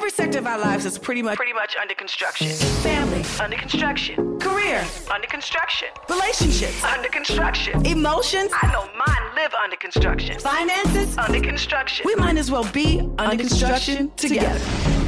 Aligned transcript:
Every 0.00 0.10
sector 0.12 0.38
of 0.38 0.46
our 0.46 0.58
lives 0.58 0.86
is 0.86 0.96
pretty 0.98 1.20
much 1.20 1.36
pretty 1.36 1.52
much 1.52 1.76
under 1.78 1.92
construction. 1.92 2.48
Family 2.48 3.22
under 3.38 3.54
construction. 3.54 4.38
Career 4.38 4.82
under 5.12 5.26
construction. 5.26 5.88
Relationships 6.08 6.82
under 6.82 7.10
construction. 7.10 7.84
Emotions 7.84 8.50
I 8.50 8.72
know 8.72 8.88
mine 8.96 9.34
live 9.36 9.52
under 9.52 9.76
construction. 9.76 10.40
Finances 10.40 11.18
under 11.18 11.38
construction. 11.42 12.04
We 12.06 12.14
might 12.14 12.38
as 12.38 12.50
well 12.50 12.64
be 12.72 13.00
under, 13.00 13.24
under 13.24 13.44
construction, 13.44 14.08
construction 14.08 14.30
together. 14.30 14.58
together. 14.58 15.04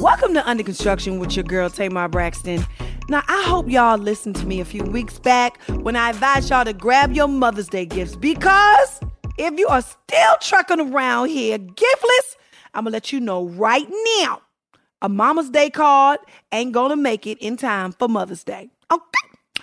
Welcome 0.00 0.32
to 0.32 0.48
Under 0.48 0.62
Construction 0.62 1.18
with 1.18 1.36
your 1.36 1.44
girl 1.44 1.68
Tamar 1.68 2.08
Braxton. 2.08 2.64
Now, 3.10 3.22
I 3.28 3.42
hope 3.42 3.68
y'all 3.68 3.98
listened 3.98 4.36
to 4.36 4.46
me 4.46 4.60
a 4.60 4.64
few 4.64 4.84
weeks 4.84 5.18
back 5.18 5.62
when 5.68 5.96
I 5.96 6.08
advised 6.10 6.48
y'all 6.48 6.64
to 6.64 6.72
grab 6.72 7.12
your 7.12 7.28
Mother's 7.28 7.68
Day 7.68 7.84
gifts 7.84 8.16
because 8.16 9.00
if 9.38 9.58
you 9.58 9.68
are 9.68 9.82
still 9.82 10.34
trucking 10.40 10.92
around 10.92 11.28
here 11.28 11.58
giftless, 11.58 12.36
I'm 12.74 12.84
gonna 12.84 12.94
let 12.94 13.12
you 13.12 13.20
know 13.20 13.46
right 13.46 13.86
now 14.18 14.42
a 15.00 15.08
Mama's 15.08 15.48
Day 15.48 15.70
card 15.70 16.18
ain't 16.52 16.72
gonna 16.72 16.96
make 16.96 17.26
it 17.26 17.38
in 17.38 17.56
time 17.56 17.92
for 17.92 18.08
Mother's 18.08 18.44
Day. 18.44 18.68
Okay. 18.92 19.02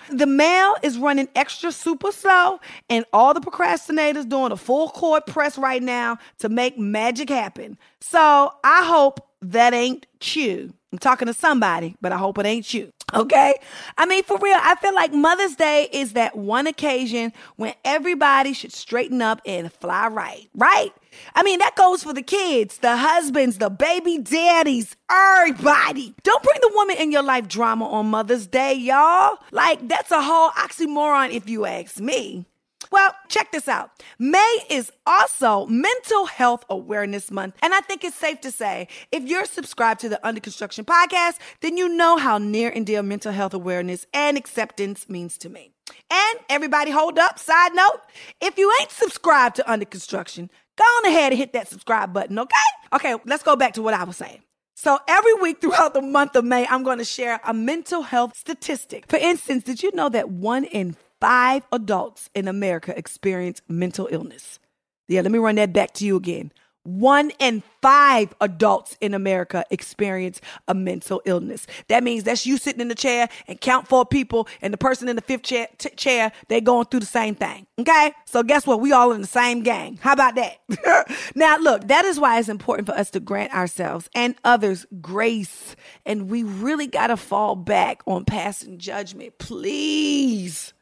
The 0.09 0.25
mail 0.25 0.75
is 0.83 0.97
running 0.97 1.27
extra 1.35 1.71
super 1.71 2.11
slow, 2.11 2.59
and 2.89 3.05
all 3.11 3.33
the 3.33 3.41
procrastinators 3.41 4.29
doing 4.29 4.51
a 4.51 4.57
full 4.57 4.89
court 4.89 5.25
press 5.25 5.57
right 5.57 5.81
now 5.81 6.17
to 6.39 6.49
make 6.49 6.77
magic 6.77 7.29
happen. 7.29 7.77
So 8.01 8.51
I 8.63 8.85
hope 8.85 9.19
that 9.41 9.73
ain't 9.73 10.05
you. 10.21 10.73
I'm 10.91 10.99
talking 10.99 11.25
to 11.27 11.33
somebody, 11.33 11.95
but 12.01 12.11
I 12.11 12.17
hope 12.17 12.37
it 12.37 12.45
ain't 12.45 12.73
you. 12.73 12.91
Okay? 13.16 13.55
I 13.97 14.05
mean, 14.05 14.23
for 14.23 14.38
real, 14.38 14.58
I 14.59 14.75
feel 14.75 14.94
like 14.94 15.13
Mother's 15.13 15.55
Day 15.55 15.88
is 15.91 16.13
that 16.13 16.35
one 16.35 16.67
occasion 16.67 17.31
when 17.55 17.73
everybody 17.85 18.53
should 18.53 18.73
straighten 18.73 19.21
up 19.21 19.41
and 19.45 19.71
fly 19.71 20.08
right, 20.08 20.49
right? 20.53 20.91
I 21.33 21.43
mean, 21.43 21.59
that 21.59 21.75
goes 21.75 22.03
for 22.03 22.13
the 22.13 22.21
kids, 22.21 22.80
the 22.80 22.97
husbands, 22.97 23.58
the 23.58 23.69
baby 23.69 24.17
daddies, 24.17 24.95
everybody. 25.09 26.13
Don't 26.23 26.43
bring 26.43 26.59
the 26.61 26.71
woman 26.75 26.97
in 26.97 27.11
your 27.11 27.23
life 27.23 27.47
drama 27.47 27.88
on 27.88 28.08
Mother's 28.08 28.47
Day, 28.47 28.73
y'all. 28.73 29.38
Like, 29.52 29.88
that's 29.88 30.11
a 30.11 30.21
whole 30.21 30.49
oxymoron 30.52 31.31
if 31.31 31.47
you 31.49 31.66
ask 31.66 31.99
me. 31.99 32.45
Well, 32.91 33.16
check 33.30 33.52
this 33.52 33.67
out. 33.67 33.91
May 34.19 34.59
is 34.69 34.91
also 35.05 35.66
Mental 35.67 36.25
Health 36.25 36.66
Awareness 36.69 37.31
Month. 37.31 37.55
And 37.61 37.73
I 37.73 37.81
think 37.81 38.03
it's 38.03 38.16
safe 38.16 38.42
to 38.42 38.52
say 38.52 38.88
if 39.11 39.23
you're 39.23 39.45
subscribed 39.45 40.02
to 40.02 40.09
the 40.09 40.25
Under 40.25 40.42
Construction 40.42 40.86
podcast, 40.86 41.38
then 41.61 41.77
you 41.77 41.89
know 41.89 42.17
how 42.17 42.38
near 42.38 42.69
and 42.69 42.86
dear 42.86 43.03
mental 43.03 43.31
health 43.31 43.53
awareness 43.53 44.05
and 44.14 44.38
acceptance 44.38 45.09
means 45.09 45.38
to 45.39 45.50
me. 45.50 45.72
And 46.11 46.39
everybody, 46.50 46.92
hold 46.92 47.19
up. 47.19 47.39
Side 47.39 47.73
note 47.73 48.02
if 48.42 48.58
you 48.58 48.72
ain't 48.81 48.92
subscribed 48.92 49.55
to 49.58 49.72
Under 49.72 49.86
Construction, 49.86 50.49
go 50.77 50.83
on 50.83 51.05
ahead 51.05 51.31
and 51.31 51.39
hit 51.39 51.53
that 51.53 51.67
subscribe 51.67 52.14
button, 52.14 52.39
okay? 52.39 52.55
Okay, 52.94 53.16
let's 53.25 53.44
go 53.44 53.55
back 53.55 53.73
to 53.73 53.82
what 53.82 53.93
I 53.93 54.04
was 54.04 54.17
saying. 54.17 54.42
So 54.77 54.99
every 55.08 55.33
week 55.36 55.61
throughout 55.61 55.93
the 55.93 56.02
month 56.02 56.36
of 56.36 56.43
May, 56.43 56.67
I'm 56.67 56.83
going 56.83 56.98
to 56.98 57.05
share 57.05 57.39
a 57.45 57.54
mental 57.54 58.02
health 58.02 58.36
statistic. 58.36 59.05
For 59.08 59.17
instance, 59.17 59.64
did 59.64 59.82
you 59.82 59.92
know 59.95 60.09
that 60.09 60.30
one 60.30 60.65
in 60.65 60.98
five 61.25 61.63
adults 61.71 62.30
in 62.36 62.47
America 62.47 62.95
experience 62.95 63.59
mental 63.67 64.08
illness. 64.11 64.59
Yeah, 65.08 65.21
let 65.21 65.31
me 65.31 65.39
run 65.39 65.55
that 65.55 65.73
back 65.73 65.91
to 65.93 66.05
you 66.05 66.17
again. 66.17 66.52
One 66.83 67.31
in 67.39 67.63
five 67.81 68.36
adults 68.41 68.95
in 69.02 69.15
America 69.15 69.65
experience 69.71 70.39
a 70.67 70.75
mental 70.75 71.23
illness. 71.25 71.65
That 71.87 72.03
means 72.03 72.25
that's 72.25 72.45
you 72.45 72.59
sitting 72.59 72.80
in 72.80 72.89
the 72.89 72.93
chair 72.95 73.27
and 73.47 73.59
count 73.59 73.87
four 73.87 74.05
people, 74.05 74.47
and 74.61 74.71
the 74.71 74.77
person 74.77 75.09
in 75.09 75.15
the 75.15 75.23
fifth 75.23 75.41
chair, 75.41 75.67
t- 75.80 75.89
chair 75.95 76.31
they 76.47 76.61
going 76.61 76.85
through 76.85 76.99
the 76.99 77.08
same 77.08 77.33
thing. 77.33 77.65
Okay, 77.80 78.14
so 78.25 78.43
guess 78.43 78.67
what? 78.67 78.80
We 78.80 78.91
all 78.91 79.11
in 79.11 79.21
the 79.21 79.27
same 79.27 79.64
gang. 79.64 79.97
How 79.99 80.14
about 80.14 80.35
that? 80.35 80.59
now, 81.35 81.58
look, 81.58 81.87
that 81.87 82.05
is 82.05 82.19
why 82.19 82.37
it's 82.37 82.49
important 82.49 82.87
for 82.87 82.93
us 82.93 83.09
to 83.11 83.19
grant 83.19 83.52
ourselves 83.52 84.11
and 84.14 84.35
others 84.43 84.85
grace, 85.02 85.75
and 86.05 86.30
we 86.30 86.43
really 86.43 86.85
got 86.85 87.08
to 87.08 87.17
fall 87.17 87.55
back 87.55 88.03
on 88.05 88.25
passing 88.25 88.77
judgment, 88.77 89.39
please. 89.39 90.75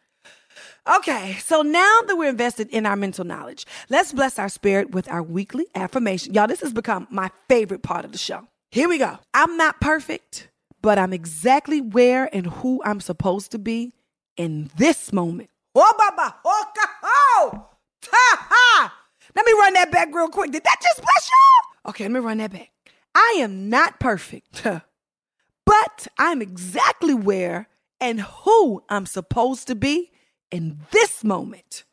Okay, 0.85 1.37
so 1.39 1.61
now 1.61 2.01
that 2.07 2.17
we're 2.17 2.29
invested 2.29 2.67
in 2.69 2.85
our 2.85 2.97
mental 2.97 3.23
knowledge, 3.23 3.65
let's 3.89 4.11
bless 4.11 4.37
our 4.37 4.49
spirit 4.49 4.91
with 4.91 5.09
our 5.09 5.23
weekly 5.23 5.65
affirmation. 5.75 6.33
Y'all, 6.33 6.45
this 6.45 6.59
has 6.59 6.73
become 6.73 7.07
my 7.09 7.31
favorite 7.47 7.83
part 7.83 8.03
of 8.03 8.11
the 8.11 8.17
show. 8.17 8.45
Here 8.69 8.89
we 8.89 8.97
go. 8.97 9.17
I'm 9.33 9.55
not 9.55 9.79
perfect, 9.79 10.49
but 10.81 10.99
I'm 10.99 11.13
exactly 11.13 11.79
where 11.79 12.29
and 12.35 12.47
who 12.47 12.81
I'm 12.83 12.99
supposed 12.99 13.51
to 13.51 13.59
be 13.59 13.93
in 14.35 14.71
this 14.75 15.13
moment. 15.13 15.49
Oh, 15.73 15.93
baba, 15.97 16.35
oh, 16.43 16.65
oh, 17.03 17.69
ha, 18.05 18.47
ha. 18.49 18.93
Let 19.33 19.45
me 19.45 19.53
run 19.53 19.73
that 19.75 19.89
back 19.89 20.13
real 20.13 20.27
quick. 20.27 20.51
Did 20.51 20.65
that 20.65 20.81
just 20.83 20.97
bless 20.97 21.29
y'all? 21.29 21.91
Okay, 21.91 22.03
let 22.03 22.11
me 22.11 22.19
run 22.19 22.39
that 22.39 22.51
back. 22.51 22.71
I 23.15 23.37
am 23.39 23.69
not 23.69 24.01
perfect, 24.01 24.63
but 25.65 26.07
I'm 26.19 26.41
exactly 26.41 27.13
where 27.13 27.69
and 28.01 28.19
who 28.19 28.83
I'm 28.89 29.05
supposed 29.05 29.67
to 29.67 29.75
be 29.75 30.11
in 30.53 30.77
this 30.91 31.23
moment. 31.23 31.83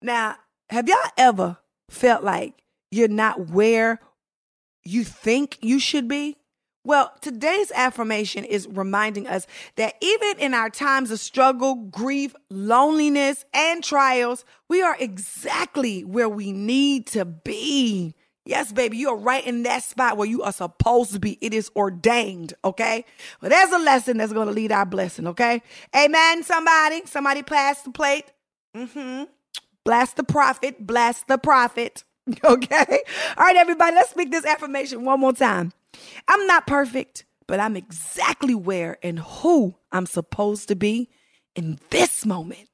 Now, 0.00 0.36
have 0.70 0.88
y'all 0.88 0.96
ever 1.18 1.58
felt 1.90 2.24
like 2.24 2.62
you're 2.90 3.08
not 3.08 3.50
where 3.50 4.00
you 4.84 5.04
think 5.04 5.58
you 5.60 5.78
should 5.78 6.08
be? 6.08 6.38
Well, 6.82 7.12
today's 7.20 7.70
affirmation 7.72 8.44
is 8.44 8.68
reminding 8.68 9.26
us 9.26 9.46
that 9.74 9.96
even 10.00 10.38
in 10.38 10.54
our 10.54 10.70
times 10.70 11.10
of 11.10 11.20
struggle, 11.20 11.74
grief, 11.74 12.34
loneliness, 12.48 13.44
and 13.52 13.84
trials, 13.84 14.44
we 14.68 14.80
are 14.80 14.96
exactly 14.98 16.02
where 16.02 16.28
we 16.28 16.52
need 16.52 17.06
to 17.08 17.26
be. 17.26 18.14
Yes, 18.46 18.72
baby, 18.72 18.96
you 18.96 19.08
are 19.10 19.16
right 19.16 19.44
in 19.44 19.64
that 19.64 19.82
spot 19.82 20.16
where 20.16 20.28
you 20.28 20.42
are 20.42 20.52
supposed 20.52 21.12
to 21.12 21.18
be. 21.18 21.36
It 21.40 21.52
is 21.52 21.68
ordained, 21.74 22.54
okay? 22.64 23.04
Well, 23.40 23.50
there's 23.50 23.72
a 23.72 23.78
lesson 23.78 24.18
that's 24.18 24.32
going 24.32 24.46
to 24.46 24.54
lead 24.54 24.70
our 24.70 24.86
blessing, 24.86 25.26
okay? 25.26 25.62
Amen, 25.94 26.44
somebody. 26.44 27.02
Somebody 27.06 27.42
pass 27.42 27.82
the 27.82 27.90
plate. 27.90 28.26
Mm-hmm. 28.76 29.24
Blast 29.84 30.16
the 30.16 30.22
prophet. 30.22 30.86
Blast 30.86 31.28
the 31.28 31.38
prophet. 31.38 32.04
Okay? 32.42 33.02
All 33.38 33.44
right, 33.44 33.54
everybody, 33.54 33.94
let's 33.94 34.10
speak 34.10 34.32
this 34.32 34.44
affirmation 34.44 35.04
one 35.04 35.20
more 35.20 35.32
time. 35.32 35.72
I'm 36.26 36.44
not 36.48 36.66
perfect, 36.66 37.24
but 37.46 37.60
I'm 37.60 37.76
exactly 37.76 38.52
where 38.52 38.98
and 39.00 39.20
who 39.20 39.76
I'm 39.92 40.06
supposed 40.06 40.66
to 40.66 40.74
be 40.74 41.08
in 41.54 41.78
this 41.90 42.26
moment. 42.26 42.68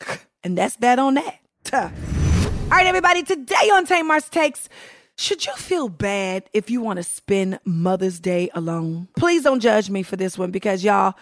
And 0.42 0.56
that's 0.56 0.76
that 0.76 1.00
on 1.00 1.14
that. 1.14 1.38
All 1.72 1.90
right, 2.70 2.86
everybody, 2.86 3.24
today 3.24 3.70
on 3.72 3.84
Tamar's 3.84 4.28
Takes, 4.28 4.68
should 5.18 5.46
you 5.46 5.54
feel 5.54 5.88
bad 5.88 6.44
if 6.52 6.70
you 6.70 6.80
want 6.80 6.98
to 6.98 7.02
spend 7.02 7.58
Mother's 7.64 8.20
Day 8.20 8.50
alone? 8.54 9.08
Please 9.16 9.42
don't 9.42 9.60
judge 9.60 9.88
me 9.88 10.02
for 10.02 10.16
this 10.16 10.36
one 10.36 10.50
because 10.50 10.84
y'all, 10.84 11.14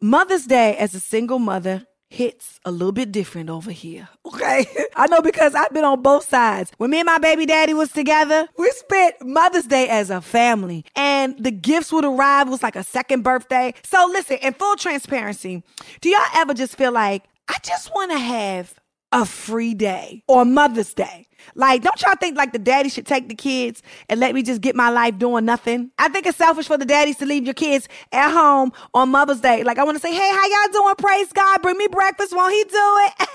Mother's 0.00 0.46
Day 0.46 0.76
as 0.78 0.94
a 0.94 1.00
single 1.00 1.38
mother 1.38 1.86
hits 2.08 2.60
a 2.64 2.70
little 2.70 2.92
bit 2.92 3.12
different 3.12 3.50
over 3.50 3.70
here. 3.70 4.08
Okay. 4.32 4.66
I 4.96 5.06
know 5.08 5.20
because 5.20 5.54
I've 5.54 5.72
been 5.72 5.84
on 5.84 6.00
both 6.02 6.26
sides. 6.26 6.72
When 6.78 6.90
me 6.90 7.00
and 7.00 7.06
my 7.06 7.18
baby 7.18 7.44
daddy 7.44 7.74
was 7.74 7.92
together, 7.92 8.48
we 8.56 8.70
spent 8.70 9.14
Mother's 9.20 9.66
Day 9.66 9.88
as 9.88 10.08
a 10.08 10.22
family 10.22 10.86
and 10.96 11.36
the 11.38 11.50
gifts 11.50 11.92
would 11.92 12.04
arrive. 12.04 12.48
It 12.48 12.50
was 12.50 12.62
like 12.62 12.74
a 12.74 12.82
second 12.82 13.22
birthday. 13.22 13.74
So 13.84 14.08
listen, 14.10 14.38
in 14.38 14.54
full 14.54 14.74
transparency, 14.76 15.62
do 16.00 16.08
y'all 16.08 16.20
ever 16.34 16.54
just 16.54 16.76
feel 16.76 16.92
like, 16.92 17.24
I 17.46 17.56
just 17.62 17.94
want 17.94 18.10
to 18.12 18.18
have 18.18 18.74
a 19.12 19.26
free 19.26 19.74
day 19.74 20.22
or 20.26 20.44
Mother's 20.44 20.94
Day. 20.94 21.26
Like, 21.54 21.82
don't 21.82 22.00
y'all 22.02 22.14
think 22.18 22.36
like 22.36 22.52
the 22.52 22.58
daddy 22.58 22.88
should 22.88 23.06
take 23.06 23.28
the 23.28 23.34
kids 23.34 23.82
and 24.08 24.18
let 24.20 24.34
me 24.34 24.42
just 24.42 24.60
get 24.60 24.74
my 24.74 24.90
life 24.90 25.18
doing 25.18 25.44
nothing? 25.44 25.90
I 25.98 26.08
think 26.08 26.26
it's 26.26 26.38
selfish 26.38 26.66
for 26.66 26.78
the 26.78 26.84
daddies 26.84 27.16
to 27.18 27.26
leave 27.26 27.44
your 27.44 27.54
kids 27.54 27.88
at 28.12 28.32
home 28.32 28.72
on 28.94 29.10
Mother's 29.10 29.40
Day. 29.40 29.62
Like, 29.64 29.78
I 29.78 29.84
want 29.84 29.96
to 29.96 30.00
say, 30.00 30.12
hey, 30.12 30.30
how 30.32 30.46
y'all 30.46 30.72
doing? 30.72 30.94
Praise 30.96 31.32
God. 31.32 31.62
Bring 31.62 31.76
me 31.76 31.88
breakfast. 31.88 32.34
Won't 32.34 32.52
he 32.52 32.64
do 32.64 32.70
it? 32.72 33.28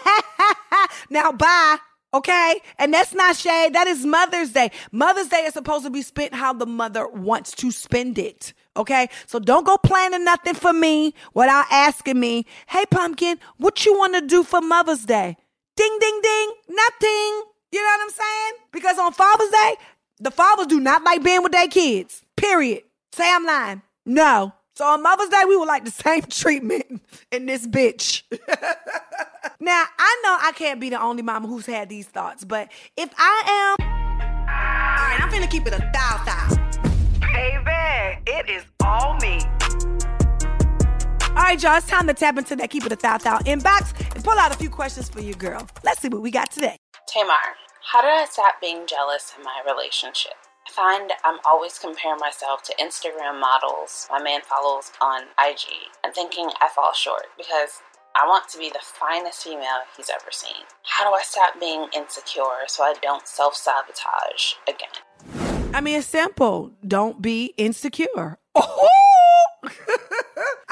now, 1.10 1.32
bye. 1.32 1.78
Okay? 2.14 2.62
And 2.80 2.94
that's 2.94 3.14
not 3.14 3.36
shade. 3.36 3.74
That 3.74 3.88
is 3.88 4.06
Mother's 4.06 4.52
Day. 4.52 4.72
Mother's 4.92 5.28
Day 5.28 5.46
is 5.46 5.54
supposed 5.54 5.84
to 5.86 5.92
be 5.92 6.02
spent 6.02 6.34
how 6.34 6.54
the 6.54 6.66
mother 6.66 7.08
wants 7.08 7.52
to 7.54 7.72
spend 7.72 8.18
it. 8.18 8.54
Okay. 8.76 9.10
So 9.26 9.40
don't 9.40 9.66
go 9.66 9.78
planning 9.78 10.24
nothing 10.24 10.54
for 10.54 10.72
me 10.72 11.14
without 11.34 11.66
asking 11.70 12.20
me, 12.20 12.46
Hey, 12.68 12.86
pumpkin, 12.90 13.40
what 13.58 13.86
you 13.86 13.98
want 13.98 14.14
to 14.16 14.22
do 14.22 14.44
for 14.44 14.62
Mother's 14.62 15.06
Day? 15.06 15.38
Ding, 15.78 15.98
ding, 16.02 16.20
ding. 16.24 16.52
Nothing. 16.70 17.44
You 17.72 17.84
know 17.84 17.88
what 17.88 18.02
I'm 18.02 18.10
saying? 18.10 18.54
Because 18.72 18.98
on 18.98 19.14
Father's 19.14 19.52
Day, 19.52 19.76
the 20.20 20.32
fathers 20.32 20.66
do 20.66 20.80
not 20.80 21.04
like 21.04 21.24
being 21.24 21.44
with 21.44 21.52
their 21.52 21.68
kids. 21.68 22.24
Period. 22.36 22.82
Say 23.14 23.32
I'm 23.32 23.46
lying. 23.46 23.84
No. 24.04 24.54
So 24.74 24.86
on 24.86 25.04
Mother's 25.04 25.30
Day, 25.30 25.44
we 25.48 25.56
would 25.56 25.68
like 25.68 25.86
the 25.86 25.92
same 26.04 26.24
treatment 26.24 27.04
in 27.32 27.46
this 27.46 27.68
bitch. 27.68 28.24
now, 29.60 29.86
I 30.00 30.22
know 30.24 30.38
I 30.42 30.52
can't 30.56 30.82
be 30.82 30.90
the 30.90 31.00
only 31.00 31.22
mama 31.22 31.48
who's 31.48 31.68
had 31.68 31.90
these 31.90 32.08
thoughts, 32.08 32.44
but 32.44 32.72
if 32.96 33.12
I 33.16 33.76
am. 33.80 33.88
All 33.88 34.48
right, 34.48 35.20
I'm 35.22 35.30
finna 35.30 35.50
keep 35.50 35.68
it 35.68 35.74
a 35.74 35.90
thou 35.94 36.24
thou. 36.26 36.68
Baby, 37.22 38.22
it 38.26 38.50
is 38.50 38.64
all 38.84 39.16
me. 39.18 39.42
All 41.38 41.44
right, 41.44 41.62
y'all, 41.62 41.78
it's 41.78 41.86
time 41.86 42.08
to 42.08 42.16
tap 42.16 42.36
into 42.40 42.56
that 42.56 42.72
Keep 42.72 42.88
It 42.88 42.94
a 42.94 42.96
Thou 42.96 43.20
Thou 43.20 43.38
inbox 43.42 43.94
and 44.16 44.24
pull 44.24 44.40
out 44.40 44.52
a 44.52 44.58
few 44.58 44.72
questions 44.72 45.08
for 45.08 45.22
you, 45.22 45.36
girl. 45.36 45.68
Let's 45.84 46.02
see 46.02 46.10
what 46.10 46.24
we 46.24 46.32
got 46.32 46.50
today. 46.50 46.78
Tamar, 47.08 47.54
how 47.94 48.02
did 48.02 48.10
I 48.10 48.26
stop 48.26 48.56
being 48.60 48.88
jealous 48.88 49.36
in 49.38 49.44
my 49.44 49.62
relationship? 49.64 50.34
I 50.68 50.72
find 50.72 51.12
I'm 51.24 51.38
always 51.46 51.78
comparing 51.78 52.18
myself 52.20 52.64
to 52.64 52.74
Instagram 52.82 53.40
models 53.40 54.08
my 54.10 54.20
man 54.20 54.42
follows 54.50 54.92
on 55.00 55.26
IG 55.40 55.68
and 56.04 56.12
thinking 56.12 56.50
I 56.60 56.70
fall 56.74 56.92
short 56.96 57.28
because 57.38 57.84
I 58.20 58.26
want 58.26 58.50
to 58.50 58.58
be 58.58 58.70
the 58.70 58.82
finest 58.82 59.44
female 59.44 59.86
he's 59.96 60.10
ever 60.10 60.32
seen. 60.32 60.66
How 60.86 61.08
do 61.08 61.16
I 61.16 61.22
stop 61.22 61.60
being 61.60 61.86
insecure 61.96 62.66
so 62.66 62.82
I 62.82 62.96
don't 63.04 63.28
self 63.28 63.56
sabotage 63.56 64.54
again? 64.68 65.70
I 65.76 65.82
mean, 65.82 66.00
it's 66.00 66.08
simple. 66.08 66.72
Don't 66.88 67.22
be 67.22 67.54
insecure. 67.58 68.40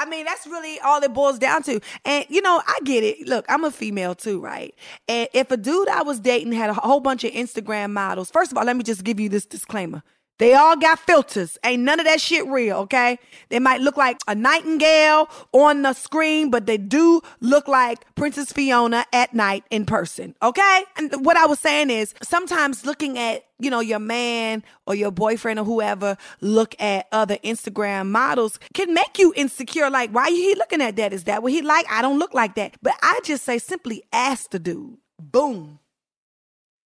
I 0.06 0.08
mean, 0.08 0.24
that's 0.24 0.46
really 0.46 0.78
all 0.80 1.02
it 1.02 1.12
boils 1.12 1.38
down 1.38 1.64
to. 1.64 1.80
And, 2.04 2.24
you 2.28 2.40
know, 2.40 2.62
I 2.64 2.78
get 2.84 3.02
it. 3.02 3.26
Look, 3.26 3.44
I'm 3.48 3.64
a 3.64 3.72
female 3.72 4.14
too, 4.14 4.40
right? 4.40 4.72
And 5.08 5.28
if 5.34 5.50
a 5.50 5.56
dude 5.56 5.88
I 5.88 6.02
was 6.02 6.20
dating 6.20 6.52
had 6.52 6.70
a 6.70 6.74
whole 6.74 7.00
bunch 7.00 7.24
of 7.24 7.32
Instagram 7.32 7.92
models, 7.92 8.30
first 8.30 8.52
of 8.52 8.58
all, 8.58 8.64
let 8.64 8.76
me 8.76 8.84
just 8.84 9.02
give 9.02 9.18
you 9.18 9.28
this 9.28 9.44
disclaimer. 9.44 10.04
They 10.38 10.52
all 10.54 10.76
got 10.76 10.98
filters. 10.98 11.56
Ain't 11.64 11.82
none 11.82 11.98
of 11.98 12.06
that 12.06 12.20
shit 12.20 12.46
real, 12.46 12.76
okay? 12.80 13.18
They 13.48 13.58
might 13.58 13.80
look 13.80 13.96
like 13.96 14.20
a 14.28 14.34
nightingale 14.34 15.28
on 15.52 15.82
the 15.82 15.94
screen, 15.94 16.50
but 16.50 16.66
they 16.66 16.76
do 16.76 17.22
look 17.40 17.66
like 17.66 18.14
Princess 18.14 18.52
Fiona 18.52 19.06
at 19.14 19.34
night 19.34 19.64
in 19.70 19.86
person, 19.86 20.36
okay? 20.42 20.84
And 20.96 21.24
what 21.24 21.38
I 21.38 21.46
was 21.46 21.58
saying 21.58 21.88
is 21.88 22.14
sometimes 22.22 22.84
looking 22.84 23.18
at, 23.18 23.45
you 23.58 23.70
know, 23.70 23.80
your 23.80 23.98
man 23.98 24.62
or 24.86 24.94
your 24.94 25.10
boyfriend 25.10 25.58
or 25.58 25.64
whoever 25.64 26.16
look 26.40 26.74
at 26.80 27.06
other 27.12 27.36
Instagram 27.38 28.08
models 28.08 28.58
can 28.74 28.92
make 28.92 29.18
you 29.18 29.32
insecure. 29.36 29.88
Like, 29.90 30.10
why 30.10 30.28
he 30.28 30.54
looking 30.54 30.82
at 30.82 30.96
that? 30.96 31.12
Is 31.12 31.24
that 31.24 31.42
what 31.42 31.52
he 31.52 31.62
like? 31.62 31.86
I 31.90 32.02
don't 32.02 32.18
look 32.18 32.34
like 32.34 32.54
that. 32.56 32.76
But 32.82 32.94
I 33.02 33.20
just 33.24 33.44
say 33.44 33.58
simply 33.58 34.02
ask 34.12 34.50
the 34.50 34.58
dude. 34.58 34.98
Boom. 35.18 35.78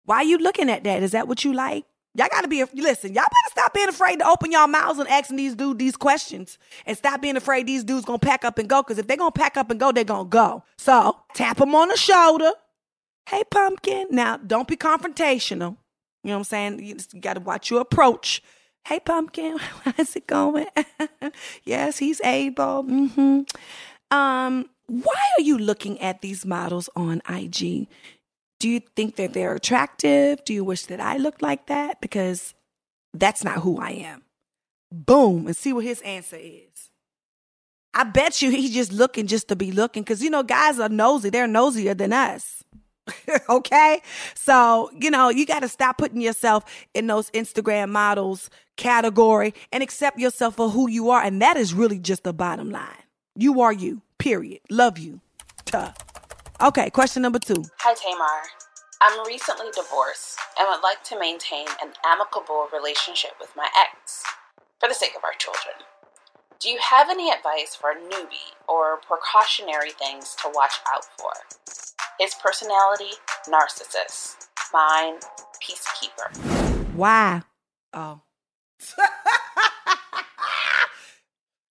Why 0.05 0.17
are 0.17 0.25
you 0.25 0.39
looking 0.39 0.71
at 0.71 0.85
that? 0.85 1.03
Is 1.03 1.13
that 1.13 1.29
what 1.29 1.45
you 1.45 1.53
like? 1.53 1.85
Y'all 2.15 2.29
gotta 2.31 2.49
be, 2.49 2.63
listen, 2.75 3.15
y'all 3.15 3.23
better 3.23 3.51
stop 3.51 3.73
being 3.73 3.89
afraid 3.89 4.19
to 4.19 4.29
open 4.29 4.53
y'all 4.53 4.67
mouths 4.67 4.99
and 4.99 5.09
asking 5.09 5.37
these 5.37 5.55
dudes 5.55 5.79
these 5.79 5.97
questions 5.97 6.59
and 6.85 6.97
stop 6.97 7.23
being 7.23 7.39
afraid 7.39 7.67
these 7.67 7.85
dudes 7.85 8.05
gonna 8.05 8.19
pack 8.19 8.45
up 8.45 8.59
and 8.59 8.69
go. 8.69 8.83
Cause 8.83 8.99
if 8.99 9.07
they 9.07 9.17
gonna 9.17 9.31
pack 9.33 9.57
up 9.57 9.71
and 9.71 9.81
go, 9.81 9.93
they 9.93 10.05
gonna 10.05 10.29
go. 10.29 10.63
So 10.77 11.17
tap 11.33 11.57
them 11.57 11.75
on 11.75 11.89
the 11.89 11.97
shoulder. 11.97 12.53
Hey, 13.27 13.45
pumpkin. 13.51 14.09
Now, 14.11 14.37
don't 14.37 14.69
be 14.69 14.77
confrontational. 14.77 15.79
You 16.23 16.29
know 16.29 16.35
what 16.35 16.39
I'm 16.39 16.45
saying? 16.45 16.85
You, 16.85 16.95
just, 16.95 17.15
you 17.15 17.21
gotta 17.21 17.41
watch 17.41 17.71
your 17.71 17.81
approach. 17.81 18.43
Hey, 18.87 19.01
pumpkin, 19.01 19.59
how's 19.85 20.17
it 20.17 20.27
going? 20.27 20.67
yes, 21.65 21.99
he's 21.99 22.21
able. 22.23 22.85
Mm-hmm. 22.85 23.43
Um, 24.17 24.71
why 24.87 25.21
are 25.39 25.43
you 25.43 25.57
looking 25.57 26.01
at 26.01 26.21
these 26.21 26.45
models 26.45 26.91
on 26.97 27.23
IG? 27.29 27.89
Do 28.61 28.69
you 28.69 28.81
think 28.95 29.17
that 29.17 29.33
they're 29.33 29.55
attractive? 29.55 30.45
Do 30.45 30.53
you 30.53 30.65
wish 30.65 30.87
that 30.87 31.01
I 31.01 31.17
looked 31.17 31.43
like 31.43 31.67
that? 31.67 32.01
Because 32.01 32.55
that's 33.15 33.43
not 33.43 33.59
who 33.59 33.79
I 33.79 33.91
am. 33.91 34.23
Boom, 34.91 35.47
and 35.47 35.57
see 35.57 35.73
what 35.73 35.85
his 35.85 36.01
answer 36.03 36.37
is. 36.37 36.91
I 37.95 38.05
bet 38.05 38.41
you 38.41 38.51
he's 38.51 38.73
just 38.73 38.93
looking 38.93 39.27
just 39.27 39.49
to 39.49 39.57
be 39.57 39.73
looking 39.73 40.03
because, 40.03 40.23
you 40.23 40.31
know, 40.31 40.43
guys 40.43 40.79
are 40.79 40.89
nosy. 40.89 41.31
They're 41.31 41.47
nosier 41.47 41.95
than 41.95 42.13
us. 42.13 42.63
okay? 43.49 44.03
So, 44.35 44.91
you 44.99 45.11
know, 45.11 45.29
you 45.29 45.47
got 45.47 45.61
to 45.61 45.69
stop 45.69 45.99
putting 45.99 46.21
yourself 46.21 46.65
in 46.95 47.07
those 47.07 47.31
Instagram 47.31 47.91
models 47.91 48.51
category 48.77 49.55
and 49.71 49.83
accept 49.83 50.19
yourself 50.19 50.57
for 50.57 50.71
who 50.71 50.89
you 50.89 51.11
are. 51.11 51.23
And 51.23 51.41
that 51.43 51.57
is 51.57 51.75
really 51.75 51.99
just 51.99 52.25
the 52.25 52.33
bottom 52.33 52.71
line. 52.71 53.05
You 53.37 53.61
are 53.63 53.73
you, 53.73 54.03
period. 54.19 54.61
Love 54.71 54.99
you. 54.99 55.21
Tuh. 55.65 55.93
Okay, 56.61 56.91
question 56.91 57.23
number 57.23 57.39
two. 57.39 57.65
Hi, 57.79 57.95
Tamar. 57.95 58.43
I'm 59.01 59.27
recently 59.27 59.67
divorced 59.75 60.39
and 60.59 60.69
would 60.69 60.83
like 60.83 61.03
to 61.05 61.19
maintain 61.19 61.67
an 61.83 61.93
amicable 62.07 62.69
relationship 62.73 63.33
with 63.41 63.51
my 63.57 63.69
ex 63.77 64.23
for 64.79 64.89
the 64.89 64.95
sake 64.95 65.17
of 65.17 65.25
our 65.25 65.33
children. 65.39 65.75
Do 66.61 66.69
you 66.69 66.79
have 66.79 67.11
any 67.11 67.33
advice 67.33 67.75
for 67.75 67.91
a 67.91 67.97
newbie 67.97 68.55
or 68.69 68.99
precautionary 68.99 69.91
things 69.91 70.37
to 70.43 70.53
watch 70.55 70.75
out 70.95 71.05
for? 71.19 71.33
His 72.19 72.35
personality, 72.35 73.13
narcissist. 73.49 74.49
Mine, 74.73 75.15
peacekeeper. 75.63 76.37
Why? 76.95 77.43
Oh. 77.93 78.21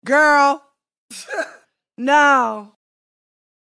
Girl. 0.04 0.62
no. 1.98 2.74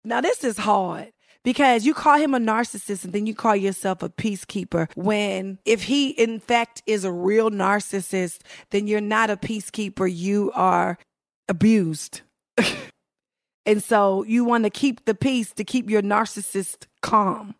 Now, 0.04 0.20
this 0.20 0.44
is 0.44 0.58
hard 0.58 1.12
because 1.46 1.86
you 1.86 1.94
call 1.94 2.18
him 2.18 2.34
a 2.34 2.38
narcissist 2.38 3.04
and 3.04 3.12
then 3.12 3.26
you 3.26 3.34
call 3.34 3.56
yourself 3.56 4.02
a 4.02 4.08
peacekeeper 4.08 4.90
when 4.96 5.58
if 5.64 5.84
he 5.84 6.10
in 6.10 6.40
fact 6.40 6.82
is 6.86 7.04
a 7.04 7.12
real 7.12 7.50
narcissist 7.50 8.40
then 8.70 8.88
you're 8.88 9.00
not 9.00 9.30
a 9.30 9.36
peacekeeper 9.36 10.12
you 10.12 10.50
are 10.56 10.98
abused 11.48 12.22
and 13.66 13.82
so 13.82 14.22
you 14.24 14.44
want 14.44 14.64
to 14.64 14.70
keep 14.70 15.04
the 15.04 15.14
peace 15.14 15.52
to 15.52 15.64
keep 15.64 15.90
your 15.90 16.02
narcissist 16.02 16.86
calm 17.02 17.54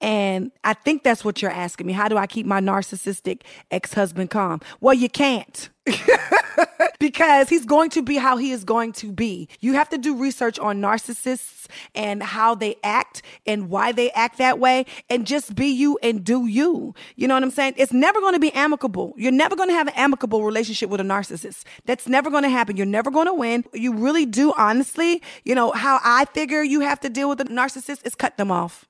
and 0.00 0.50
I 0.64 0.74
think 0.74 1.02
that's 1.02 1.24
what 1.24 1.42
you're 1.42 1.50
asking 1.50 1.86
me. 1.86 1.92
How 1.92 2.08
do 2.08 2.16
I 2.16 2.26
keep 2.26 2.46
my 2.46 2.60
narcissistic 2.60 3.42
ex 3.70 3.94
husband 3.94 4.30
calm? 4.30 4.60
Well, 4.80 4.94
you 4.94 5.08
can't. 5.08 5.70
because 6.98 7.48
he's 7.48 7.64
going 7.64 7.90
to 7.90 8.02
be 8.02 8.16
how 8.16 8.36
he 8.36 8.52
is 8.52 8.62
going 8.62 8.92
to 8.92 9.10
be. 9.10 9.48
You 9.58 9.72
have 9.74 9.88
to 9.88 9.98
do 9.98 10.16
research 10.16 10.58
on 10.60 10.80
narcissists 10.80 11.66
and 11.94 12.22
how 12.22 12.54
they 12.54 12.76
act 12.84 13.22
and 13.46 13.68
why 13.68 13.90
they 13.90 14.12
act 14.12 14.38
that 14.38 14.60
way 14.60 14.86
and 15.10 15.26
just 15.26 15.56
be 15.56 15.66
you 15.66 15.98
and 16.02 16.22
do 16.22 16.46
you. 16.46 16.94
You 17.16 17.26
know 17.26 17.34
what 17.34 17.42
I'm 17.42 17.50
saying? 17.50 17.74
It's 17.76 17.92
never 17.92 18.20
going 18.20 18.34
to 18.34 18.40
be 18.40 18.52
amicable. 18.52 19.14
You're 19.16 19.32
never 19.32 19.56
going 19.56 19.68
to 19.68 19.74
have 19.74 19.88
an 19.88 19.94
amicable 19.96 20.44
relationship 20.44 20.90
with 20.90 21.00
a 21.00 21.04
narcissist. 21.04 21.64
That's 21.86 22.06
never 22.06 22.30
going 22.30 22.44
to 22.44 22.48
happen. 22.50 22.76
You're 22.76 22.86
never 22.86 23.10
going 23.10 23.26
to 23.26 23.34
win. 23.34 23.64
You 23.74 23.94
really 23.94 24.24
do, 24.24 24.52
honestly, 24.56 25.20
you 25.44 25.56
know, 25.56 25.72
how 25.72 25.98
I 26.04 26.26
figure 26.26 26.62
you 26.62 26.80
have 26.80 27.00
to 27.00 27.10
deal 27.10 27.28
with 27.28 27.40
a 27.40 27.44
narcissist 27.46 28.06
is 28.06 28.14
cut 28.14 28.36
them 28.36 28.52
off 28.52 28.86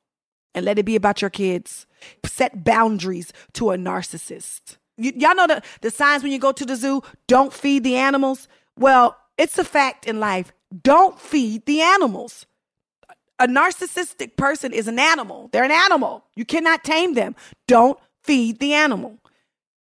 and 0.54 0.64
let 0.64 0.78
it 0.78 0.85
be 0.85 0.97
about 0.97 1.21
your 1.21 1.30
kids. 1.30 1.87
Set 2.25 2.64
boundaries 2.64 3.32
to 3.54 3.71
a 3.71 3.76
narcissist. 3.76 4.76
Y- 4.99 5.12
y'all 5.16 5.35
know 5.35 5.47
the, 5.47 5.62
the 5.80 5.90
signs 5.90 6.23
when 6.23 6.32
you 6.32 6.38
go 6.38 6.52
to 6.52 6.66
the 6.66 6.76
zoo 6.76 7.02
don't 7.26 7.52
feed 7.52 7.85
the 7.85 7.97
animals? 7.97 8.49
Well, 8.78 9.16
it's 9.38 9.59
a 9.59 9.64
fact 9.64 10.06
in 10.06 10.21
life. 10.21 10.52
Don't 10.82 11.18
feed 11.21 11.66
the 11.66 11.80
animals. 11.80 12.47
A 13.38 13.47
narcissistic 13.47 14.37
person 14.37 14.73
is 14.73 14.88
an 14.88 14.99
animal. 14.99 15.49
They're 15.52 15.64
an 15.64 15.71
animal. 15.71 16.25
You 16.37 16.44
cannot 16.44 16.85
tame 16.85 17.14
them. 17.14 17.35
Don't 17.66 17.99
feed 18.23 18.59
the 18.61 18.73
animal. 18.73 19.18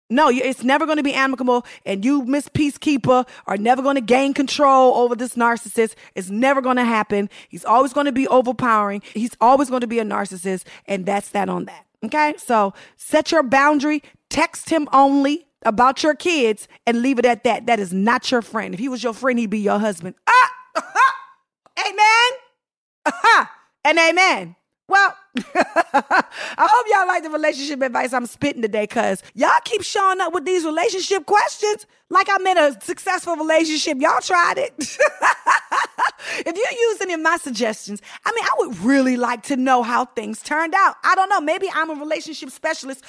No, 0.09 0.29
it's 0.29 0.63
never 0.63 0.85
going 0.85 0.97
to 0.97 1.03
be 1.03 1.13
amicable. 1.13 1.65
And 1.85 2.05
you, 2.05 2.23
Miss 2.23 2.47
Peacekeeper, 2.47 3.27
are 3.45 3.57
never 3.57 3.81
going 3.81 3.95
to 3.95 4.01
gain 4.01 4.33
control 4.33 4.95
over 4.95 5.15
this 5.15 5.35
narcissist. 5.35 5.95
It's 6.15 6.29
never 6.29 6.61
going 6.61 6.77
to 6.77 6.85
happen. 6.85 7.29
He's 7.49 7.65
always 7.65 7.91
going 7.93 8.05
to 8.05 8.11
be 8.11 8.27
overpowering. 8.27 9.01
He's 9.13 9.35
always 9.41 9.69
going 9.69 9.81
to 9.81 9.87
be 9.87 9.99
a 9.99 10.05
narcissist. 10.05 10.63
And 10.85 11.05
that's 11.05 11.29
that 11.29 11.49
on 11.49 11.65
that. 11.65 11.85
Okay. 12.05 12.35
So 12.37 12.73
set 12.95 13.31
your 13.31 13.43
boundary, 13.43 14.01
text 14.29 14.69
him 14.69 14.87
only 14.93 15.47
about 15.63 16.03
your 16.03 16.15
kids 16.15 16.67
and 16.85 17.01
leave 17.01 17.19
it 17.19 17.25
at 17.25 17.43
that. 17.43 17.65
That 17.65 17.79
is 17.79 17.91
not 17.91 18.31
your 18.31 18.41
friend. 18.41 18.73
If 18.73 18.79
he 18.79 18.87
was 18.87 19.03
your 19.03 19.13
friend, 19.13 19.37
he'd 19.37 19.49
be 19.49 19.59
your 19.59 19.79
husband. 19.79 20.15
Ah! 20.27 20.51
amen. 21.89 23.47
And 23.87 23.97
amen. 23.99 24.57
Well, 24.89 25.15
I 25.53 26.23
hope 26.59 26.85
y'all 26.89 27.07
like 27.07 27.23
the 27.23 27.29
relationship 27.29 27.81
advice 27.81 28.13
I'm 28.13 28.25
spitting 28.25 28.61
today 28.61 28.83
because 28.83 29.21
y'all 29.33 29.51
keep 29.63 29.83
showing 29.83 30.21
up 30.21 30.33
with 30.33 30.45
these 30.45 30.65
relationship 30.65 31.25
questions 31.25 31.85
like 32.09 32.27
I'm 32.29 32.45
in 32.47 32.57
a 32.57 32.81
successful 32.81 33.35
relationship. 33.35 33.97
Y'all 33.99 34.21
tried 34.21 34.57
it. 34.57 34.73
if 36.45 36.55
you 36.55 36.65
use 36.79 37.01
any 37.01 37.13
of 37.13 37.21
my 37.21 37.37
suggestions, 37.37 38.01
I 38.25 38.31
mean, 38.31 38.43
I 38.43 38.49
would 38.59 38.79
really 38.79 39.17
like 39.17 39.43
to 39.43 39.57
know 39.57 39.83
how 39.83 40.05
things 40.05 40.41
turned 40.41 40.73
out. 40.75 40.95
I 41.03 41.15
don't 41.15 41.29
know. 41.29 41.41
Maybe 41.41 41.67
I'm 41.73 41.89
a 41.89 41.95
relationship 41.95 42.51
specialist 42.51 43.03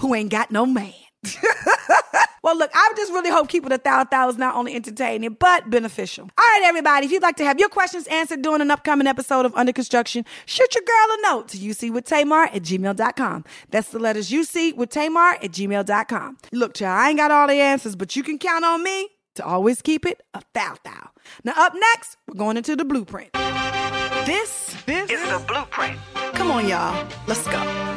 who 0.00 0.14
ain't 0.14 0.30
got 0.30 0.50
no 0.50 0.66
man. 0.66 0.92
well, 2.42 2.56
look, 2.56 2.70
I 2.74 2.92
just 2.96 3.12
really 3.12 3.30
hope 3.30 3.48
Keep 3.48 3.66
It 3.66 3.72
a 3.72 3.80
Thou 3.82 4.04
Thou 4.04 4.28
is 4.28 4.38
not 4.38 4.54
only 4.54 4.74
entertaining, 4.74 5.36
but 5.38 5.68
beneficial. 5.70 6.24
All 6.24 6.44
right, 6.44 6.62
everybody, 6.64 7.06
if 7.06 7.12
you'd 7.12 7.22
like 7.22 7.36
to 7.36 7.44
have 7.44 7.58
your 7.58 7.68
questions 7.68 8.06
answered 8.08 8.42
during 8.42 8.60
an 8.60 8.70
upcoming 8.70 9.06
episode 9.06 9.46
of 9.46 9.54
Under 9.54 9.72
Construction, 9.72 10.24
shoot 10.46 10.74
your 10.74 10.84
girl 10.84 11.16
a 11.18 11.22
note 11.22 11.48
to 11.48 11.58
UC 11.58 11.92
with 11.92 12.04
Tamar 12.04 12.44
at 12.44 12.62
gmail.com. 12.62 13.44
That's 13.70 13.88
the 13.88 13.98
letters 13.98 14.30
UC 14.30 14.76
with 14.76 14.90
Tamar 14.90 15.34
at 15.42 15.50
gmail.com. 15.50 16.38
Look, 16.52 16.74
child, 16.74 17.00
I 17.00 17.08
ain't 17.10 17.18
got 17.18 17.30
all 17.30 17.48
the 17.48 17.54
answers, 17.54 17.96
but 17.96 18.14
you 18.16 18.22
can 18.22 18.38
count 18.38 18.64
on 18.64 18.82
me 18.82 19.08
to 19.34 19.44
always 19.44 19.82
keep 19.82 20.06
it 20.06 20.22
a 20.34 20.42
thou 20.52 20.76
thou. 20.84 21.10
Now, 21.42 21.54
up 21.56 21.74
next, 21.74 22.16
we're 22.26 22.38
going 22.38 22.56
into 22.56 22.76
the 22.76 22.84
blueprint. 22.84 23.32
This, 24.26 24.74
this 24.86 25.10
is 25.10 25.20
the 25.28 25.44
blueprint. 25.46 25.98
Come 26.34 26.50
on, 26.50 26.68
y'all. 26.68 27.06
Let's 27.26 27.46
go. 27.46 27.93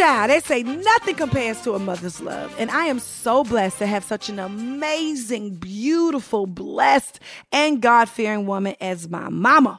Child. 0.00 0.30
They 0.30 0.40
say 0.40 0.62
nothing 0.62 1.14
compares 1.14 1.60
to 1.60 1.74
a 1.74 1.78
mother's 1.78 2.22
love. 2.22 2.54
And 2.58 2.70
I 2.70 2.86
am 2.86 2.98
so 2.98 3.44
blessed 3.44 3.76
to 3.80 3.86
have 3.86 4.02
such 4.02 4.30
an 4.30 4.38
amazing, 4.38 5.56
beautiful, 5.56 6.46
blessed, 6.46 7.20
and 7.52 7.82
God 7.82 8.08
fearing 8.08 8.46
woman 8.46 8.76
as 8.80 9.10
my 9.10 9.28
mama. 9.28 9.78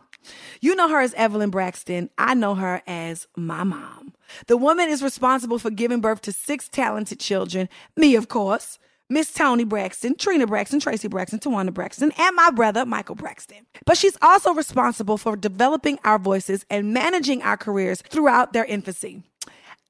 You 0.60 0.76
know 0.76 0.90
her 0.90 1.02
as 1.02 1.16
Evelyn 1.16 1.50
Braxton. 1.50 2.12
I 2.20 2.36
know 2.36 2.54
her 2.54 2.84
as 2.86 3.26
my 3.36 3.64
mom. 3.64 4.14
The 4.46 4.58
woman 4.58 4.90
is 4.90 5.02
responsible 5.02 5.58
for 5.58 5.72
giving 5.72 6.02
birth 6.02 6.22
to 6.22 6.32
six 6.32 6.70
talented 6.70 7.20
children, 7.20 7.68
me, 7.98 8.16
of 8.16 8.28
course. 8.28 8.78
Miss 9.10 9.34
Toni 9.34 9.64
Braxton, 9.64 10.16
Trina 10.18 10.46
Braxton, 10.46 10.80
Traci 10.80 11.10
Braxton, 11.10 11.40
Towanda 11.40 11.74
Braxton, 11.74 12.14
and 12.20 12.36
my 12.36 12.52
brother, 12.52 12.86
Michael 12.86 13.16
Braxton. 13.16 13.66
But 13.88 13.98
she's 13.98 14.18
also 14.22 14.54
responsible 14.54 15.18
for 15.18 15.36
developing 15.36 15.98
our 16.06 16.20
voices 16.20 16.64
and 16.70 16.94
managing 16.94 17.42
our 17.42 17.58
careers 17.58 18.04
throughout 18.04 18.54
their 18.54 18.66
infancy. 18.66 19.24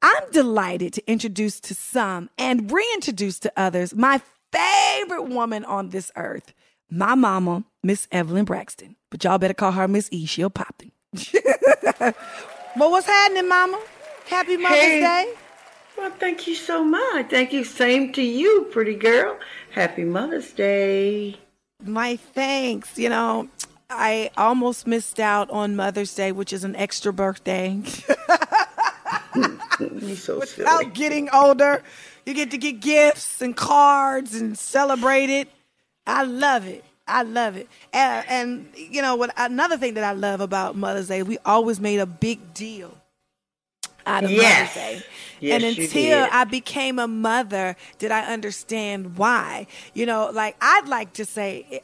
I'm 0.01 0.31
delighted 0.31 0.93
to 0.93 1.11
introduce 1.11 1.59
to 1.61 1.75
some 1.75 2.29
and 2.37 2.71
reintroduce 2.71 3.39
to 3.39 3.53
others 3.55 3.93
my 3.93 4.21
favorite 4.51 5.29
woman 5.29 5.63
on 5.65 5.89
this 5.89 6.11
earth, 6.15 6.53
my 6.89 7.15
mama, 7.15 7.63
Miss 7.83 8.07
Evelyn 8.11 8.45
Braxton. 8.45 8.95
But 9.09 9.23
y'all 9.23 9.37
better 9.37 9.53
call 9.53 9.73
her 9.73 9.87
Miss 9.87 10.09
E. 10.11 10.25
She'll 10.25 10.49
pop 10.49 10.75
them. 10.77 10.91
well, 12.75 12.91
what's 12.91 13.07
happening, 13.07 13.47
mama? 13.47 13.79
Happy 14.27 14.57
Mother's 14.57 14.79
hey. 14.79 14.99
Day. 15.01 15.33
Well, 15.97 16.11
thank 16.19 16.47
you 16.47 16.55
so 16.55 16.83
much. 16.83 17.29
Thank 17.29 17.53
you. 17.53 17.63
Same 17.63 18.11
to 18.13 18.23
you, 18.23 18.67
pretty 18.71 18.95
girl. 18.95 19.37
Happy 19.71 20.03
Mother's 20.03 20.51
Day. 20.51 21.37
My 21.83 22.15
thanks. 22.15 22.97
You 22.97 23.09
know, 23.09 23.49
I 23.89 24.31
almost 24.37 24.87
missed 24.87 25.19
out 25.19 25.49
on 25.51 25.75
Mother's 25.75 26.15
Day, 26.15 26.31
which 26.31 26.53
is 26.53 26.63
an 26.63 26.75
extra 26.75 27.13
birthday. 27.13 27.81
So 30.15 30.39
Without 30.39 30.81
silly. 30.81 30.85
getting 30.93 31.29
older, 31.31 31.81
you 32.25 32.33
get 32.33 32.51
to 32.51 32.57
get 32.57 32.79
gifts 32.81 33.41
and 33.41 33.55
cards 33.55 34.35
and 34.35 34.57
celebrate 34.57 35.29
it. 35.29 35.47
I 36.05 36.23
love 36.23 36.67
it. 36.67 36.83
I 37.07 37.23
love 37.23 37.57
it. 37.57 37.67
And, 37.93 38.25
and 38.29 38.69
you 38.75 39.01
know 39.01 39.15
what? 39.15 39.33
Another 39.37 39.77
thing 39.77 39.95
that 39.95 40.03
I 40.03 40.13
love 40.13 40.41
about 40.41 40.75
Mother's 40.75 41.07
Day, 41.07 41.23
we 41.23 41.37
always 41.45 41.79
made 41.79 41.99
a 41.99 42.05
big 42.05 42.53
deal 42.53 42.95
out 44.05 44.23
of 44.23 44.31
yes. 44.31 44.75
Mother's 44.75 45.01
Day. 45.01 45.07
Yes, 45.39 45.63
and 45.63 45.77
until 45.77 46.27
I 46.31 46.43
became 46.43 46.99
a 46.99 47.07
mother, 47.07 47.75
did 47.97 48.11
I 48.11 48.21
understand 48.31 49.17
why? 49.17 49.65
You 49.95 50.05
know, 50.05 50.29
like 50.31 50.55
I'd 50.61 50.87
like 50.87 51.13
to 51.13 51.25
say, 51.25 51.65
eh, 51.71 51.79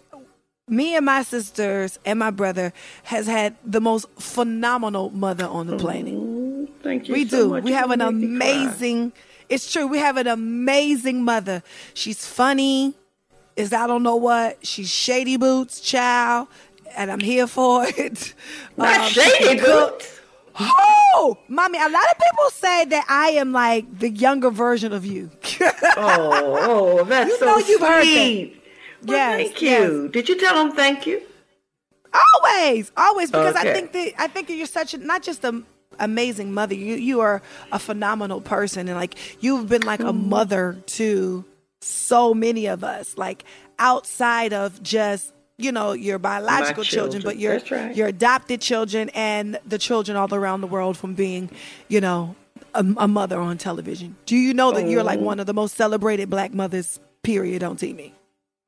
me 0.68 0.96
and 0.96 1.06
my 1.06 1.24
sisters 1.24 1.98
and 2.06 2.20
my 2.20 2.30
brother 2.30 2.72
has 3.04 3.26
had 3.26 3.56
the 3.66 3.82
most 3.82 4.08
phenomenal 4.20 5.10
mother 5.10 5.46
on 5.46 5.68
the 5.68 5.78
planet. 5.78 6.14
Thank 6.82 7.08
you. 7.08 7.14
We 7.14 7.28
so 7.28 7.38
do. 7.38 7.50
Much. 7.50 7.64
We 7.64 7.72
have 7.72 7.92
an 7.92 8.02
amazing. 8.02 9.14
It's 9.50 9.72
true. 9.72 9.88
We 9.88 10.00
have 10.00 10.18
an 10.18 10.28
amazing 10.28 11.24
mother. 11.24 11.64
She's 11.94 12.26
funny. 12.26 12.94
Is 13.56 13.74
I 13.74 13.88
don't 13.88 14.04
know 14.04 14.16
what. 14.16 14.66
She's 14.66 14.92
shady 14.92 15.38
boots, 15.38 15.80
child, 15.80 16.48
and 16.96 17.12
I'm 17.12 17.20
here 17.20 17.48
for 17.48 17.86
it. 17.88 18.34
Not 18.78 19.00
um, 19.00 19.10
shady 19.10 19.60
boots. 19.60 20.20
Oh, 20.60 21.38
mommy, 21.48 21.78
a 21.78 21.90
lot 21.90 22.04
of 22.12 22.18
people 22.18 22.50
say 22.52 22.86
that 22.86 23.06
I 23.10 23.30
am 23.32 23.52
like 23.52 24.00
the 24.00 24.10
younger 24.10 24.50
version 24.50 24.92
of 24.92 25.06
you. 25.06 25.30
oh, 25.62 26.58
oh, 26.62 27.04
that's 27.04 27.30
you 27.30 27.38
so 27.38 27.46
know 27.46 27.58
you've 27.58 27.66
sweet. 27.66 27.82
Heard 27.82 28.04
that. 28.06 28.52
Well, 29.04 29.18
yes, 29.18 29.36
thank 29.38 29.62
you. 29.62 29.70
Yes. 29.70 30.12
Did 30.12 30.30
you 30.30 30.40
tell 30.40 30.56
them 30.56 30.76
thank 30.76 31.06
you? 31.06 31.22
Always, 32.14 32.92
always, 32.98 33.30
because 33.30 33.56
okay. 33.56 33.70
I 33.70 33.74
think 33.74 33.92
that 33.92 34.14
I 34.18 34.28
think 34.28 34.48
that 34.48 34.56
you're 34.56 34.66
such 34.66 34.94
a 34.94 34.98
not 34.98 35.22
just 35.22 35.44
a 35.44 35.62
amazing 36.00 36.54
mother. 36.54 36.76
You 36.76 36.96
you 36.96 37.20
are 37.22 37.42
a 37.72 37.80
phenomenal 37.80 38.42
person, 38.42 38.88
and 38.88 38.98
like 38.98 39.16
you've 39.44 39.68
been 39.70 39.84
like 39.84 40.00
a 40.02 40.14
Mm. 40.14 40.26
mother 40.28 40.78
to 40.98 41.44
so 41.82 42.34
many 42.34 42.66
of 42.68 42.84
us. 42.84 43.18
Like 43.18 43.44
outside 43.80 44.54
of 44.54 44.82
just 44.84 45.34
you 45.58 45.72
know 45.72 45.92
your 45.94 46.20
biological 46.20 46.84
children, 46.84 47.22
children, 47.22 47.24
but 47.24 47.38
your 47.40 47.60
right. 47.72 47.96
your 47.96 48.08
adopted 48.08 48.62
children 48.62 49.10
and 49.14 49.60
the 49.66 49.78
children 49.78 50.16
all 50.18 50.34
around 50.34 50.62
the 50.62 50.68
world 50.68 50.98
from 50.98 51.14
being, 51.16 51.50
you 51.88 52.00
know, 52.02 52.36
a, 52.74 52.86
a 52.98 53.08
mother 53.08 53.40
on 53.40 53.58
television. 53.58 54.16
Do 54.26 54.36
you 54.36 54.54
know 54.54 54.72
that 54.72 54.88
you're 54.88 55.04
like 55.04 55.20
Oh. 55.20 55.24
one 55.24 55.40
of 55.40 55.46
the 55.46 55.54
most 55.54 55.76
celebrated 55.76 56.30
black 56.30 56.54
mothers? 56.54 57.00
Period 57.24 57.62
on 57.64 57.76
TV. 57.76 58.12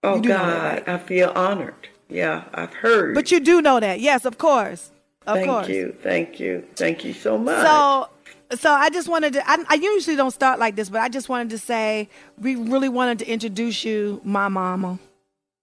Oh 0.03 0.19
do 0.19 0.29
that, 0.29 0.37
God, 0.37 0.63
right? 0.63 0.89
I 0.89 0.97
feel 0.97 1.29
honored. 1.35 1.75
Yeah, 2.09 2.43
I've 2.53 2.73
heard. 2.73 3.13
But 3.15 3.31
you 3.31 3.39
do 3.39 3.61
know 3.61 3.79
that, 3.79 3.99
yes, 4.01 4.25
of 4.25 4.37
course, 4.37 4.91
of 5.33 5.35
thank 5.35 5.47
course. 5.47 5.67
you, 5.67 5.95
thank 6.03 6.39
you, 6.39 6.65
thank 6.75 7.05
you 7.05 7.13
so 7.13 7.37
much. 7.37 7.65
So, 7.65 8.09
so 8.57 8.71
I 8.71 8.89
just 8.91 9.09
wanted 9.09 9.33
to. 9.33 9.49
I, 9.49 9.63
I 9.69 9.75
usually 9.75 10.15
don't 10.17 10.31
start 10.31 10.59
like 10.59 10.75
this, 10.75 10.89
but 10.89 11.01
I 11.01 11.09
just 11.09 11.29
wanted 11.29 11.51
to 11.51 11.59
say 11.59 12.09
we 12.39 12.55
really 12.55 12.89
wanted 12.89 13.19
to 13.19 13.27
introduce 13.29 13.85
you, 13.85 14.21
my 14.25 14.49
mama, 14.49 14.99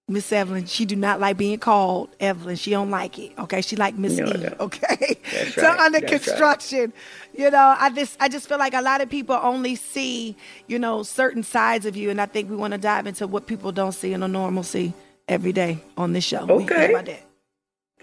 Miss 0.09 0.33
Evelyn. 0.33 0.67
She 0.67 0.87
do 0.87 0.97
not 0.97 1.21
like 1.21 1.37
being 1.39 1.59
called 1.59 2.11
Evelyn. 2.21 2.57
She 2.57 2.71
don't 2.71 2.91
like 2.91 3.19
it. 3.19 3.33
Okay, 3.39 3.63
she 3.63 3.77
like 3.77 3.97
Miss 3.97 4.21
No, 4.21 4.27
E. 4.27 4.49
Okay, 4.61 5.17
That's 5.33 5.55
so 5.59 5.63
right, 5.63 5.81
under 5.81 6.01
that's 6.01 6.13
right. 6.13 6.23
construction, 6.23 6.93
you 7.37 7.51
know, 7.51 7.77
I 7.79 7.91
just 7.91 8.17
I 8.21 8.29
just 8.29 8.49
feel 8.49 8.59
like 8.59 8.75
a 8.75 8.83
lot 8.83 9.01
of 9.03 9.11
people 9.11 9.39
only 9.43 9.77
see 9.77 10.37
you 10.69 10.79
know 10.79 11.03
certain 11.05 11.43
sides 11.45 11.87
of 11.87 11.97
you, 11.97 12.11
and 12.11 12.21
I 12.21 12.27
think 12.27 12.51
we 12.51 12.57
want 12.57 12.73
to 12.73 12.79
dive 12.79 13.07
into 13.07 13.27
what 13.27 13.47
people 13.47 13.73
don't 13.73 13.93
see 13.93 14.13
in 14.13 14.23
a 14.23 14.29
normalcy 14.29 14.95
every 15.29 15.53
day 15.53 15.81
on 15.97 16.13
this 16.15 16.25
show. 16.25 16.47
What 16.47 16.69
do 16.69 16.75
you 16.75 16.81
think 16.81 16.93
Okay. 16.99 17.21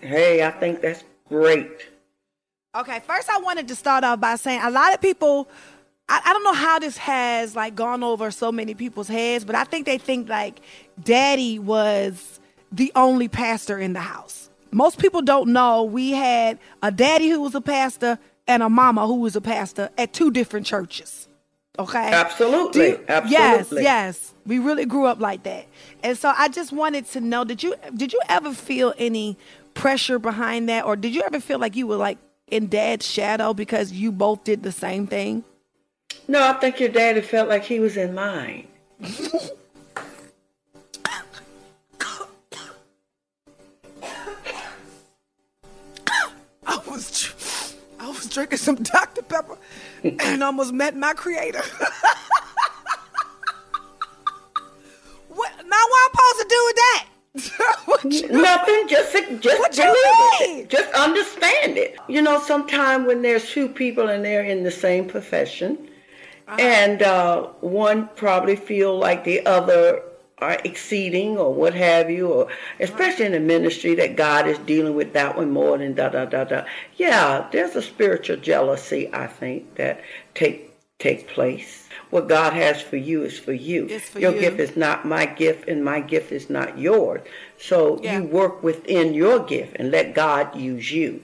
hey, 0.02 0.44
I 0.44 0.52
think 0.52 0.82
that's 0.82 1.04
great. 1.42 1.70
Okay, 2.76 3.00
first 3.06 3.30
I 3.30 3.38
wanted 3.40 3.68
to 3.68 3.76
start 3.76 4.04
off 4.04 4.20
by 4.20 4.36
saying 4.36 4.62
a 4.64 4.70
lot 4.72 4.94
of 4.94 5.02
people 5.02 5.48
I, 6.10 6.22
I 6.26 6.34
don't 6.34 6.44
know 6.44 6.54
how 6.54 6.80
this 6.80 6.98
has 6.98 7.56
like 7.56 7.76
gone 7.76 8.04
over 8.04 8.30
so 8.32 8.52
many 8.52 8.74
people's 8.74 9.08
heads, 9.08 9.46
but 9.46 9.56
I 9.56 9.64
think 9.64 9.86
they 9.86 9.98
think 9.98 10.28
like 10.28 10.60
daddy 11.04 11.60
was 11.60 12.40
the 12.72 12.92
only 12.96 13.28
pastor 13.28 13.78
in 13.80 13.94
the 13.94 14.00
house. 14.00 14.50
Most 14.72 14.98
people 15.00 15.22
don't 15.22 15.50
know 15.54 15.84
we 15.84 16.12
had 16.12 16.58
a 16.82 16.92
daddy 16.92 17.30
who 17.30 17.42
was 17.42 17.54
a 17.56 17.62
pastor 17.62 18.18
and 18.48 18.62
a 18.64 18.70
mama 18.70 19.06
who 19.08 19.16
was 19.22 19.36
a 19.36 19.42
pastor 19.42 19.90
at 19.98 20.12
two 20.14 20.32
different 20.32 20.66
churches. 20.66 21.28
Okay. 21.80 22.12
Absolutely, 22.12 22.90
you- 22.90 23.06
Yes, 23.32 23.68
yes. 23.84 24.34
We 24.46 24.60
really 24.60 24.86
grew 24.86 25.06
up 25.06 25.20
like 25.20 25.44
that. 25.44 25.66
And 26.04 26.18
so 26.18 26.34
I 26.38 26.50
just 26.50 26.72
wanted 26.74 27.06
to 27.10 27.22
know 27.22 27.44
did 27.46 27.64
you 27.64 27.76
did 27.96 28.12
you 28.14 28.20
ever 28.30 28.54
feel 28.54 28.94
any 28.98 29.38
pressure 29.74 30.20
behind 30.20 30.70
that 30.70 30.86
or 30.86 30.96
did 30.96 31.14
you 31.14 31.22
ever 31.24 31.40
feel 31.40 31.60
like 31.60 31.76
you 31.76 31.88
were 31.88 31.96
like 31.96 32.18
in 32.48 32.68
dad's 32.68 33.06
shadow 33.06 33.54
because 33.54 33.92
you 33.92 34.12
both 34.12 34.44
did 34.44 34.64
the 34.64 34.72
same 34.72 35.08
thing? 35.08 35.44
No, 36.28 36.48
I 36.48 36.54
think 36.54 36.80
your 36.80 36.90
daddy 36.90 37.22
felt 37.22 37.50
like 37.50 37.64
he 37.64 37.80
was 37.80 37.98
in 37.98 38.14
mine. 38.14 38.68
I 46.66 46.80
was 46.88 47.76
I 48.00 48.08
was 48.08 48.30
drinking 48.30 48.60
some 48.60 48.76
Dr. 48.76 49.24
Pepper 49.24 49.58
and 50.04 50.44
almost 50.44 50.72
met 50.74 50.96
my 50.96 51.14
creator. 51.14 51.62
what 55.30 55.52
now 55.66 55.84
what 55.90 56.02
I'm 56.06 56.12
supposed 56.12 56.38
to 56.38 56.46
do 56.48 56.64
with 56.68 56.76
that? 56.76 57.08
Nothing, 58.04 58.88
just 58.88 59.14
just 59.42 59.60
What 59.60 59.78
you 59.78 59.84
believe 59.84 60.50
mean? 60.50 60.60
it. 60.66 60.70
Just 60.70 60.92
understand 60.94 61.78
it. 61.78 61.98
You 62.08 62.22
know, 62.22 62.40
sometime 62.40 63.06
when 63.06 63.22
there's 63.22 63.50
two 63.50 63.68
people 63.68 64.10
and 64.10 64.24
they're 64.24 64.44
in 64.44 64.64
the 64.64 64.72
same 64.72 65.08
profession, 65.08 65.90
Uh-huh. 66.48 66.58
and 66.60 67.02
uh, 67.02 67.44
one 67.62 68.10
probably 68.16 68.56
feel 68.56 68.98
like 68.98 69.24
the 69.24 69.46
other 69.46 70.02
are 70.40 70.60
exceeding 70.66 71.38
or 71.38 71.54
what 71.54 71.74
have 71.74 72.10
you, 72.10 72.28
or 72.28 72.48
especially 72.80 73.26
in 73.26 73.32
the 73.32 73.40
ministry 73.40 73.96
that 73.96 74.16
God 74.18 74.48
is 74.48 74.58
dealing 74.60 74.96
with 74.96 75.14
that 75.14 75.38
one 75.38 75.52
more 75.52 75.78
than 75.78 75.94
da 75.94 76.10
da 76.10 76.26
da 76.26 76.44
da. 76.44 76.66
Yeah, 76.98 77.48
there's 77.52 77.76
a 77.76 77.82
spiritual 77.82 78.38
jealousy 78.38 79.10
I 79.14 79.28
think 79.28 79.76
that 79.76 80.02
take 80.36 80.72
take 81.00 81.28
place. 81.28 81.83
What 82.14 82.28
God 82.28 82.54
has 82.54 82.80
for 82.80 82.96
you 82.96 83.24
is 83.24 83.40
for 83.40 83.54
you. 83.54 83.90
For 84.00 84.20
Your 84.20 84.36
you. 84.36 84.40
gift 84.42 84.60
is 84.60 84.78
not 84.78 85.04
my 85.04 85.26
gift, 85.26 85.68
and 85.68 85.84
my 85.84 86.00
gift 86.00 86.32
is 86.32 86.48
not 86.48 86.78
yours. 86.78 87.22
So 87.60 88.00
Yeah. 88.04 88.20
you 88.20 88.26
work 88.26 88.62
within 88.62 89.16
your 89.16 89.40
gift 89.40 89.78
and 89.80 89.90
let 89.90 90.14
God 90.14 90.56
use 90.56 90.92
you. 90.92 91.24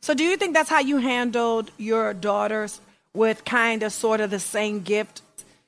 So 0.00 0.14
do 0.14 0.22
you 0.22 0.36
think 0.36 0.54
that's 0.54 0.70
how 0.70 0.78
you 0.78 0.98
handled 0.98 1.72
your 1.78 2.14
daughters 2.14 2.80
with 3.12 3.44
kind 3.44 3.82
of 3.82 3.92
sort 3.92 4.20
of 4.20 4.30
the 4.30 4.38
same 4.38 4.82
gift? 4.82 5.22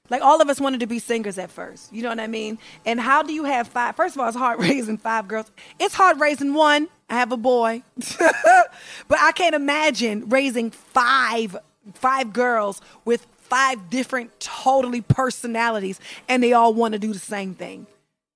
Like 0.09 0.23
all 0.23 0.41
of 0.41 0.49
us 0.49 0.61
wanted 0.61 0.79
to 0.79 0.87
be 0.87 1.01
singers 1.01 1.37
at 1.37 1.51
first. 1.51 1.93
You 1.93 2.03
know 2.05 2.11
what 2.11 2.21
I 2.21 2.29
mean? 2.29 2.59
And 2.87 3.01
how 3.01 3.25
do 3.25 3.33
you 3.33 3.43
have 3.45 3.67
five? 3.67 3.97
First 3.97 4.15
of 4.15 4.21
all, 4.21 4.29
it's 4.29 4.37
hard 4.37 4.61
raising 4.71 4.97
five 4.97 5.27
girls. 5.27 5.51
It's 5.81 5.95
hard 5.97 6.21
raising 6.21 6.55
one. 6.55 6.87
I 7.11 7.15
have 7.15 7.33
a 7.33 7.37
boy. 7.37 7.83
but 8.21 9.19
I 9.21 9.33
can't 9.33 9.57
imagine 9.57 10.29
raising 10.29 10.71
five 10.71 11.57
five 11.95 12.33
girls 12.33 12.81
with 13.05 13.27
five 13.45 13.91
different 13.91 14.39
totally 14.41 15.01
personalities 15.01 16.01
and 16.29 16.43
they 16.43 16.53
all 16.53 16.75
want 16.75 16.93
to 16.93 16.99
do 16.99 17.13
the 17.13 17.19
same 17.19 17.55
thing. 17.55 17.87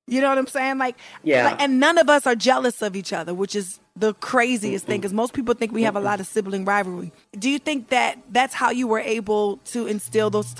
You 0.06 0.22
know 0.22 0.30
what 0.30 0.38
I'm 0.38 0.46
saying? 0.46 0.78
Like, 0.78 0.96
yeah. 1.22 1.50
Like, 1.50 1.60
and 1.60 1.78
none 1.78 1.98
of 1.98 2.08
us 2.08 2.26
are 2.26 2.34
jealous 2.34 2.80
of 2.80 2.96
each 2.96 3.12
other, 3.12 3.34
which 3.34 3.54
is 3.54 3.78
the 3.94 4.14
craziest 4.14 4.84
mm 4.84 4.88
thing 4.88 5.00
because 5.00 5.12
most 5.12 5.34
people 5.34 5.54
think 5.54 5.72
we 5.72 5.82
have 5.82 5.96
a 5.96 6.00
lot 6.00 6.20
of 6.20 6.26
sibling 6.26 6.64
rivalry. 6.64 7.12
Do 7.38 7.50
you 7.50 7.58
think 7.58 7.88
that 7.90 8.18
that's 8.30 8.54
how 8.54 8.70
you 8.70 8.86
were 8.86 9.00
able 9.00 9.58
to 9.66 9.86
instill 9.86 10.30
those 10.30 10.54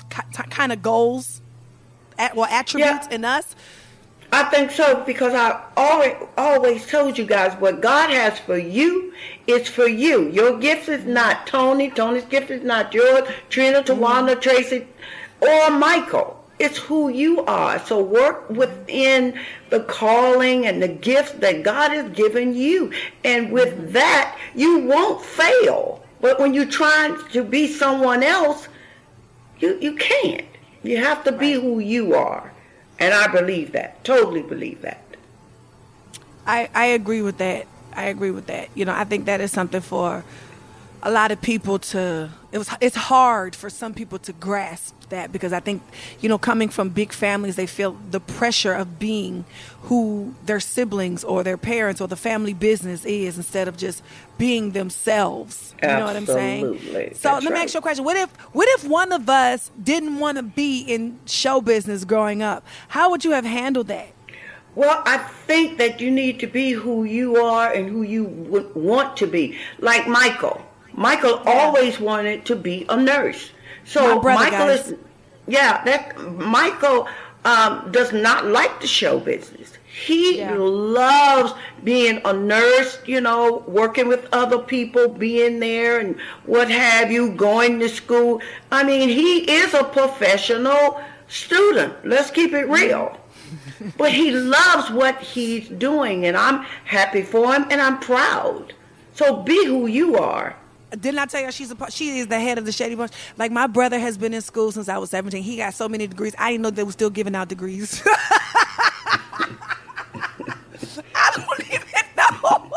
kind 0.49 0.71
of 0.71 0.83
goals, 0.83 1.41
at, 2.17 2.35
well, 2.35 2.47
attributes 2.51 3.07
yeah. 3.09 3.15
in 3.15 3.25
us? 3.25 3.55
I 4.31 4.43
think 4.43 4.69
so 4.71 5.03
because 5.05 5.33
I 5.33 5.59
always 5.75 6.15
always 6.37 6.85
told 6.85 7.17
you 7.17 7.25
guys 7.25 7.59
what 7.59 7.81
God 7.81 8.11
has 8.11 8.37
for 8.37 8.57
you 8.57 9.13
is 9.47 9.67
for 9.67 9.87
you. 9.87 10.29
Your 10.29 10.59
gift 10.59 10.87
is 10.87 11.05
not 11.05 11.47
Toni. 11.47 11.89
Toni's 11.89 12.25
gift 12.25 12.51
is 12.51 12.63
not 12.63 12.93
yours. 12.93 13.27
Trina, 13.49 13.81
Towanda, 13.81 14.35
mm 14.35 14.41
Traci, 14.41 14.85
or 15.41 15.71
Michael. 15.71 16.35
It's 16.59 16.77
who 16.77 17.09
you 17.09 17.43
are. 17.45 17.79
So 17.79 18.03
work 18.03 18.49
within 18.49 19.39
the 19.69 19.79
calling 19.81 20.67
and 20.67 20.83
the 20.83 20.89
gift 20.89 21.39
that 21.39 21.63
God 21.63 21.91
has 21.91 22.11
given 22.11 22.53
you. 22.53 22.91
And 23.23 23.51
with 23.51 23.93
that, 23.93 24.37
you 24.53 24.79
won't 24.79 25.23
fail. 25.23 26.03
But 26.21 26.39
when 26.39 26.53
you're 26.53 26.65
trying 26.65 27.17
to 27.31 27.43
be 27.43 27.67
someone 27.67 28.23
else, 28.23 28.67
you, 29.59 29.79
you 29.81 29.95
can't. 29.95 30.45
You 30.83 30.97
have 30.97 31.23
to 31.23 31.31
be 31.31 31.53
who 31.53 31.79
you 31.79 32.13
are. 32.13 32.51
And 32.99 33.13
I 33.13 33.27
believe 33.27 33.71
that. 33.71 34.03
Totally 34.03 34.41
believe 34.41 34.81
that. 34.81 35.03
I, 36.45 36.69
I 36.73 36.85
agree 36.87 37.21
with 37.21 37.37
that. 37.37 37.67
I 37.93 38.05
agree 38.05 38.31
with 38.31 38.47
that. 38.47 38.69
You 38.75 38.85
know, 38.85 38.93
I 38.93 39.03
think 39.03 39.25
that 39.25 39.41
is 39.41 39.51
something 39.51 39.81
for 39.81 40.23
a 41.01 41.11
lot 41.11 41.31
of 41.31 41.41
people 41.41 41.79
to 41.79 42.29
it 42.51 42.57
was 42.57 42.69
it's 42.81 42.95
hard 42.95 43.55
for 43.55 43.69
some 43.69 43.93
people 43.93 44.19
to 44.19 44.33
grasp 44.33 44.95
that 45.09 45.31
because 45.31 45.53
I 45.53 45.59
think 45.59 45.81
you 46.19 46.29
know 46.29 46.37
coming 46.37 46.69
from 46.69 46.89
big 46.89 47.13
families 47.13 47.55
they 47.55 47.67
feel 47.67 47.97
the 48.11 48.19
pressure 48.19 48.73
of 48.73 48.99
being 48.99 49.45
who 49.83 50.33
their 50.45 50.59
siblings 50.59 51.23
or 51.23 51.43
their 51.43 51.57
parents 51.57 52.01
or 52.01 52.07
the 52.07 52.15
family 52.15 52.53
business 52.53 53.05
is 53.05 53.37
instead 53.37 53.67
of 53.67 53.77
just 53.77 54.03
being 54.37 54.71
themselves. 54.71 55.73
You 55.81 55.87
know 55.87 56.05
what 56.05 56.15
I'm 56.15 56.25
saying? 56.25 56.79
So 56.81 56.89
That's 56.91 57.23
let 57.23 57.43
me 57.43 57.49
right. 57.51 57.63
ask 57.63 57.73
you 57.73 57.79
a 57.79 57.81
question. 57.81 58.03
What 58.03 58.17
if 58.17 58.29
what 58.53 58.67
if 58.69 58.87
one 58.87 59.11
of 59.11 59.29
us 59.29 59.71
didn't 59.81 60.19
want 60.19 60.37
to 60.37 60.43
be 60.43 60.81
in 60.81 61.19
show 61.25 61.61
business 61.61 62.03
growing 62.03 62.41
up? 62.41 62.65
How 62.89 63.09
would 63.09 63.23
you 63.23 63.31
have 63.31 63.45
handled 63.45 63.87
that? 63.87 64.09
Well, 64.75 65.01
I 65.05 65.17
think 65.17 65.77
that 65.77 65.99
you 65.99 66.11
need 66.11 66.39
to 66.41 66.47
be 66.47 66.71
who 66.71 67.03
you 67.03 67.37
are 67.37 67.71
and 67.71 67.89
who 67.89 68.01
you 68.03 68.25
would 68.25 68.73
want 68.75 69.17
to 69.17 69.27
be. 69.27 69.57
Like 69.79 70.07
Michael. 70.07 70.65
Michael 70.99 71.41
yeah. 71.45 71.53
always 71.53 71.97
wanted 71.97 72.43
to 72.43 72.57
be 72.57 72.85
a 72.89 72.97
nurse. 72.97 73.51
So 73.85 74.21
Michael 74.21 74.67
guys. 74.67 74.89
is, 74.89 74.95
yeah, 75.47 75.81
that 75.85 76.19
Michael 76.19 77.07
um, 77.45 77.89
does 77.89 78.11
not 78.11 78.47
like 78.47 78.81
the 78.81 78.87
show 78.87 79.17
business. 79.17 79.71
He 80.05 80.39
Yeah. 80.39 80.55
loves 80.57 81.53
being 81.85 82.19
a 82.25 82.33
nurse, 82.33 82.99
you 83.05 83.21
know, 83.21 83.63
working 83.65 84.09
with 84.09 84.27
other 84.33 84.59
people, 84.59 85.07
being 85.07 85.61
there 85.61 85.99
and 85.99 86.19
what 86.45 86.69
have 86.69 87.13
you, 87.13 87.31
going 87.31 87.79
to 87.79 87.87
school. 87.87 88.41
I 88.69 88.83
mean, 88.83 89.07
he 89.07 89.49
is 89.49 89.73
a 89.73 89.85
professional 89.85 90.99
student. 91.29 91.93
Let's 92.05 92.29
keep 92.29 92.51
it 92.53 92.67
real. 92.67 93.17
but 93.97 94.11
he 94.11 94.31
loves 94.31 94.91
what 94.91 95.17
he's 95.21 95.69
doing, 95.69 96.25
and 96.25 96.35
I'm 96.35 96.65
happy 96.83 97.21
for 97.21 97.53
him, 97.53 97.65
and 97.71 97.81
I'm 97.81 97.99
proud. 97.99 98.73
So 99.15 99.37
be 99.43 99.65
who 99.65 99.87
you 99.87 100.17
are. 100.17 100.55
Didn't 100.91 101.19
I 101.19 101.25
tell 101.25 101.41
you 101.41 101.51
she's 101.51 101.71
a 101.71 101.91
she 101.91 102.19
is 102.19 102.27
the 102.27 102.39
head 102.39 102.57
of 102.57 102.65
the 102.65 102.71
Shady 102.71 102.95
Bunch? 102.95 103.11
Like 103.37 103.51
my 103.51 103.67
brother 103.67 103.99
has 103.99 104.17
been 104.17 104.33
in 104.33 104.41
school 104.41 104.71
since 104.71 104.89
I 104.89 104.97
was 104.97 105.09
17. 105.11 105.43
He 105.43 105.57
got 105.57 105.73
so 105.73 105.87
many 105.87 106.07
degrees. 106.07 106.33
I 106.37 106.51
didn't 106.51 106.63
know 106.63 106.69
they 106.71 106.83
were 106.83 106.91
still 106.91 107.09
giving 107.09 107.35
out 107.35 107.47
degrees. 107.47 108.01
I 111.15 111.31
don't 111.35 111.67
even 111.67 111.81
know 112.15 112.71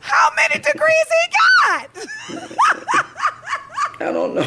how 0.00 0.30
many 0.36 0.62
degrees 0.62 1.06
he 1.08 1.28
got. 1.64 1.90
I 4.00 4.12
don't 4.12 4.34
know. 4.34 4.46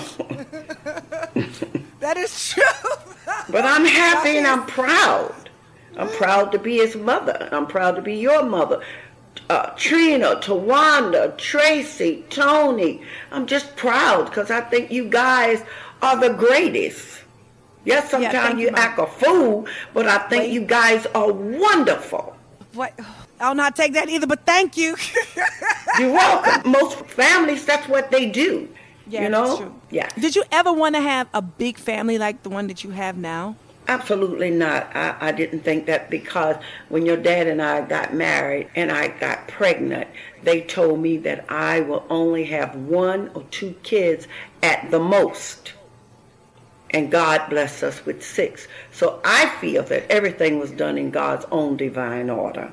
that 1.99 2.17
is 2.17 2.49
true. 2.49 2.63
But 3.49 3.65
I'm 3.65 3.85
happy 3.85 4.37
and 4.37 4.47
I'm 4.47 4.65
proud. 4.65 5.33
I'm 5.97 6.09
proud 6.09 6.51
to 6.51 6.59
be 6.59 6.77
his 6.77 6.95
mother. 6.95 7.49
I'm 7.51 7.67
proud 7.67 7.95
to 7.95 8.01
be 8.01 8.15
your 8.15 8.43
mother. 8.43 8.81
Uh, 9.49 9.69
Trina, 9.75 10.35
Towanda, 10.37 11.35
Traci, 11.37 12.27
Toni. 12.29 13.01
I'm 13.31 13.45
just 13.45 13.75
proud 13.75 14.25
because 14.25 14.49
I 14.49 14.61
think 14.61 14.91
you 14.91 15.07
guys 15.07 15.61
are 16.01 16.19
the 16.19 16.33
greatest. 16.33 17.21
Yes, 17.83 18.09
sometimes 18.09 18.59
you, 18.59 18.69
you 18.69 18.75
act 18.75 18.97
a 18.97 19.05
fool, 19.05 19.67
but 19.93 20.07
I 20.07 20.17
think 20.29 20.45
Wait. 20.45 20.51
you 20.51 20.61
guys 20.61 21.05
are 21.13 21.31
wonderful. 21.31 22.35
What? 22.73 22.99
I'll 23.39 23.53
not 23.53 23.75
take 23.75 23.93
that 23.93 24.09
either, 24.09 24.25
but 24.25 24.45
thank 24.45 24.77
you. 24.77 24.95
You're 25.99 26.11
welcome. 26.11 26.71
Most 26.71 26.97
families, 27.05 27.65
that's 27.65 27.87
what 27.87 28.09
they 28.09 28.29
do. 28.29 28.67
yeah, 29.07 29.23
you 29.23 29.29
know? 29.29 29.47
that's 29.47 29.59
true. 29.59 29.75
Yeah. 29.91 30.09
Did 30.19 30.35
you 30.35 30.43
ever 30.51 30.73
want 30.73 30.95
to 30.95 31.01
have 31.01 31.27
a 31.33 31.41
big 31.41 31.77
family 31.77 32.17
like 32.17 32.41
the 32.43 32.49
one 32.49 32.67
that 32.67 32.83
you 32.83 32.89
have 32.91 33.17
now? 33.17 33.55
Absolutely 33.87 34.49
not. 34.49 34.95
I, 34.95 35.15
I 35.19 35.31
didn't 35.31 35.59
think 35.59 35.85
that 35.85 36.09
because 36.09 36.55
when 36.89 37.05
your 37.05 37.17
dad 37.17 37.45
and 37.45 37.61
I 37.61 37.81
got 37.81 38.13
married 38.13 38.69
and 38.75 38.91
I 38.91 39.09
got 39.09 39.47
pregnant, 39.47 40.07
they 40.41 40.61
told 40.61 40.99
me 40.99 41.17
that 41.17 41.45
I 41.51 41.81
will 41.81 42.05
only 42.09 42.45
have 42.45 42.75
one 42.75 43.29
or 43.35 43.43
two 43.51 43.75
kids 43.83 44.27
at 44.63 44.89
the 44.89 44.99
most. 44.99 45.73
And 46.89 47.11
God 47.11 47.49
blessed 47.49 47.83
us 47.83 48.05
with 48.05 48.25
six. 48.25 48.67
So 48.91 49.19
I 49.23 49.49
feel 49.59 49.83
that 49.83 50.09
everything 50.09 50.59
was 50.59 50.71
done 50.71 50.97
in 50.97 51.11
God's 51.11 51.45
own 51.51 51.77
divine 51.77 52.29
order. 52.29 52.71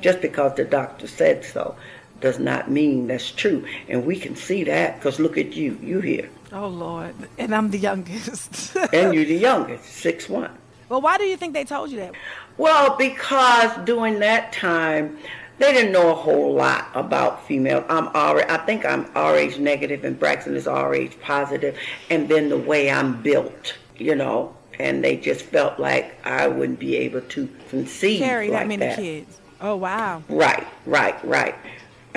Just 0.00 0.20
because 0.20 0.54
the 0.54 0.64
doctor 0.64 1.08
said 1.08 1.44
so 1.44 1.74
does 2.20 2.38
not 2.38 2.70
mean 2.70 3.08
that's 3.08 3.32
true. 3.32 3.66
And 3.88 4.06
we 4.06 4.18
can 4.18 4.36
see 4.36 4.64
that 4.64 4.96
because 4.96 5.18
look 5.18 5.36
at 5.38 5.54
you. 5.54 5.78
You 5.82 6.00
here. 6.00 6.28
Oh 6.52 6.68
Lord, 6.68 7.14
and 7.38 7.54
I'm 7.54 7.70
the 7.70 7.78
youngest. 7.78 8.76
And 8.92 9.12
you're 9.12 9.24
the 9.24 9.34
youngest, 9.36 9.84
six 9.84 10.28
one. 10.28 10.50
well, 10.88 11.00
why 11.00 11.18
do 11.18 11.24
you 11.24 11.36
think 11.36 11.52
they 11.52 11.64
told 11.64 11.90
you 11.90 11.98
that? 11.98 12.14
Well, 12.56 12.96
because 12.96 13.70
during 13.84 14.18
that 14.20 14.52
time, 14.52 15.18
they 15.58 15.72
didn't 15.72 15.92
know 15.92 16.10
a 16.10 16.14
whole 16.14 16.54
lot 16.54 16.88
about 16.94 17.46
female. 17.46 17.84
I'm 17.88 18.06
RH, 18.08 18.46
I 18.48 18.56
think 18.64 18.84
I'm 18.86 19.04
RH 19.14 19.58
negative 19.58 20.04
and 20.04 20.18
Braxton 20.18 20.56
is 20.56 20.66
RH 20.66 21.20
positive, 21.20 21.76
and 22.10 22.28
then 22.28 22.48
the 22.48 22.56
way 22.56 22.90
I'm 22.90 23.20
built, 23.22 23.76
you 23.96 24.14
know, 24.14 24.54
and 24.78 25.04
they 25.04 25.16
just 25.16 25.42
felt 25.44 25.78
like 25.78 26.24
I 26.26 26.48
wouldn't 26.48 26.78
be 26.78 26.96
able 26.96 27.20
to 27.20 27.48
conceive 27.68 28.20
Carry 28.20 28.48
like 28.48 28.68
that 28.68 28.78
many 28.78 28.94
kids. 28.96 29.38
Oh 29.60 29.76
wow. 29.76 30.22
Right, 30.28 30.66
right, 30.86 31.22
right. 31.24 31.54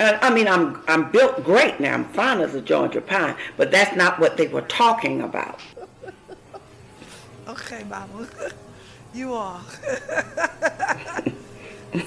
And 0.02 0.18
I 0.20 0.30
mean, 0.34 0.48
I'm 0.48 0.82
I'm 0.88 1.12
built 1.12 1.44
great 1.44 1.78
now. 1.78 1.94
I'm 1.94 2.04
fine 2.06 2.40
as 2.40 2.56
a 2.56 2.60
Georgia 2.60 3.00
pine, 3.00 3.36
but 3.56 3.70
that's 3.70 3.94
not 3.94 4.18
what 4.18 4.36
they 4.36 4.48
were 4.48 4.62
talking 4.62 5.22
about. 5.22 5.60
Okay, 7.46 7.84
Mama. 7.84 8.26
You 9.14 9.32
are. 9.34 9.60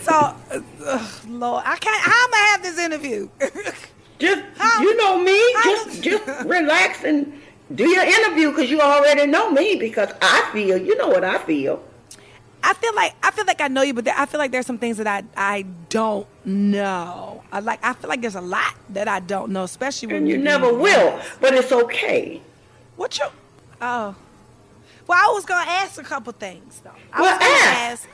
so, 0.02 0.12
uh, 0.12 1.10
Lord, 1.30 1.64
I 1.66 1.78
can't. 1.78 2.02
How 2.02 2.26
am 2.26 2.34
I 2.34 2.38
going 2.38 2.44
to 2.44 2.52
have 2.52 2.64
this 2.64 2.80
interview? 2.80 3.30
Just 4.20 4.44
How- 4.58 4.82
you 4.82 4.98
know 4.98 5.18
me, 5.18 5.40
just 5.64 6.02
just 6.10 6.28
relax 6.46 7.06
and 7.06 7.32
do 7.76 7.88
your 7.88 8.04
interview 8.04 8.50
because 8.50 8.70
you 8.70 8.82
already 8.82 9.26
know 9.26 9.52
me 9.52 9.76
because 9.76 10.10
I 10.22 10.50
feel 10.52 10.78
you 10.78 10.98
know 10.98 11.08
what 11.08 11.24
I 11.24 11.38
feel. 11.38 11.82
I 12.68 12.74
feel 12.74 12.96
like 12.96 13.14
I 13.22 13.30
feel 13.30 13.46
like 13.46 13.62
I 13.62 13.68
know 13.68 13.84
you, 13.84 13.94
but 13.94 14.06
there, 14.06 14.16
I 14.18 14.26
feel 14.26 14.40
like 14.40 14.52
there's 14.52 14.66
some 14.66 14.80
things 14.80 14.98
that 14.98 15.06
I 15.08 15.24
I 15.38 15.66
don't 15.90 16.26
know. 16.46 17.44
I 17.52 17.60
like 17.60 17.80
I 17.84 17.94
feel 17.94 18.10
like 18.10 18.22
there's 18.22 18.36
a 18.36 18.42
lot 18.42 18.74
that 18.90 19.08
I 19.08 19.20
don't 19.20 19.52
know, 19.52 19.64
especially 19.64 20.08
when 20.08 20.18
And 20.18 20.28
you 20.30 20.38
never 20.38 20.74
will, 20.74 21.22
but 21.40 21.54
it's 21.54 21.72
okay. 21.72 22.42
What 22.96 23.18
you? 23.20 23.26
Oh, 23.82 24.16
well, 25.08 25.30
I 25.30 25.32
was 25.34 25.46
gonna 25.46 25.70
ask 25.70 26.00
a 26.00 26.04
couple 26.04 26.34
things 26.34 26.82
though. 26.84 26.90
I 27.14 27.22
Well, 27.22 27.32
was 27.34 27.40
gonna 27.40 27.54
ask. 27.54 28.04
ask. 28.04 28.10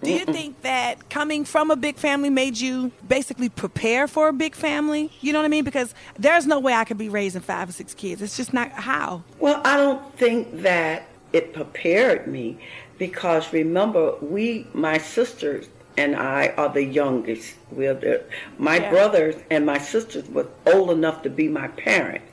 Do 0.00 0.12
you 0.12 0.24
think 0.26 0.62
that 0.62 1.10
coming 1.10 1.44
from 1.44 1.72
a 1.72 1.76
big 1.76 1.96
family 1.96 2.30
made 2.30 2.56
you 2.56 2.92
basically 3.08 3.48
prepare 3.48 4.06
for 4.06 4.28
a 4.28 4.32
big 4.32 4.54
family? 4.54 5.10
You 5.20 5.32
know 5.32 5.40
what 5.40 5.44
I 5.46 5.48
mean? 5.48 5.64
Because 5.64 5.92
there's 6.16 6.46
no 6.46 6.60
way 6.60 6.72
I 6.72 6.84
could 6.84 6.98
be 6.98 7.08
raising 7.08 7.40
five 7.40 7.68
or 7.68 7.72
six 7.72 7.94
kids. 7.94 8.22
It's 8.22 8.36
just 8.36 8.52
not 8.54 8.70
how. 8.70 9.24
Well, 9.40 9.60
I 9.64 9.76
don't 9.76 10.16
think 10.16 10.62
that 10.62 11.08
it 11.32 11.52
prepared 11.52 12.28
me 12.28 12.58
because 12.98 13.52
remember, 13.52 14.14
we, 14.20 14.66
my 14.74 14.98
sisters 14.98 15.68
and 15.96 16.14
I 16.14 16.48
are 16.56 16.68
the 16.68 16.84
youngest. 16.84 17.54
We're 17.70 17.94
the, 17.94 18.22
my 18.58 18.78
Yeah. 18.78 18.90
brothers 18.90 19.36
and 19.50 19.64
my 19.64 19.78
sisters 19.78 20.28
were 20.28 20.46
old 20.66 20.90
enough 20.90 21.22
to 21.22 21.30
be 21.30 21.48
my 21.48 21.68
parents. 21.68 22.24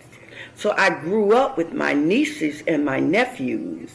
So 0.56 0.73
I 0.78 0.89
grew 0.89 1.34
up 1.34 1.58
with 1.58 1.73
my 1.73 1.93
nieces 1.93 2.63
and 2.67 2.86
my 2.86 2.99
nephews. 2.99 3.91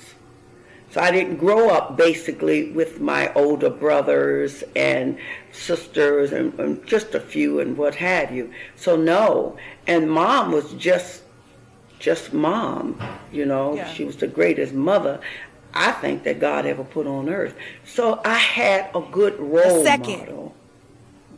So 0.91 1.01
I 1.01 1.13
didn't 1.13 1.37
grow 1.37 1.71
up 1.71 1.97
basically 1.97 2.73
with 2.73 3.01
my 3.01 3.33
older 3.35 3.71
brothers 3.71 4.65
and 4.75 5.19
sisters 5.53 6.33
and, 6.33 6.53
and, 6.59 6.85
just 6.85 7.15
a 7.15 7.21
few 7.21 7.61
and 7.61 7.77
what 7.77 7.95
have 7.95 8.33
you. 8.33 8.53
So 8.75 8.97
no, 8.97 9.57
and 9.87 10.11
mom 10.11 10.51
was 10.51 10.73
just 10.75 11.23
just 12.01 12.33
mom, 12.33 13.01
you 13.31 13.45
know. 13.47 13.75
Yeah. 13.75 13.93
She 13.93 14.05
was 14.05 14.17
the 14.17 14.27
greatest 14.27 14.73
mother 14.73 15.21
I 15.75 15.93
think 15.93 16.25
that 16.25 16.41
God 16.41 16.67
ever 16.67 16.85
put 16.85 17.07
on 17.07 17.29
earth. 17.29 17.55
So 17.85 18.21
I 18.25 18.35
had 18.35 18.91
a 18.95 19.01
good 19.01 19.39
role 19.39 19.85
model. 19.85 20.55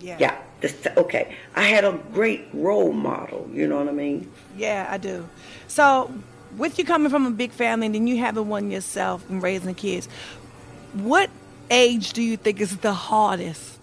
Yeah. 0.01 0.17
Yeah. 0.19 0.39
okay. 0.97 1.37
I 1.55 1.63
had 1.63 1.85
a 1.85 1.93
great 2.13 2.47
role 2.53 2.93
model. 2.93 3.49
You 3.53 3.69
know 3.69 3.79
what 3.79 3.89
I 3.89 3.93
mean? 3.93 4.31
Yeah, 4.57 4.89
I 4.91 4.99
do. 4.99 5.29
So, 5.69 6.13
with 6.57 6.79
you 6.79 6.85
coming 6.85 7.11
from 7.11 7.27
a 7.27 7.31
big 7.31 7.53
family 7.53 7.87
and 7.87 7.95
then 7.95 8.07
you 8.07 8.19
having 8.19 8.49
one 8.49 8.71
yourself 8.71 9.29
and 9.31 9.43
raising 9.43 9.75
kids, 9.75 10.09
what 10.93 11.31
age 11.71 12.13
do 12.13 12.23
you 12.23 12.37
think 12.37 12.61
is 12.61 12.77
the 12.79 12.93
hardest? 12.93 13.79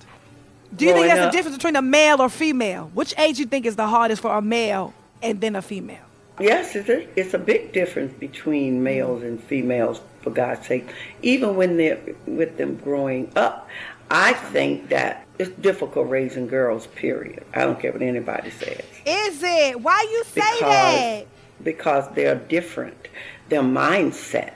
Do 0.75 0.85
you 0.85 0.91
Growing 0.91 1.09
think 1.09 1.15
that's 1.15 1.33
the 1.33 1.37
difference 1.37 1.57
between 1.57 1.75
a 1.75 1.81
male 1.81 2.21
or 2.21 2.29
female? 2.29 2.91
Which 2.93 3.13
age 3.17 3.37
do 3.37 3.41
you 3.41 3.47
think 3.47 3.65
is 3.65 3.75
the 3.75 3.87
hardest 3.87 4.21
for 4.21 4.35
a 4.35 4.41
male 4.41 4.93
and 5.21 5.41
then 5.41 5.55
a 5.55 5.61
female? 5.61 5.97
Yes, 6.39 6.75
it's 6.75 6.87
a, 6.87 7.19
it's 7.19 7.33
a 7.33 7.39
big 7.39 7.73
difference 7.73 8.13
between 8.13 8.83
males 8.83 9.23
and 9.23 9.43
females, 9.43 9.99
for 10.21 10.29
God's 10.29 10.65
sake. 10.65 10.93
Even 11.21 11.55
when 11.55 11.77
they're 11.77 11.99
with 12.25 12.57
them 12.57 12.75
growing 12.75 13.31
up, 13.35 13.67
I 14.11 14.33
think 14.33 14.89
that 14.89 15.25
it's 15.37 15.51
difficult 15.61 16.09
raising 16.09 16.47
girls, 16.47 16.87
period. 16.87 17.45
I 17.53 17.61
don't 17.61 17.79
care 17.79 17.91
what 17.91 18.01
anybody 18.01 18.49
says. 18.49 18.83
Is 19.05 19.41
it? 19.43 19.81
Why 19.81 20.05
you 20.11 20.23
say 20.25 20.41
because, 20.41 20.59
that? 20.61 21.27
Because 21.63 22.09
they're 22.15 22.35
different. 22.35 23.07
Their 23.49 23.61
mindset 23.61 24.53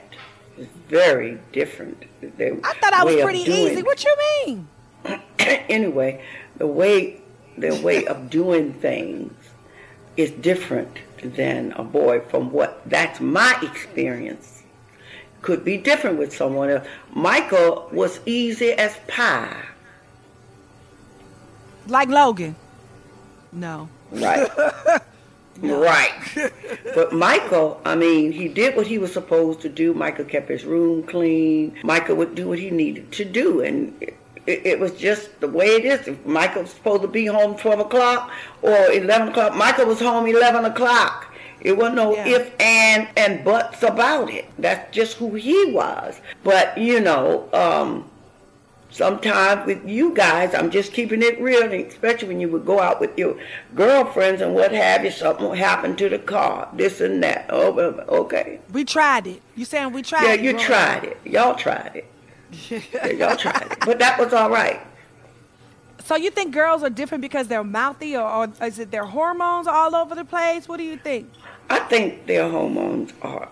is 0.58 0.66
very 0.88 1.38
different. 1.52 2.04
Their 2.36 2.54
I 2.64 2.74
thought 2.74 2.92
I 2.92 3.04
was 3.04 3.22
pretty 3.22 3.44
doing, 3.44 3.72
easy. 3.72 3.82
What 3.82 4.04
you 4.04 4.16
mean? 4.46 4.68
anyway, 5.38 6.22
the 6.56 6.66
way 6.66 7.20
their 7.56 7.74
way 7.82 8.06
of 8.06 8.30
doing 8.30 8.72
things 8.74 9.32
is 10.16 10.30
different 10.32 10.98
than 11.22 11.72
a 11.72 11.84
boy 11.84 12.20
from 12.20 12.50
what 12.50 12.82
that's 12.86 13.20
my 13.20 13.58
experience 13.62 14.53
could 15.44 15.62
be 15.62 15.76
different 15.76 16.18
with 16.18 16.34
someone 16.34 16.70
else. 16.70 16.86
Michael 17.12 17.88
was 17.92 18.18
easy 18.24 18.72
as 18.72 18.96
pie. 19.06 19.62
Like 21.86 22.08
logan? 22.08 22.56
No. 23.52 23.88
Right. 24.10 24.50
No. 25.62 25.80
right. 25.80 26.50
But 26.96 27.12
michael 27.12 27.80
i 27.84 27.94
mean 27.94 28.32
he 28.32 28.48
did 28.48 28.74
what 28.74 28.88
he 28.88 28.98
was 28.98 29.12
supposed 29.12 29.60
to 29.60 29.68
do. 29.68 29.94
Michael 29.94 30.24
kept 30.24 30.48
his 30.48 30.64
room 30.64 31.04
clean. 31.04 31.78
Michael 31.84 32.16
would 32.16 32.34
do 32.34 32.48
what 32.48 32.58
he 32.58 32.70
needed 32.72 33.12
to 33.12 33.24
do. 33.24 33.60
And 33.60 33.94
it, 34.02 34.18
it, 34.46 34.80
was 34.80 34.90
just 34.98 35.38
the 35.38 35.46
way 35.46 35.66
it 35.66 35.84
is. 35.84 36.08
If 36.08 36.26
Michael 36.26 36.62
was 36.62 36.72
supposed 36.72 37.02
to 37.02 37.08
be 37.08 37.26
home 37.26 37.56
12 37.56 37.78
o'clock 37.78 38.32
or 38.62 38.76
11 38.90 39.28
o'clock, 39.28 39.54
Michael 39.54 39.86
was 39.86 40.00
home 40.00 40.26
11 40.26 40.64
o'clock. 40.64 41.32
It 41.60 41.76
wasn't 41.76 41.96
no 41.96 42.14
yeah. 42.14 42.28
if, 42.28 42.60
and, 42.60 43.08
and 43.16 43.44
buts 43.44 43.82
about 43.82 44.30
it. 44.30 44.46
That's 44.58 44.94
just 44.94 45.16
who 45.16 45.34
he 45.34 45.72
was. 45.72 46.20
But, 46.42 46.76
you 46.76 47.00
know, 47.00 47.48
um, 47.52 48.10
sometimes 48.90 49.66
with 49.66 49.88
you 49.88 50.14
guys, 50.14 50.54
I'm 50.54 50.70
just 50.70 50.92
keeping 50.92 51.22
it 51.22 51.40
real, 51.40 51.72
especially 51.72 52.28
when 52.28 52.40
you 52.40 52.48
would 52.50 52.66
go 52.66 52.80
out 52.80 53.00
with 53.00 53.18
your 53.18 53.36
girlfriends 53.74 54.42
and 54.42 54.54
what 54.54 54.72
have 54.72 55.04
you, 55.04 55.10
something 55.10 55.44
will 55.44 55.54
happen 55.54 55.96
to 55.96 56.08
the 56.08 56.18
car, 56.18 56.68
this 56.74 57.00
and 57.00 57.22
that. 57.22 57.46
Oh, 57.48 57.78
okay. 57.78 58.60
We 58.72 58.84
tried 58.84 59.26
it. 59.26 59.42
You 59.56 59.64
saying 59.64 59.92
we 59.92 60.02
tried 60.02 60.24
yeah, 60.24 60.32
it? 60.32 60.42
Yeah, 60.42 60.50
you 60.50 60.58
tried 60.58 61.04
it. 61.04 61.18
Y'all 61.24 61.54
tried 61.54 61.96
it 61.96 62.10
y'all 62.70 63.36
tried 63.36 63.68
it, 63.70 63.78
but 63.84 63.98
that 63.98 64.18
was 64.18 64.32
all 64.32 64.50
right. 64.50 64.80
So 66.04 66.16
you 66.16 66.30
think 66.30 66.52
girls 66.52 66.82
are 66.82 66.90
different 66.90 67.22
because 67.22 67.48
they're 67.48 67.64
mouthy, 67.64 68.14
or, 68.14 68.28
or 68.28 68.52
is 68.62 68.78
it 68.78 68.90
their 68.90 69.06
hormones 69.06 69.66
all 69.66 69.96
over 69.96 70.14
the 70.14 70.24
place? 70.24 70.68
What 70.68 70.76
do 70.76 70.82
you 70.84 70.98
think? 70.98 71.30
I 71.70 71.78
think 71.78 72.26
their 72.26 72.48
hormones 72.48 73.14
are 73.22 73.48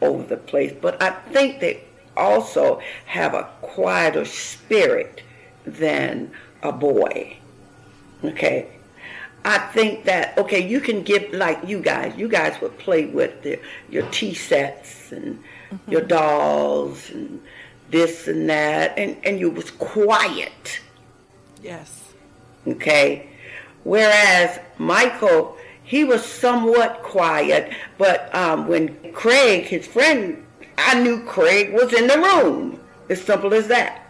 over 0.00 0.22
the 0.22 0.36
place, 0.36 0.72
but 0.80 1.02
I 1.02 1.10
think 1.10 1.58
they 1.58 1.82
also 2.16 2.80
have 3.06 3.34
a 3.34 3.48
quieter 3.60 4.24
spirit 4.24 5.22
than 5.64 6.30
a 6.62 6.70
boy. 6.70 7.38
Okay. 8.22 8.68
I 9.44 9.58
think 9.58 10.04
that 10.04 10.38
okay, 10.38 10.66
you 10.66 10.80
can 10.80 11.02
give 11.02 11.32
like 11.32 11.58
you 11.66 11.80
guys. 11.80 12.16
You 12.16 12.28
guys 12.28 12.60
would 12.60 12.78
play 12.78 13.06
with 13.06 13.42
the, 13.42 13.58
your 13.90 14.04
tea 14.10 14.34
sets 14.34 15.10
and 15.10 15.42
mm-hmm. 15.70 15.90
your 15.90 16.02
dolls 16.02 17.10
and 17.10 17.40
this 17.90 18.28
and 18.28 18.48
that, 18.48 18.96
and, 18.96 19.16
and 19.24 19.40
you 19.40 19.50
was 19.50 19.72
quiet. 19.72 20.80
Yes. 21.66 22.12
Okay. 22.66 23.28
Whereas 23.84 24.58
Michael, 24.78 25.56
he 25.82 26.04
was 26.04 26.24
somewhat 26.24 27.02
quiet, 27.02 27.72
but 27.98 28.34
um, 28.34 28.66
when 28.66 29.12
Craig, 29.12 29.64
his 29.64 29.86
friend, 29.86 30.44
I 30.78 31.00
knew 31.00 31.24
Craig 31.24 31.72
was 31.72 31.92
in 31.92 32.06
the 32.06 32.18
room. 32.18 32.80
As 33.08 33.22
simple 33.22 33.54
as 33.54 33.68
that. 33.68 34.02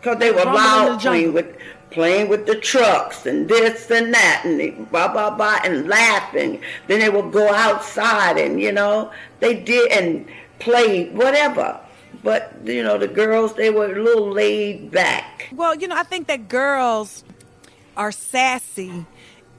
Because 0.00 0.18
they 0.18 0.32
were 0.32 0.44
loud 0.44 1.00
playing 1.00 1.32
with 1.32 1.56
playing 1.90 2.28
with 2.28 2.46
the 2.46 2.56
trucks 2.56 3.26
and 3.26 3.46
this 3.48 3.90
and 3.90 4.14
that 4.14 4.42
and 4.44 4.58
they, 4.58 4.70
blah 4.70 5.06
blah 5.12 5.30
blah 5.30 5.60
and 5.64 5.88
laughing. 5.88 6.60
Then 6.88 6.98
they 6.98 7.08
would 7.08 7.32
go 7.32 7.52
outside 7.52 8.38
and 8.38 8.60
you 8.60 8.72
know 8.72 9.12
they 9.38 9.54
did 9.54 9.92
and 9.92 10.26
play 10.58 11.10
whatever. 11.10 11.78
But 12.22 12.54
you 12.64 12.82
know, 12.82 12.98
the 12.98 13.08
girls 13.08 13.54
they 13.54 13.70
were 13.70 13.96
a 13.96 14.02
little 14.02 14.30
laid 14.30 14.90
back. 14.90 15.48
Well, 15.52 15.74
you 15.74 15.88
know, 15.88 15.96
I 15.96 16.02
think 16.02 16.26
that 16.28 16.48
girls 16.48 17.24
are 17.96 18.12
sassy, 18.12 19.06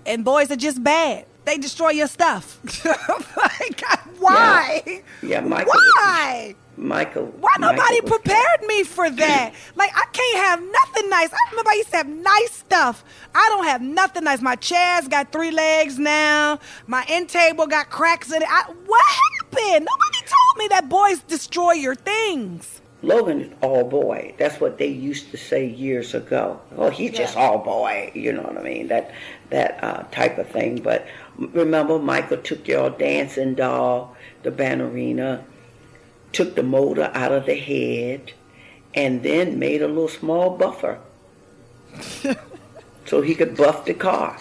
and 0.06 0.24
boys 0.24 0.52
are 0.52 0.56
just 0.56 0.84
bad. 0.84 1.26
They 1.46 1.58
destroy 1.58 1.89
your 1.89 2.08
stuff. 2.08 2.60
like, 3.38 3.82
why? 4.20 4.82
Yeah, 4.86 5.00
yeah 5.22 5.39
Michael. 5.42 5.74
Why? 5.74 6.56
Michael. 6.78 7.26
Why 7.39 7.56
nobody 7.60 8.02
Michael 8.02 8.10
prepared 8.10 8.62
me 8.68 8.84
for 8.84 9.10
that? 9.10 9.54
like 9.76 9.92
I 9.96 10.06
can't 10.12 10.46
have 10.46 10.60
nothing 10.62 11.10
nice. 11.10 11.32
I 11.32 11.38
remember 11.52 11.72
I 11.72 11.76
used 11.76 11.92
to 11.92 11.98
have 11.98 12.08
nice 12.08 12.52
stuff. 12.52 13.04
I 13.36 13.48
don't 13.50 13.66
have 13.66 13.82
nothing 13.82 14.24
nice. 14.24 14.42
My 14.42 14.56
chair's 14.56 15.08
got 15.08 15.32
three 15.32 15.52
legs 15.52 16.00
now. 16.00 16.60
My 16.88 17.06
end 17.08 17.30
table 17.30 17.68
got 17.68 17.89
cracks 17.89 18.32
in 18.32 18.42
it. 18.42 18.48
I, 18.50 18.72
what 18.86 19.04
Nobody 19.56 20.20
told 20.26 20.58
me 20.58 20.68
that 20.70 20.89
boys 20.89 21.20
destroy 21.24 21.74
your 21.74 21.96
things. 21.96 22.82
Logan 23.02 23.42
is 23.42 23.54
all 23.62 23.84
boy. 23.84 24.34
That's 24.38 24.62
what 24.62 24.78
they 24.78 24.88
used 24.88 25.32
to 25.32 25.38
say 25.38 25.66
years 25.68 26.13
ago. 26.13 26.60
Oh, 26.78 26.89
he's 26.89 27.12
yeah. 27.12 27.18
just 27.18 27.36
all 27.36 27.58
boy. 27.60 28.12
You 28.16 28.32
know 28.32 28.44
what 28.44 28.58
I 28.58 28.62
mean? 28.62 28.88
That 28.88 29.12
that 29.50 29.84
uh, 29.84 30.04
type 30.12 30.38
of 30.38 30.48
thing. 30.48 30.82
But 30.82 31.06
remember, 31.38 32.00
Michael 32.00 32.38
took 32.38 32.68
your 32.68 32.89
dancing 32.89 33.56
doll, 33.56 34.16
the 34.44 34.52
ballerina, 34.52 35.44
took 36.32 36.56
the 36.56 36.63
motor 36.63 37.12
out 37.13 37.34
of 37.34 37.46
the 37.46 37.56
head, 37.56 38.32
and 38.94 39.22
then 39.22 39.60
made 39.60 39.82
a 39.82 39.88
little 39.88 40.08
small 40.08 40.58
buffer 40.58 41.00
so 43.06 43.22
he 43.22 43.36
could 43.36 43.58
buff 43.58 43.86
the 43.86 43.94
car. 43.94 44.39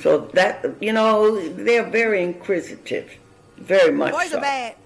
So 0.00 0.18
that 0.34 0.64
you 0.80 0.92
know, 0.92 1.40
they're 1.48 1.88
very 1.88 2.22
inquisitive, 2.22 3.10
very 3.56 3.92
much. 3.92 4.12
Boys 4.12 4.30
so. 4.30 4.38
are 4.38 4.40
bad. 4.40 4.76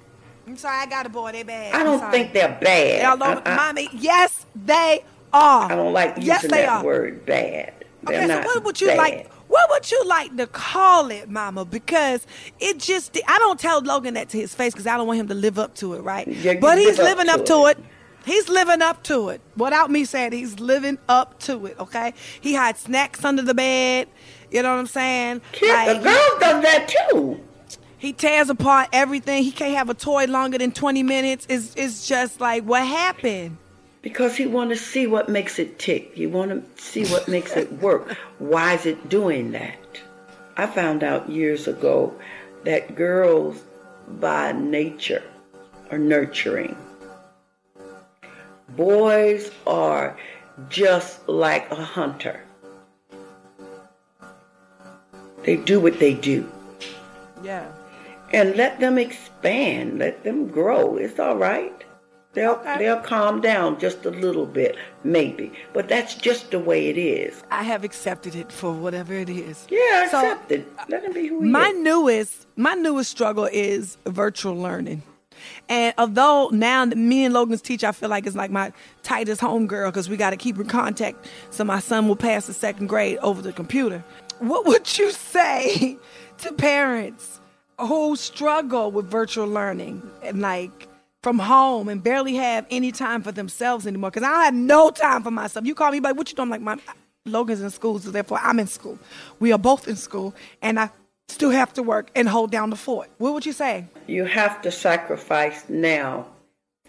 I'm 0.47 0.57
sorry, 0.57 0.79
I 0.79 0.87
got 0.87 1.07
a 1.07 1.09
boy. 1.09 1.33
They're 1.33 1.45
bad. 1.45 1.75
I 1.75 1.83
don't 1.83 2.11
think 2.11 2.33
they're 2.33 2.49
bad. 2.49 2.61
They're 2.61 3.09
all 3.09 3.23
over, 3.23 3.43
I, 3.47 3.53
I, 3.53 3.57
mommy. 3.57 3.89
Yes, 3.93 4.45
they 4.57 5.05
are. 5.33 5.71
I 5.71 5.75
don't 5.75 5.93
like 5.93 6.17
using 6.17 6.27
yes, 6.29 6.47
that 6.49 6.69
are. 6.69 6.85
word 6.85 7.25
bad. 7.27 7.75
They're 8.05 8.25
okay, 8.25 8.43
so 8.43 8.49
what 8.49 8.65
would 8.65 8.81
you 8.81 8.89
bad. 8.89 8.99
like? 8.99 9.33
What 9.53 9.69
would 9.69 9.91
you 9.91 10.03
like 10.07 10.35
to 10.39 10.47
call 10.47 11.11
it, 11.11 11.29
Mama? 11.29 11.67
Because 11.67 12.27
it 12.59 12.79
just, 12.79 13.19
I 13.29 13.39
don't 13.39 13.61
tell 13.61 13.83
Logan 13.83 14.15
that 14.15 14.31
to 14.31 14.39
his 14.39 14.55
face 14.55 14.73
because 14.73 14.87
I 14.87 14.97
don't 14.97 15.07
want 15.07 15.21
him 15.21 15.29
to 15.29 15.35
live 15.35 15.59
up 15.59 15.75
to 15.77 15.93
it, 15.93 16.01
right? 16.01 16.27
Yeah, 16.27 16.55
but 16.55 16.79
he's 16.79 16.97
living 16.97 17.29
up 17.29 17.45
to, 17.45 17.57
up 17.57 17.65
to 17.65 17.67
it. 17.67 17.79
it. 17.79 17.85
He's 18.25 18.49
living 18.49 18.81
up 18.81 19.03
to 19.05 19.29
it. 19.29 19.43
Without 19.55 19.91
me 19.91 20.07
saying 20.07 20.33
he's 20.33 20.59
living 20.59 20.97
up 21.07 21.39
to 21.41 21.67
it, 21.67 21.79
okay? 21.79 22.15
He 22.41 22.55
hides 22.55 22.81
snacks 22.81 23.27
under 23.27 23.43
the 23.43 23.53
bed. 23.53 24.09
You 24.53 24.63
know 24.63 24.73
what 24.75 24.81
I'm 24.81 24.87
saying? 24.87 25.41
Kid, 25.53 25.69
like, 25.69 25.97
the 25.97 26.03
girl 26.05 26.39
does 26.41 26.63
that 26.63 27.09
too. 27.11 27.41
He 27.99 28.13
tears 28.13 28.51
apart 28.51 28.89
everything. 28.93 29.45
He 29.45 29.53
can't 29.53 29.77
have 29.77 29.89
a 29.89 29.95
toy 29.95 30.27
longer 30.27 30.59
than 30.59 30.73
20 30.73 31.03
minutes. 31.03 31.47
It's, 31.49 31.75
it's 31.77 32.07
just 32.07 32.41
like, 32.41 32.65
what 32.65 32.87
happened? 32.87 33.59
because 34.03 34.37
he 34.37 34.47
want 34.47 34.71
to 34.71 34.77
see 34.77 35.07
what 35.07 35.29
makes 35.29 35.59
it 35.59 35.79
tick. 35.79 36.13
He 36.15 36.27
want 36.27 36.51
to 36.51 36.83
see 36.83 37.07
what 37.07 37.29
makes 37.29 37.57
it 37.57 37.73
work. 37.75 38.17
Why 38.39 38.75
is 38.75 38.85
it 38.85 39.09
doing 39.09 39.53
that? 39.53 39.79
I 40.57 40.67
found 40.67 41.03
out 41.03 41.31
years 41.31 41.69
ago 41.69 42.13
that 42.65 42.95
girls 42.95 43.63
by 44.21 44.53
nature 44.53 45.23
are 45.91 45.99
nurturing. 45.99 46.77
Boys 48.71 49.51
are 49.67 50.17
just 50.69 51.27
like 51.29 51.71
a 51.71 51.77
hunter. 51.77 52.43
They 55.45 55.57
do 55.57 55.81
what 55.81 55.99
they 55.99 56.15
do. 56.15 56.51
Yeah. 57.43 57.67
And 58.33 58.57
let 58.57 58.81
them 58.81 58.99
expand. 58.99 59.99
Let 59.99 60.25
them 60.25 60.49
grow. 60.49 60.97
It's 60.97 61.19
all 61.19 61.37
right. 61.37 61.73
They'll 62.35 62.53
Okay. 62.53 62.79
they'll 62.79 63.01
calm 63.01 63.43
down 63.43 63.79
just 63.79 64.07
a 64.07 64.11
little 64.11 64.47
bit, 64.47 64.77
maybe. 65.05 65.53
But 65.75 65.89
that's 65.89 66.15
just 66.15 66.51
the 66.51 66.59
way 66.59 66.89
it 66.89 66.97
is. 66.97 67.43
I 67.51 67.63
have 67.63 67.85
accepted 67.85 68.35
it 68.35 68.51
for 68.51 68.73
whatever 68.73 69.13
it 69.13 69.29
is. 69.29 69.67
Yeah, 69.69 70.09
So, 70.09 70.19
accept 70.19 70.51
it. 70.53 70.67
Let 70.89 71.03
him 71.05 71.13
be 71.13 71.27
who 71.27 71.43
he 71.43 71.51
My 71.51 71.69
is. 71.69 71.77
newest, 71.83 72.47
my 72.57 72.73
newest 72.73 73.11
struggle 73.11 73.45
is 73.53 73.99
virtual 74.07 74.57
learning. 74.57 75.03
And 75.69 75.93
although 75.99 76.49
now 76.53 76.87
that 76.87 76.97
me 76.97 77.25
and 77.25 77.35
Logan's 77.35 77.61
teacher, 77.61 77.89
I 77.89 77.93
feel 77.93 78.09
like 78.09 78.27
it's 78.27 78.37
like 78.37 78.51
my 78.51 78.73
tightest 79.03 79.41
homegirl 79.43 79.89
because 79.91 80.09
we 80.09 80.17
got 80.17 80.31
to 80.31 80.37
keep 80.37 80.57
in 80.59 80.67
contact 80.69 81.27
so 81.51 81.65
my 81.65 81.81
son 81.81 82.07
will 82.09 82.17
pass 82.17 82.47
the 82.47 82.55
second 82.55 82.87
grade 82.87 83.19
over 83.19 83.43
the 83.43 83.53
computer. 83.53 84.03
What 84.43 84.67
would 84.67 84.99
you 84.99 85.13
say 85.13 85.97
to 86.39 86.53
parents 86.53 87.39
who 87.79 88.17
struggle 88.17 88.91
with 88.91 89.07
virtual 89.09 89.47
learning 89.47 90.03
and 90.21 90.41
like 90.41 90.89
from 91.23 91.39
home 91.39 91.89
and 91.89 92.03
barely 92.03 92.35
have 92.35 92.67
any 92.69 92.91
time 92.91 93.23
for 93.23 93.31
themselves 93.31 93.87
anymore? 93.87 94.11
Because 94.11 94.25
I 94.25 94.33
don't 94.33 94.45
have 94.45 94.55
no 94.55 94.91
time 94.91 95.23
for 95.23 95.31
myself. 95.31 95.65
You 95.65 95.77
call 95.77 95.93
me 95.93 96.01
like, 96.01 96.17
what 96.17 96.29
you 96.29 96.35
doing? 96.35 96.47
I'm 96.47 96.51
like, 96.51 96.61
my 96.61 96.95
Logan's 97.25 97.61
in 97.61 97.71
school, 97.71 98.01
so 98.01 98.11
therefore 98.11 98.41
I'm 98.43 98.59
in 98.59 98.67
school. 98.67 98.99
We 99.39 99.53
are 99.53 99.59
both 99.59 99.87
in 99.87 99.95
school, 99.95 100.35
and 100.61 100.81
I 100.81 100.91
still 101.29 101.51
have 101.51 101.73
to 101.75 101.85
work 101.85 102.11
and 102.17 102.29
hold 102.29 102.51
down 102.51 102.71
the 102.71 102.77
fort. 102.77 103.11
What 103.19 103.35
would 103.35 103.47
you 103.47 103.53
say? 103.53 103.85
You 104.09 104.25
have 104.25 104.61
to 104.63 104.73
sacrifice 104.73 105.69
now 105.69 106.27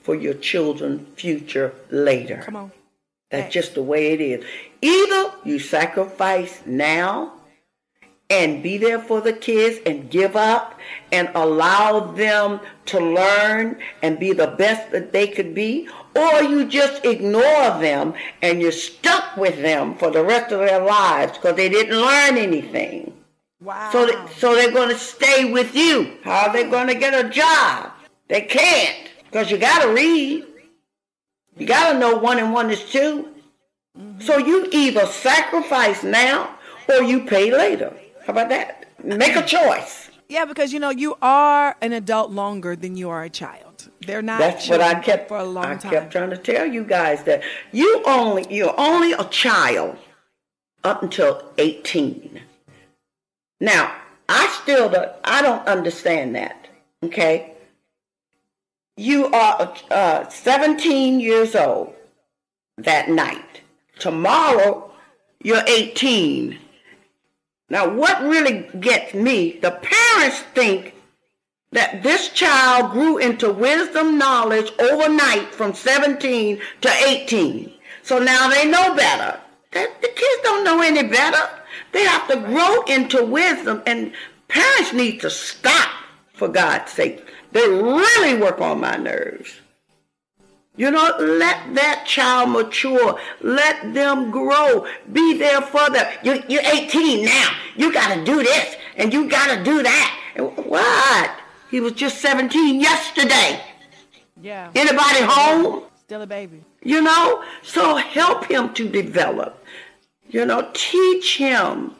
for 0.01 0.15
your 0.15 0.33
children's 0.33 1.07
future 1.19 1.71
later. 1.91 2.41
Come 2.43 2.55
on. 2.55 2.71
That's 3.29 3.53
just 3.53 3.75
the 3.75 3.83
way 3.83 4.13
it 4.13 4.21
is. 4.21 4.43
Either 4.81 5.31
you 5.45 5.59
sacrifice 5.59 6.59
now 6.65 7.33
and 8.29 8.63
be 8.63 8.77
there 8.77 8.99
for 8.99 9.21
the 9.21 9.33
kids 9.33 9.79
and 9.85 10.09
give 10.09 10.35
up 10.35 10.79
and 11.11 11.29
allow 11.35 11.99
them 11.99 12.59
to 12.85 12.99
learn 12.99 13.77
and 14.01 14.19
be 14.19 14.33
the 14.33 14.47
best 14.47 14.91
that 14.91 15.11
they 15.11 15.27
could 15.27 15.53
be, 15.53 15.87
or 16.15 16.41
you 16.41 16.65
just 16.65 17.05
ignore 17.05 17.79
them 17.79 18.13
and 18.41 18.61
you're 18.61 18.71
stuck 18.71 19.37
with 19.37 19.61
them 19.61 19.95
for 19.95 20.09
the 20.09 20.23
rest 20.23 20.51
of 20.51 20.59
their 20.59 20.83
lives 20.83 21.37
because 21.37 21.55
they 21.55 21.69
didn't 21.69 21.99
learn 21.99 22.37
anything. 22.37 23.13
Wow. 23.61 23.91
So, 23.91 24.05
they, 24.05 24.33
so 24.33 24.55
they're 24.55 24.71
going 24.71 24.89
to 24.89 24.97
stay 24.97 25.51
with 25.51 25.75
you. 25.75 26.17
How 26.23 26.47
are 26.47 26.53
they 26.53 26.63
going 26.63 26.87
to 26.87 26.95
get 26.95 27.13
a 27.13 27.29
job? 27.29 27.91
They 28.27 28.41
can't 28.41 29.09
because 29.25 29.51
you 29.51 29.57
got 29.57 29.83
to 29.83 29.89
read. 29.89 30.45
You 31.57 31.67
got 31.67 31.93
to 31.93 31.99
know 31.99 32.17
one 32.17 32.39
and 32.39 32.51
one 32.51 32.71
is 32.71 32.83
2 32.91 33.27
mm-hmm. 33.97 34.19
So 34.21 34.37
you 34.37 34.67
either 34.71 35.05
sacrifice 35.05 36.03
now 36.03 36.57
or 36.89 37.03
you 37.03 37.25
pay 37.25 37.55
later. 37.55 37.93
How 38.25 38.31
about 38.31 38.49
that? 38.49 38.85
Make 39.03 39.35
a 39.35 39.43
choice. 39.43 40.09
yeah, 40.29 40.45
because 40.45 40.71
you 40.71 40.79
know 40.79 40.89
you 40.89 41.17
are 41.21 41.75
an 41.81 41.93
adult 41.93 42.31
longer 42.31 42.75
than 42.75 42.95
you 42.95 43.09
are 43.09 43.23
a 43.23 43.29
child. 43.29 43.89
They're 44.05 44.21
not. 44.21 44.39
That's 44.39 44.69
what 44.69 44.81
I 44.81 44.95
kept. 44.99 45.27
for 45.27 45.37
a 45.37 45.43
long 45.43 45.65
I 45.65 45.75
time. 45.75 45.91
I 45.91 45.95
kept 45.95 46.11
trying 46.11 46.29
to 46.29 46.37
tell 46.37 46.65
you 46.65 46.83
guys 46.83 47.23
that 47.23 47.43
you 47.71 48.01
only 48.05 48.45
you're 48.49 48.73
only 48.79 49.13
a 49.13 49.25
child 49.25 49.97
up 50.83 51.03
until 51.03 51.51
18. 51.57 52.41
Now, 53.59 53.93
I 54.27 54.47
still 54.61 54.89
don't, 54.89 55.11
I 55.23 55.41
don't 55.41 55.65
understand 55.67 56.35
that. 56.35 56.67
Okay, 57.03 57.53
you 58.97 59.27
are 59.27 59.73
uh, 59.91 60.27
17 60.29 61.19
years 61.19 61.55
old 61.55 61.93
that 62.77 63.09
night. 63.09 63.61
Tomorrow, 63.99 64.91
you're 65.41 65.63
18. 65.67 66.59
Now, 67.73 67.89
what 67.89 68.21
really 68.21 68.69
gets 68.79 69.15
me? 69.15 69.57
The 69.59 69.71
parents 69.71 70.41
think 70.53 70.93
that 71.71 72.03
this 72.03 72.29
child 72.29 72.91
grew 72.91 73.17
into 73.17 73.51
wisdom 73.51 74.19
knowledge 74.19 74.71
overnight 74.77 75.55
from 75.55 75.73
17 75.73 76.61
to 76.81 76.89
18. 77.07 77.73
So 78.03 78.19
now 78.19 78.47
they 78.47 78.69
know 78.69 78.93
better. 78.93 79.39
The 79.71 79.89
kids 80.01 80.43
don't 80.43 80.63
know 80.63 80.83
any 80.83 81.01
better. 81.01 81.49
They 81.93 82.03
have 82.03 82.27
to 82.27 82.41
grow 82.41 82.83
into 82.83 83.25
wisdom 83.25 83.81
and 83.87 84.13
parents 84.49 84.93
need 84.93 85.21
to 85.21 85.31
stop 85.31 85.89
for 86.31 86.49
God's 86.49 86.91
sake. 86.91 87.27
They 87.53 87.67
really 87.67 88.39
work 88.39 88.61
on 88.61 88.81
my 88.81 88.97
nerves. 88.97 89.61
You 90.75 90.89
know, 90.89 91.15
let 91.19 91.75
that 91.75 92.05
child 92.07 92.49
mature. 92.49 93.19
Let 93.41 93.93
them 93.93 94.31
grow. 94.31 94.87
Be 95.11 95.37
there 95.37 95.61
for 95.61 95.87
them. 95.91 96.11
You, 96.23 96.41
you're 96.49 96.65
18 96.65 97.25
now. 97.25 97.51
You 97.75 97.93
got 97.93 98.15
to 98.15 98.23
do 98.25 98.41
this 98.41 98.75
and 98.97 99.13
you 99.13 99.29
got 99.29 99.55
to 99.55 99.63
do 99.63 99.83
that. 99.83 100.19
What? 100.65 101.31
He 101.69 101.79
was 101.79 101.93
just 101.93 102.19
17 102.21 102.81
yesterday. 102.81 103.61
Yeah. 104.41 104.71
Anybody 104.73 105.19
home? 105.21 105.83
Still 106.01 106.23
a 106.23 106.27
baby. 106.27 106.63
You 106.81 107.03
know? 107.03 107.43
So 107.61 107.95
help 107.95 108.45
him 108.45 108.73
to 108.73 108.89
develop. 108.89 109.63
You 110.29 110.45
know, 110.47 110.71
teach 110.73 111.37
him 111.37 111.93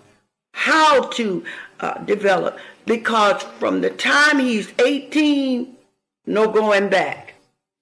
how 0.54 1.02
to 1.10 1.44
uh, 1.80 2.00
develop. 2.00 2.58
Because 2.88 3.44
from 3.60 3.82
the 3.82 3.92
time 3.92 4.40
he's 4.40 4.74
18, 4.80 5.76
no 6.26 6.48
going 6.48 6.90
back. 6.90 7.33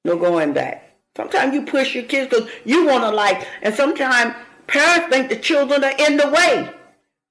No 0.04 0.18
going 0.18 0.54
back. 0.54 0.96
Sometimes 1.16 1.54
you 1.54 1.64
push 1.64 1.94
your 1.94 2.06
kids 2.06 2.30
because 2.30 2.50
you 2.66 2.86
want 2.86 3.04
to 3.04 3.12
like, 3.12 3.46
and 3.62 3.74
sometimes 3.76 4.34
parents 4.68 5.10
think 5.10 5.30
the 5.30 5.36
children 5.36 5.84
are 5.84 5.96
in 5.98 6.18
the 6.18 6.30
way. 6.30 6.70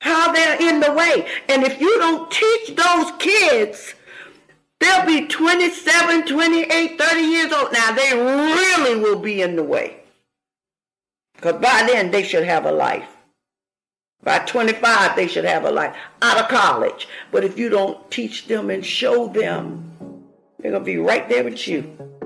How 0.00 0.32
they're 0.32 0.60
in 0.60 0.80
the 0.80 0.92
way. 0.92 1.26
And 1.48 1.62
if 1.62 1.80
you 1.80 1.98
don't 1.98 2.30
teach 2.30 2.74
those 2.74 3.12
kids, 3.18 3.94
they'll 4.78 5.06
be 5.06 5.26
27, 5.26 6.26
28, 6.26 6.98
30 6.98 7.20
years 7.20 7.52
old. 7.52 7.72
Now 7.72 7.92
they 7.92 8.14
really 8.14 9.00
will 9.00 9.18
be 9.18 9.42
in 9.42 9.56
the 9.56 9.64
way. 9.64 9.96
Because 11.34 11.60
by 11.60 11.84
then 11.86 12.10
they 12.10 12.22
should 12.22 12.44
have 12.44 12.66
a 12.66 12.72
life. 12.72 13.08
By 14.22 14.40
25, 14.40 15.16
they 15.16 15.26
should 15.26 15.46
have 15.46 15.64
a 15.64 15.70
life 15.70 15.96
out 16.20 16.38
of 16.38 16.48
college. 16.48 17.08
But 17.32 17.44
if 17.44 17.58
you 17.58 17.70
don't 17.70 18.10
teach 18.10 18.46
them 18.46 18.68
and 18.68 18.84
show 18.84 19.28
them, 19.28 20.26
they're 20.58 20.72
going 20.72 20.82
to 20.82 20.86
be 20.86 20.98
right 20.98 21.26
there 21.28 21.44
with 21.44 21.66
you. 21.66 22.19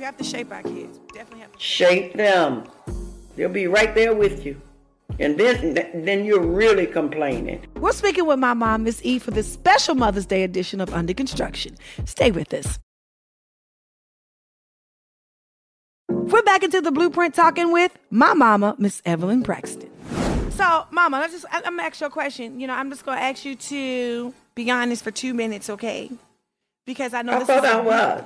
We 0.00 0.04
have 0.06 0.16
to 0.16 0.24
shape 0.24 0.50
our 0.50 0.62
kids. 0.62 0.98
Definitely 1.12 1.40
have 1.40 1.52
to. 1.52 1.58
Shape 1.58 2.14
them. 2.14 2.64
They'll 3.36 3.50
be 3.50 3.66
right 3.66 3.94
there 3.94 4.14
with 4.14 4.46
you. 4.46 4.58
And 5.18 5.36
then, 5.38 5.74
then 5.92 6.24
you're 6.24 6.40
really 6.40 6.86
complaining. 6.86 7.66
We're 7.76 7.92
speaking 7.92 8.24
with 8.24 8.38
my 8.38 8.54
mom, 8.54 8.84
Miss 8.84 9.02
E, 9.04 9.18
for 9.18 9.30
this 9.30 9.52
special 9.52 9.94
Mother's 9.94 10.24
Day 10.24 10.42
edition 10.42 10.80
of 10.80 10.90
Under 10.94 11.12
Construction. 11.12 11.76
Stay 12.06 12.30
with 12.30 12.54
us. 12.54 12.78
We're 16.08 16.44
back 16.44 16.62
into 16.62 16.80
the 16.80 16.92
blueprint 16.92 17.34
talking 17.34 17.70
with 17.70 17.94
my 18.08 18.32
mama, 18.32 18.76
Miss 18.78 19.02
Evelyn 19.04 19.42
Braxton. 19.42 19.90
So, 20.52 20.86
mama, 20.90 21.18
let's 21.20 21.34
just, 21.34 21.44
I- 21.52 21.58
I'm 21.58 21.76
gonna 21.76 21.82
ask 21.82 22.00
you 22.00 22.06
a 22.06 22.10
question. 22.10 22.58
You 22.58 22.68
know, 22.68 22.74
I'm 22.74 22.88
just 22.88 23.04
gonna 23.04 23.20
ask 23.20 23.44
you 23.44 23.54
to 23.54 24.32
be 24.54 24.70
honest 24.70 25.04
for 25.04 25.10
two 25.10 25.34
minutes, 25.34 25.68
okay? 25.68 26.10
Because 26.86 27.12
I 27.12 27.20
know 27.20 27.34
I 27.34 27.38
this 27.40 27.48
thought 27.48 27.64
is 27.64 27.70
a 27.70 27.74
I 27.74 27.80
was. 27.82 28.24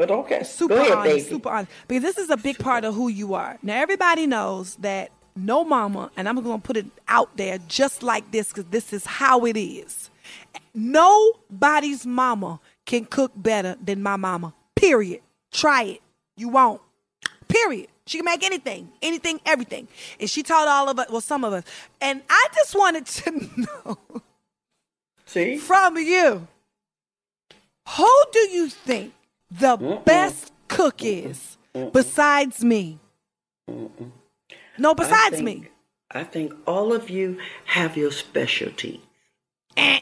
But 0.00 0.10
okay. 0.10 0.44
super 0.44 0.76
ahead, 0.78 0.92
honest, 0.92 1.14
baby. 1.14 1.28
super 1.28 1.50
honest. 1.50 1.70
Because 1.86 2.02
this 2.02 2.16
is 2.16 2.30
a 2.30 2.38
big 2.38 2.58
part 2.58 2.86
of 2.86 2.94
who 2.94 3.08
you 3.08 3.34
are. 3.34 3.58
Now 3.62 3.82
everybody 3.82 4.26
knows 4.26 4.76
that 4.76 5.10
no 5.36 5.62
mama, 5.62 6.10
and 6.16 6.26
I'm 6.26 6.36
gonna 6.42 6.58
put 6.58 6.78
it 6.78 6.86
out 7.06 7.36
there 7.36 7.58
just 7.68 8.02
like 8.02 8.30
this 8.30 8.48
because 8.48 8.64
this 8.70 8.94
is 8.94 9.04
how 9.04 9.44
it 9.44 9.58
is. 9.58 10.08
Nobody's 10.72 12.06
mama 12.06 12.60
can 12.86 13.04
cook 13.04 13.32
better 13.36 13.76
than 13.84 14.02
my 14.02 14.16
mama. 14.16 14.54
Period. 14.74 15.20
Try 15.52 15.82
it. 15.82 16.02
You 16.34 16.48
won't. 16.48 16.80
Period. 17.46 17.88
She 18.06 18.16
can 18.16 18.24
make 18.24 18.42
anything, 18.42 18.90
anything, 19.02 19.38
everything. 19.44 19.86
And 20.18 20.30
she 20.30 20.42
taught 20.42 20.66
all 20.66 20.88
of 20.88 20.98
us, 20.98 21.10
well, 21.10 21.20
some 21.20 21.44
of 21.44 21.52
us. 21.52 21.64
And 22.00 22.22
I 22.30 22.46
just 22.54 22.74
wanted 22.74 23.04
to 23.04 23.30
know 23.86 23.98
See? 25.26 25.58
from 25.58 25.98
you. 25.98 26.48
Who 27.86 28.22
do 28.32 28.38
you 28.48 28.70
think 28.70 29.12
the 29.50 30.00
best 30.04 30.52
cook 30.68 31.02
is 31.04 31.56
besides 31.92 32.64
me? 32.64 32.98
No, 34.78 34.90
I 34.90 34.94
besides 34.94 35.36
think- 35.36 35.44
me. 35.62 35.68
I 36.12 36.24
think 36.24 36.52
all 36.66 36.92
of 36.92 37.08
you 37.08 37.38
have 37.66 37.96
your 37.96 38.10
specialty. 38.10 39.00
Eh. 39.76 40.00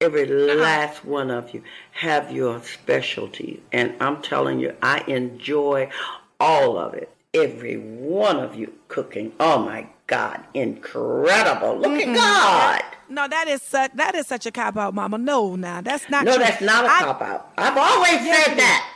Every 0.00 0.24
last 0.56 1.04
one 1.04 1.30
of 1.32 1.52
you 1.52 1.64
have 1.92 2.30
your 2.30 2.62
specialty. 2.62 3.60
And 3.72 3.94
I'm 4.00 4.22
telling 4.22 4.60
you, 4.60 4.76
I 4.82 5.02
enjoy 5.08 5.90
all 6.38 6.78
of 6.78 6.94
it. 6.94 7.10
Every 7.34 7.76
one 7.76 8.38
of 8.38 8.54
you 8.54 8.72
cooking. 8.86 9.32
Oh 9.40 9.58
my 9.58 9.86
God, 10.06 10.40
incredible. 10.54 11.76
Look 11.78 12.00
at 12.00 12.14
God. 12.14 12.82
No, 13.12 13.28
that 13.28 13.48
is 13.48 13.62
such 13.62 13.92
that 13.94 14.14
is 14.14 14.26
such 14.26 14.46
a 14.46 14.50
cop 14.50 14.76
out, 14.76 14.94
Mama. 14.94 15.18
No, 15.18 15.54
now 15.56 15.80
that's 15.80 16.08
not. 16.10 16.24
No, 16.24 16.34
true. 16.36 16.44
that's 16.44 16.60
not 16.62 16.84
a 16.84 16.88
cop 16.88 17.22
out. 17.22 17.52
I've 17.58 17.76
always 17.76 18.24
Yes, 18.24 18.46
said 18.46 18.58
that. 18.58 18.88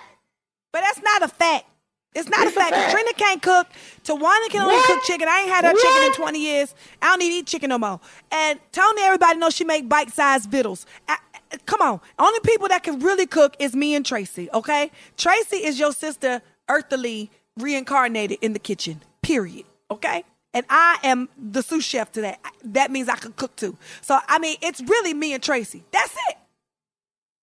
But 0.72 0.80
that's 0.80 1.02
not 1.02 1.22
a 1.22 1.28
fact. 1.28 1.66
It's 2.14 2.28
not 2.30 2.46
It's 2.46 2.56
a 2.56 2.58
a 2.58 2.62
fact. 2.62 2.74
fact. 2.74 2.92
Trina 2.92 3.12
can't 3.14 3.42
cook. 3.42 3.66
Towanda 4.04 4.48
can 4.48 4.62
only 4.62 4.74
What? 4.76 4.86
cook 4.86 5.02
chicken. 5.04 5.28
I 5.28 5.40
ain't 5.40 5.48
had 5.50 5.64
her 5.66 5.72
chicken 5.74 6.02
in 6.04 6.12
20 6.12 6.38
years. 6.38 6.74
I 7.02 7.08
don't 7.08 7.18
need 7.18 7.28
to 7.30 7.34
eat 7.36 7.46
chicken 7.46 7.68
no 7.68 7.78
more. 7.78 8.00
And 8.32 8.58
Toni, 8.72 9.02
everybody 9.02 9.38
knows 9.38 9.54
she 9.54 9.64
make 9.64 9.86
bite-sized 9.88 10.48
vittles. 10.50 10.86
I, 11.08 11.18
come 11.66 11.82
on. 11.82 12.00
Only 12.18 12.40
people 12.40 12.68
that 12.68 12.82
can 12.82 13.00
really 13.00 13.26
cook 13.26 13.54
is 13.58 13.76
me 13.76 13.94
and 13.94 14.02
Traci, 14.04 14.48
okay? 14.54 14.90
Traci 15.18 15.60
is 15.60 15.78
your 15.78 15.92
sister, 15.92 16.40
earthly 16.70 17.30
reincarnated 17.58 18.38
in 18.40 18.54
the 18.54 18.58
kitchen, 18.58 19.02
period, 19.22 19.66
okay? 19.90 20.24
And 20.56 20.64
I 20.70 20.96
am 21.02 21.28
the 21.36 21.62
sous 21.62 21.84
chef 21.84 22.10
today. 22.10 22.36
That 22.64 22.90
means 22.90 23.10
I 23.10 23.16
can 23.16 23.34
cook 23.34 23.54
too. 23.56 23.76
So, 24.00 24.18
I 24.26 24.38
mean, 24.38 24.56
it's 24.62 24.80
really 24.80 25.12
me 25.12 25.34
and 25.34 25.42
Traci. 25.42 25.82
That's 25.90 26.14
it. 26.30 26.36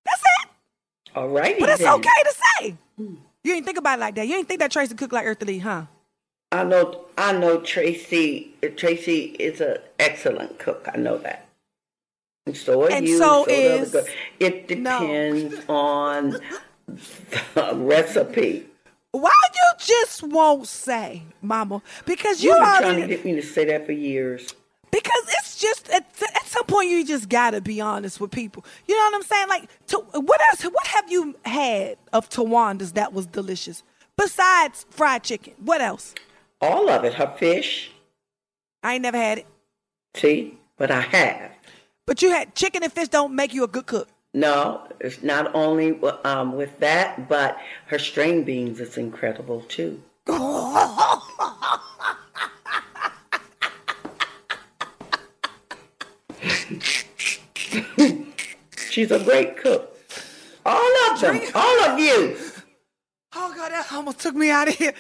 That's 0.04 0.22
it. 0.42 0.50
All 1.16 1.30
righty. 1.30 1.60
But 1.60 1.70
it's 1.70 1.80
then. 1.84 1.94
okay 1.94 2.10
to 2.24 2.34
say. 2.60 2.76
You 3.44 3.54
ain't 3.54 3.66
think 3.66 3.78
about 3.78 4.00
it 4.00 4.02
like 4.02 4.16
that. 4.16 4.28
You 4.28 4.36
ain't 4.36 4.48
think 4.48 4.62
that 4.62 4.72
Traci 4.72 4.98
cooked 4.98 5.14
like 5.14 5.28
Earthly, 5.28 5.60
huh? 5.60 5.84
I 6.52 6.64
know. 6.64 7.06
I 7.16 7.34
know 7.34 7.60
Traci. 7.60 8.48
Traci 8.64 9.36
is 9.36 9.62
an 9.62 9.78
excellent 10.00 10.58
cook. 10.58 10.88
I 10.92 10.98
know 10.98 11.20
that. 11.20 11.46
And 12.48 12.58
so 12.58 12.82
are 12.86 12.92
And 12.92 13.08
you. 13.08 13.20
so 13.20 13.44
other 13.44 13.52
is-. 13.52 13.96
It 14.40 14.80
No. 14.80 15.00
depends 15.02 15.56
on 15.70 16.32
the 17.54 17.76
recipe. 17.76 18.66
Why 19.14 19.32
you 19.54 19.72
just 19.78 20.24
won't 20.24 20.68
say, 20.68 21.22
Mama? 21.42 21.82
Because 22.06 22.44
you 22.44 22.50
You've 22.50 22.60
been 22.60 22.78
trying 22.82 23.02
to 23.02 23.08
get 23.08 23.24
me 23.24 23.34
to 23.36 23.44
say 23.44 23.64
that 23.66 23.86
for 23.86 23.92
years. 23.92 24.54
because 24.92 25.24
it's 25.38 25.60
just 25.60 25.88
at, 25.90 26.06
at 26.36 26.46
some 26.48 26.66
point 26.66 26.90
you 26.90 27.06
just 27.06 27.30
gotta 27.30 27.62
be 27.62 27.80
honest 27.80 28.20
with 28.20 28.32
people. 28.32 28.66
You 28.88 28.96
know 28.98 29.04
what 29.06 29.16
I'm 29.16 29.24
saying? 29.24 29.48
Like, 29.50 29.70
to, 29.88 29.98
what 30.20 30.42
else? 30.50 30.64
What 30.64 30.88
have 30.88 31.12
you 31.12 31.36
had 31.46 31.98
of 32.12 32.28
Towanda's 32.30 32.94
that 32.94 33.14
was 33.14 33.28
delicious 33.28 33.84
besides 34.18 34.86
fried 34.90 35.24
chicken? 35.24 35.54
What 35.64 35.80
else? 35.82 36.16
All 36.60 36.90
of 36.90 37.04
it. 37.04 37.14
Her 37.14 37.32
fish. 37.38 37.92
I 38.82 38.94
ain't 38.96 39.04
never 39.04 39.18
had 39.18 39.38
it. 39.40 39.46
See, 40.16 40.58
but 40.78 40.90
I 40.90 41.02
have. 41.02 41.52
But 42.08 42.22
you 42.24 42.32
had 42.32 42.56
chicken 42.56 42.82
and 42.84 42.92
fish 42.92 43.10
don't 43.10 43.36
make 43.36 43.54
you 43.54 43.64
a 43.64 43.68
good 43.68 43.86
cook. 43.86 44.10
No, 44.34 44.88
it's 45.00 45.22
not 45.22 45.54
only 45.54 46.00
um, 46.24 46.56
with 46.56 46.80
that, 46.80 47.30
but 47.30 47.58
her 47.88 48.00
string 48.00 48.44
beans 48.44 48.80
is 48.80 48.98
incredible 48.98 49.62
too. 49.62 50.02
She's 58.90 59.12
a 59.12 59.24
great 59.24 59.58
cook. 59.58 59.98
All 60.66 61.12
of 61.12 61.22
them, 61.22 61.42
all 61.54 61.84
of 61.84 62.00
you. 62.00 62.38
Oh 63.36 63.54
God, 63.56 63.72
that 63.72 63.92
almost 63.92 64.20
took 64.20 64.34
me 64.36 64.50
out 64.50 64.68
of 64.68 64.76
here. 64.76 64.94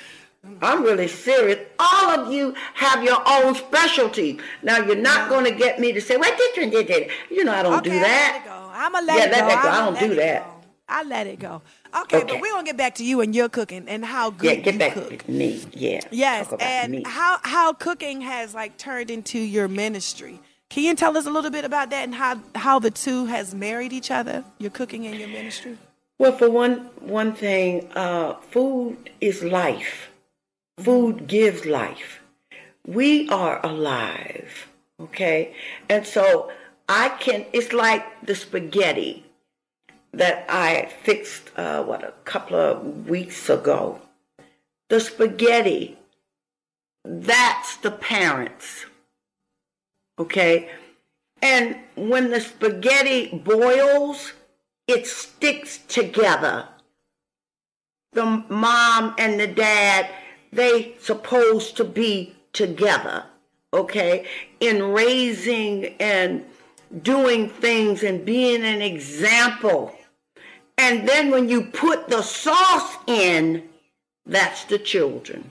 I'm 0.61 0.83
really 0.83 1.07
serious. 1.07 1.59
All 1.79 2.09
of 2.09 2.31
you 2.33 2.53
have 2.73 3.03
your 3.03 3.21
own 3.25 3.55
specialty. 3.55 4.39
Now 4.61 4.77
you're 4.77 4.95
not 4.95 5.29
going 5.29 5.45
to 5.45 5.51
get 5.57 5.79
me 5.79 5.91
to 5.93 6.01
say, 6.01 6.17
"What 6.17 6.37
did 6.37 6.57
you 6.57 6.69
did 6.69 6.89
it?" 6.89 7.11
You 7.31 7.45
know, 7.45 7.53
I 7.53 7.63
don't 7.63 7.75
okay, 7.75 7.91
do 7.91 7.99
that. 7.99 8.62
Let 8.73 8.81
it 8.81 8.91
go. 8.91 8.99
I'ma 8.99 8.99
let 8.99 9.17
Yeah, 9.17 9.25
it 9.25 9.31
let 9.31 9.41
go. 9.41 9.47
that 9.47 9.63
go. 9.63 9.69
I 9.69 9.85
don't 9.85 10.09
do 10.09 10.15
that. 10.15 10.43
go. 10.43 10.49
I 10.89 11.03
let 11.03 11.27
it 11.27 11.39
go. 11.39 11.61
Okay, 12.01 12.17
Okay. 12.17 12.27
but 12.27 12.41
we're 12.41 12.51
gonna 12.51 12.63
get 12.65 12.77
back 12.77 12.95
to 12.95 13.05
you 13.05 13.21
and 13.21 13.33
your 13.35 13.49
cooking 13.49 13.85
and 13.87 14.03
how 14.05 14.29
good 14.31 14.57
Yeah, 14.57 14.63
get 14.63 14.73
you 14.73 14.79
back 14.79 14.93
cook. 14.93 15.23
to 15.23 15.31
me. 15.31 15.61
Yeah. 15.71 16.01
Yes, 16.11 16.53
and 16.59 16.91
me. 16.91 17.03
how 17.05 17.39
how 17.43 17.73
cooking 17.73 18.21
has 18.21 18.53
like 18.53 18.77
turned 18.77 19.09
into 19.11 19.39
your 19.39 19.67
ministry. 19.67 20.39
Can 20.69 20.83
you 20.83 20.95
tell 20.95 21.15
us 21.17 21.25
a 21.25 21.29
little 21.29 21.51
bit 21.51 21.65
about 21.65 21.89
that 21.91 22.03
and 22.03 22.15
how 22.15 22.39
how 22.55 22.79
the 22.79 22.91
two 22.91 23.27
has 23.27 23.53
married 23.55 23.93
each 23.93 24.11
other, 24.11 24.43
your 24.59 24.71
cooking 24.71 25.05
and 25.07 25.19
your 25.19 25.29
ministry? 25.29 25.77
Well, 26.19 26.35
for 26.37 26.49
one 26.49 26.89
one 26.99 27.33
thing, 27.33 27.89
uh, 27.95 28.33
food 28.51 28.97
is 29.21 29.43
life. 29.43 30.09
Food 30.79 31.27
gives 31.27 31.65
life. 31.65 32.19
We 32.85 33.29
are 33.29 33.63
alive, 33.65 34.67
okay? 34.99 35.53
And 35.89 36.05
so 36.05 36.51
I 36.87 37.09
can. 37.09 37.45
It's 37.53 37.73
like 37.73 38.25
the 38.25 38.35
spaghetti 38.35 39.25
that 40.13 40.45
I 40.49 40.89
fixed. 41.03 41.51
Uh, 41.55 41.83
what 41.83 42.03
a 42.03 42.13
couple 42.25 42.57
of 42.57 43.09
weeks 43.09 43.49
ago. 43.49 44.01
The 44.89 44.99
spaghetti. 44.99 45.97
That's 47.05 47.75
the 47.77 47.91
parents, 47.91 48.85
okay? 50.17 50.69
And 51.41 51.75
when 51.97 52.31
the 52.31 52.39
spaghetti 52.39 53.37
boils, 53.43 54.31
it 54.87 55.05
sticks 55.05 55.79
together. 55.79 56.69
The 58.13 58.45
mom 58.47 59.15
and 59.17 59.37
the 59.37 59.47
dad, 59.47 60.09
they 60.53 60.95
supposed 61.01 61.75
to 61.77 61.83
be 61.83 62.35
together, 62.53 63.25
okay? 63.73 64.25
In 64.61 64.93
raising 64.93 65.95
and 65.99 66.45
doing 67.01 67.49
things 67.49 68.03
and 68.03 68.25
being 68.25 68.63
an 68.63 68.81
example. 68.81 69.95
And 70.77 71.07
then 71.07 71.31
when 71.31 71.49
you 71.49 71.65
put 71.65 72.07
the 72.07 72.21
sauce 72.21 72.97
in, 73.07 73.63
that's 74.25 74.65
the 74.65 74.79
children 74.79 75.49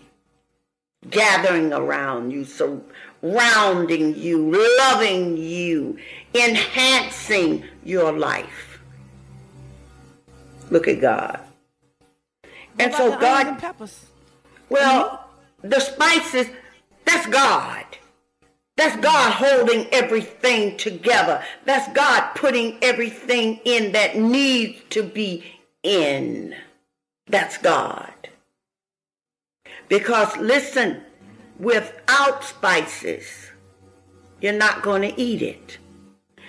gathering 1.11 1.73
around 1.73 2.31
you, 2.31 2.45
surrounding 2.45 4.17
you, 4.17 4.79
loving 4.79 5.37
you, 5.37 5.99
enhancing 6.35 7.65
your 7.85 8.13
life. 8.13 8.81
Look 10.71 10.89
at 10.89 11.01
God. 11.01 11.41
And 12.79 12.95
so 12.95 13.09
about 13.09 13.21
the 13.21 13.27
onions 13.27 13.63
and 13.63 13.79
God, 13.79 13.91
well, 14.71 15.05
mm-hmm. 15.11 15.69
the 15.69 15.81
spices, 15.81 16.47
that's 17.05 17.27
God. 17.27 17.85
That's 18.77 18.97
God 18.97 19.33
holding 19.33 19.87
everything 19.93 20.77
together. 20.77 21.43
That's 21.65 21.93
God 21.93 22.35
putting 22.35 22.79
everything 22.83 23.61
in 23.65 23.93
that 23.93 24.17
needs 24.17 24.81
to 24.91 25.03
be 25.03 25.45
in. 25.83 26.55
That's 27.27 27.59
God. 27.59 28.13
Because 29.89 30.37
listen, 30.39 31.03
without 31.59 32.45
spices, 32.45 33.51
you're 34.41 34.53
not 34.53 34.83
going 34.83 35.03
to 35.03 35.21
eat 35.21 35.43
it. 35.43 35.79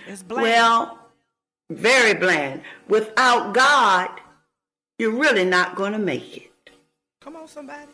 It's 0.06 0.22
bland. 0.22 0.42
Well, 0.42 0.98
very 1.70 2.14
bland. 2.14 2.62
Without 2.88 3.52
God, 3.52 4.08
you're 4.98 5.18
really 5.18 5.44
not 5.44 5.76
going 5.76 5.92
to 5.92 5.98
make 5.98 6.36
it. 6.36 6.70
come 7.20 7.36
on, 7.36 7.48
somebody. 7.48 7.92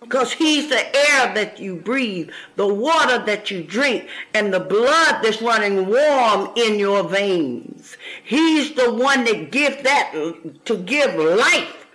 Because 0.00 0.32
He's 0.32 0.68
the 0.68 0.96
air 0.96 1.34
that 1.34 1.58
you 1.58 1.76
breathe, 1.76 2.30
the 2.56 2.66
water 2.66 3.18
that 3.24 3.50
you 3.50 3.62
drink, 3.62 4.08
and 4.34 4.52
the 4.52 4.60
blood 4.60 5.22
that's 5.22 5.40
running 5.40 5.86
warm 5.86 6.50
in 6.56 6.78
your 6.78 7.02
veins. 7.08 7.96
He's 8.22 8.74
the 8.74 8.92
one 8.92 9.24
that 9.24 9.50
gives 9.50 9.82
that 9.82 10.12
to 10.66 10.76
give 10.78 11.14
life. 11.14 11.86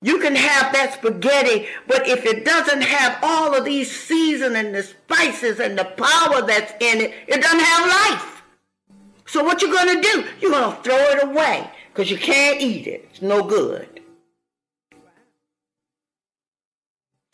You 0.00 0.20
can 0.20 0.36
have 0.36 0.72
that 0.74 0.94
spaghetti, 0.94 1.66
but 1.88 2.06
if 2.06 2.24
it 2.24 2.44
doesn't 2.44 2.82
have 2.82 3.18
all 3.22 3.56
of 3.56 3.64
these 3.64 3.90
seasoning, 3.90 4.66
and 4.66 4.74
the 4.74 4.84
spices, 4.84 5.58
and 5.58 5.76
the 5.76 5.84
power 5.84 6.46
that's 6.46 6.72
in 6.80 7.00
it, 7.00 7.14
it 7.26 7.42
doesn't 7.42 7.58
have 7.58 8.12
life. 8.12 8.42
So 9.26 9.42
what 9.42 9.60
you 9.60 9.72
gonna 9.72 10.00
do? 10.00 10.24
You're 10.40 10.52
gonna 10.52 10.76
throw 10.82 10.96
it 10.96 11.24
away 11.24 11.68
because 11.92 12.10
you 12.10 12.16
can't 12.16 12.60
eat 12.60 12.86
it. 12.86 13.08
It's 13.10 13.22
no 13.22 13.42
good. 13.42 13.97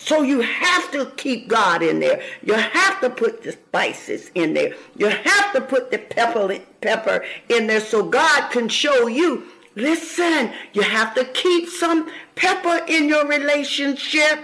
So 0.05 0.21
you 0.21 0.43
have 0.43 0.93
to 0.93 1.07
keep 1.17 1.49
God 1.49 1.83
in 1.83 1.99
there. 1.99 2.21
You 2.43 2.53
have 2.53 3.01
to 3.01 3.09
put 3.09 3.43
the 3.43 3.53
spices 3.53 4.31
in 4.35 4.53
there. 4.53 4.75
You 4.97 5.07
have 5.09 5.55
to 5.55 5.63
put 5.63 5.91
the 5.91 5.97
pepper 5.97 6.59
pepper 6.83 7.25
in 7.49 7.67
there 7.67 7.81
so 7.81 8.03
God 8.03 8.51
can 8.51 8.69
show 8.69 9.07
you. 9.07 9.45
Listen, 9.77 10.53
you 10.75 10.83
have 10.83 11.15
to 11.15 11.25
keep 11.25 11.71
some 11.71 12.11
pepper 12.35 12.85
in 12.87 13.09
your 13.09 13.27
relationship. 13.27 14.41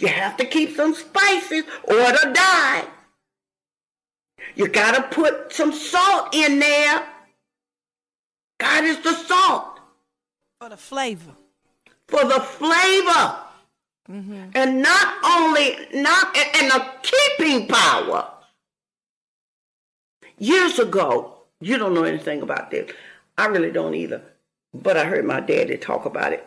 You 0.00 0.08
have 0.08 0.36
to 0.36 0.44
keep 0.44 0.76
some 0.76 0.94
spices 0.94 1.64
or 1.84 1.96
it'll 1.96 2.34
die. 2.34 2.84
You 4.54 4.68
got 4.68 4.96
to 4.96 5.02
put 5.16 5.50
some 5.50 5.72
salt 5.72 6.34
in 6.34 6.58
there. 6.58 7.06
God 8.58 8.84
is 8.84 8.98
the 9.00 9.14
salt 9.14 9.80
For 10.60 10.68
the 10.68 10.76
flavor. 10.76 11.32
for 12.06 12.22
the 12.26 12.40
flavor. 12.40 13.44
And 14.54 14.82
not 14.82 15.14
only 15.24 15.76
not 15.94 16.36
and 16.36 16.72
a 16.72 16.92
keeping 17.02 17.68
power. 17.68 18.30
Years 20.38 20.78
ago, 20.78 21.34
you 21.60 21.78
don't 21.78 21.94
know 21.94 22.04
anything 22.04 22.42
about 22.42 22.70
this. 22.70 22.90
I 23.38 23.46
really 23.46 23.70
don't 23.70 23.94
either. 23.94 24.22
But 24.72 24.96
I 24.96 25.04
heard 25.04 25.24
my 25.24 25.40
daddy 25.40 25.76
talk 25.76 26.06
about 26.06 26.32
it. 26.32 26.46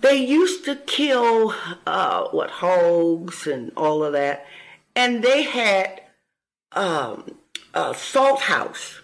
They 0.00 0.14
used 0.14 0.64
to 0.66 0.76
kill 0.76 1.54
uh, 1.84 2.28
what 2.28 2.50
hogs 2.50 3.46
and 3.48 3.72
all 3.76 4.04
of 4.04 4.12
that, 4.12 4.46
and 4.94 5.24
they 5.24 5.42
had 5.42 6.02
um, 6.72 7.36
a 7.74 7.94
salt 7.94 8.42
house 8.42 9.00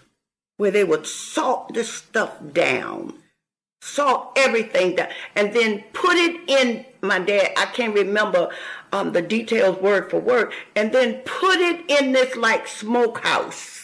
where 0.55 0.71
they 0.71 0.85
would 0.85 1.05
salt 1.05 1.73
this 1.73 1.91
stuff 1.91 2.37
down 2.53 3.13
salt 3.85 4.31
everything 4.35 4.95
down, 4.95 5.09
and 5.35 5.53
then 5.53 5.83
put 5.93 6.15
it 6.17 6.49
in 6.49 6.85
my 7.01 7.19
dad. 7.19 7.51
I 7.57 7.65
can't 7.65 7.93
remember 7.93 8.49
um, 8.91 9.11
the 9.11 9.21
details 9.21 9.79
word 9.79 10.09
for 10.09 10.19
word, 10.19 10.53
and 10.75 10.91
then 10.91 11.21
put 11.25 11.59
it 11.59 11.89
in 11.89 12.11
this 12.11 12.35
like 12.35 12.67
smokehouse. 12.67 13.75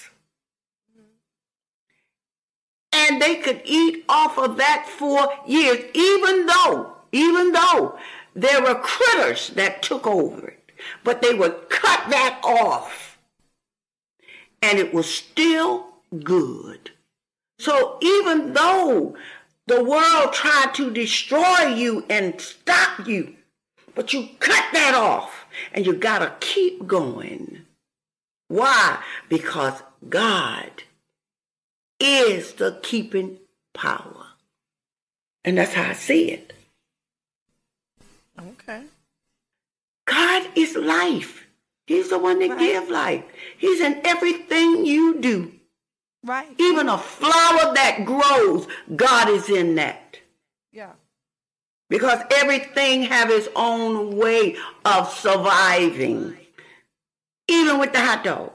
and 2.93 3.21
they 3.21 3.35
could 3.35 3.61
eat 3.65 4.03
off 4.09 4.37
of 4.37 4.57
that 4.57 4.87
for 4.87 5.33
years, 5.45 5.79
even 5.93 6.45
though, 6.45 6.93
even 7.11 7.51
though 7.51 7.97
there 8.33 8.61
were 8.61 8.75
critters 8.75 9.49
that 9.49 9.81
took 9.81 10.05
over 10.05 10.47
it. 10.47 10.71
But 11.03 11.21
they 11.21 11.33
would 11.33 11.69
cut 11.69 12.09
that 12.09 12.39
off, 12.43 13.19
and 14.61 14.79
it 14.79 14.93
was 14.93 15.13
still 15.13 15.87
good. 16.23 16.91
So 17.59 17.99
even 18.01 18.53
though 18.53 19.15
the 19.71 19.83
world 19.85 20.33
tried 20.33 20.73
to 20.73 20.91
destroy 20.91 21.67
you 21.67 22.05
and 22.09 22.41
stop 22.41 23.07
you, 23.07 23.35
but 23.95 24.11
you 24.11 24.27
cut 24.39 24.65
that 24.73 24.93
off 24.93 25.45
and 25.71 25.85
you 25.85 25.93
got 25.93 26.19
to 26.19 26.33
keep 26.45 26.85
going. 26.85 27.61
Why? 28.49 29.01
Because 29.29 29.81
God 30.09 30.83
is 32.01 32.53
the 32.53 32.79
keeping 32.83 33.37
power. 33.73 34.25
And 35.45 35.57
that's 35.57 35.73
how 35.73 35.91
I 35.91 35.93
see 35.93 36.31
it. 36.31 36.51
Okay. 38.37 38.83
God 40.03 40.49
is 40.53 40.75
life. 40.75 41.47
He's 41.87 42.09
the 42.09 42.19
one 42.19 42.39
that 42.39 42.49
right. 42.49 42.59
gives 42.59 42.89
life. 42.89 43.23
He's 43.57 43.79
in 43.79 44.01
everything 44.03 44.85
you 44.85 45.17
do. 45.21 45.53
Right. 46.23 46.53
Even 46.59 46.87
a 46.87 46.97
flower 46.97 47.73
that 47.73 48.03
grows, 48.05 48.67
God 48.95 49.29
is 49.29 49.49
in 49.49 49.75
that. 49.75 50.17
Yeah. 50.71 50.91
Because 51.89 52.21
everything 52.31 53.03
have 53.03 53.29
its 53.29 53.47
own 53.55 54.15
way 54.15 54.55
of 54.85 55.11
surviving. 55.11 56.37
Even 57.47 57.79
with 57.79 57.91
the 57.91 57.99
hot 57.99 58.23
dog. 58.23 58.51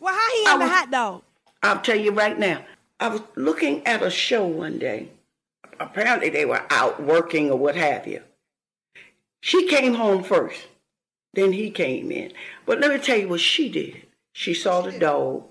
Well, 0.00 0.14
how 0.14 0.36
he 0.36 0.44
have 0.44 0.60
a 0.60 0.68
hot 0.68 0.90
dog? 0.90 1.22
I'll 1.62 1.80
tell 1.80 1.96
you 1.96 2.12
right 2.12 2.38
now. 2.38 2.64
I 3.00 3.08
was 3.08 3.22
looking 3.34 3.86
at 3.86 4.02
a 4.02 4.10
show 4.10 4.46
one 4.46 4.78
day. 4.78 5.08
Apparently 5.78 6.30
they 6.30 6.46
were 6.46 6.62
out 6.70 7.02
working 7.02 7.50
or 7.50 7.58
what 7.58 7.76
have 7.76 8.06
you. 8.06 8.22
She 9.40 9.66
came 9.66 9.94
home 9.94 10.22
first. 10.22 10.66
Then 11.34 11.52
he 11.52 11.70
came 11.70 12.10
in. 12.10 12.32
But 12.64 12.80
let 12.80 12.90
me 12.90 12.98
tell 12.98 13.18
you 13.18 13.28
what 13.28 13.40
she 13.40 13.68
did. 13.68 14.02
She 14.32 14.54
saw 14.54 14.80
the 14.80 14.98
dog. 14.98 15.44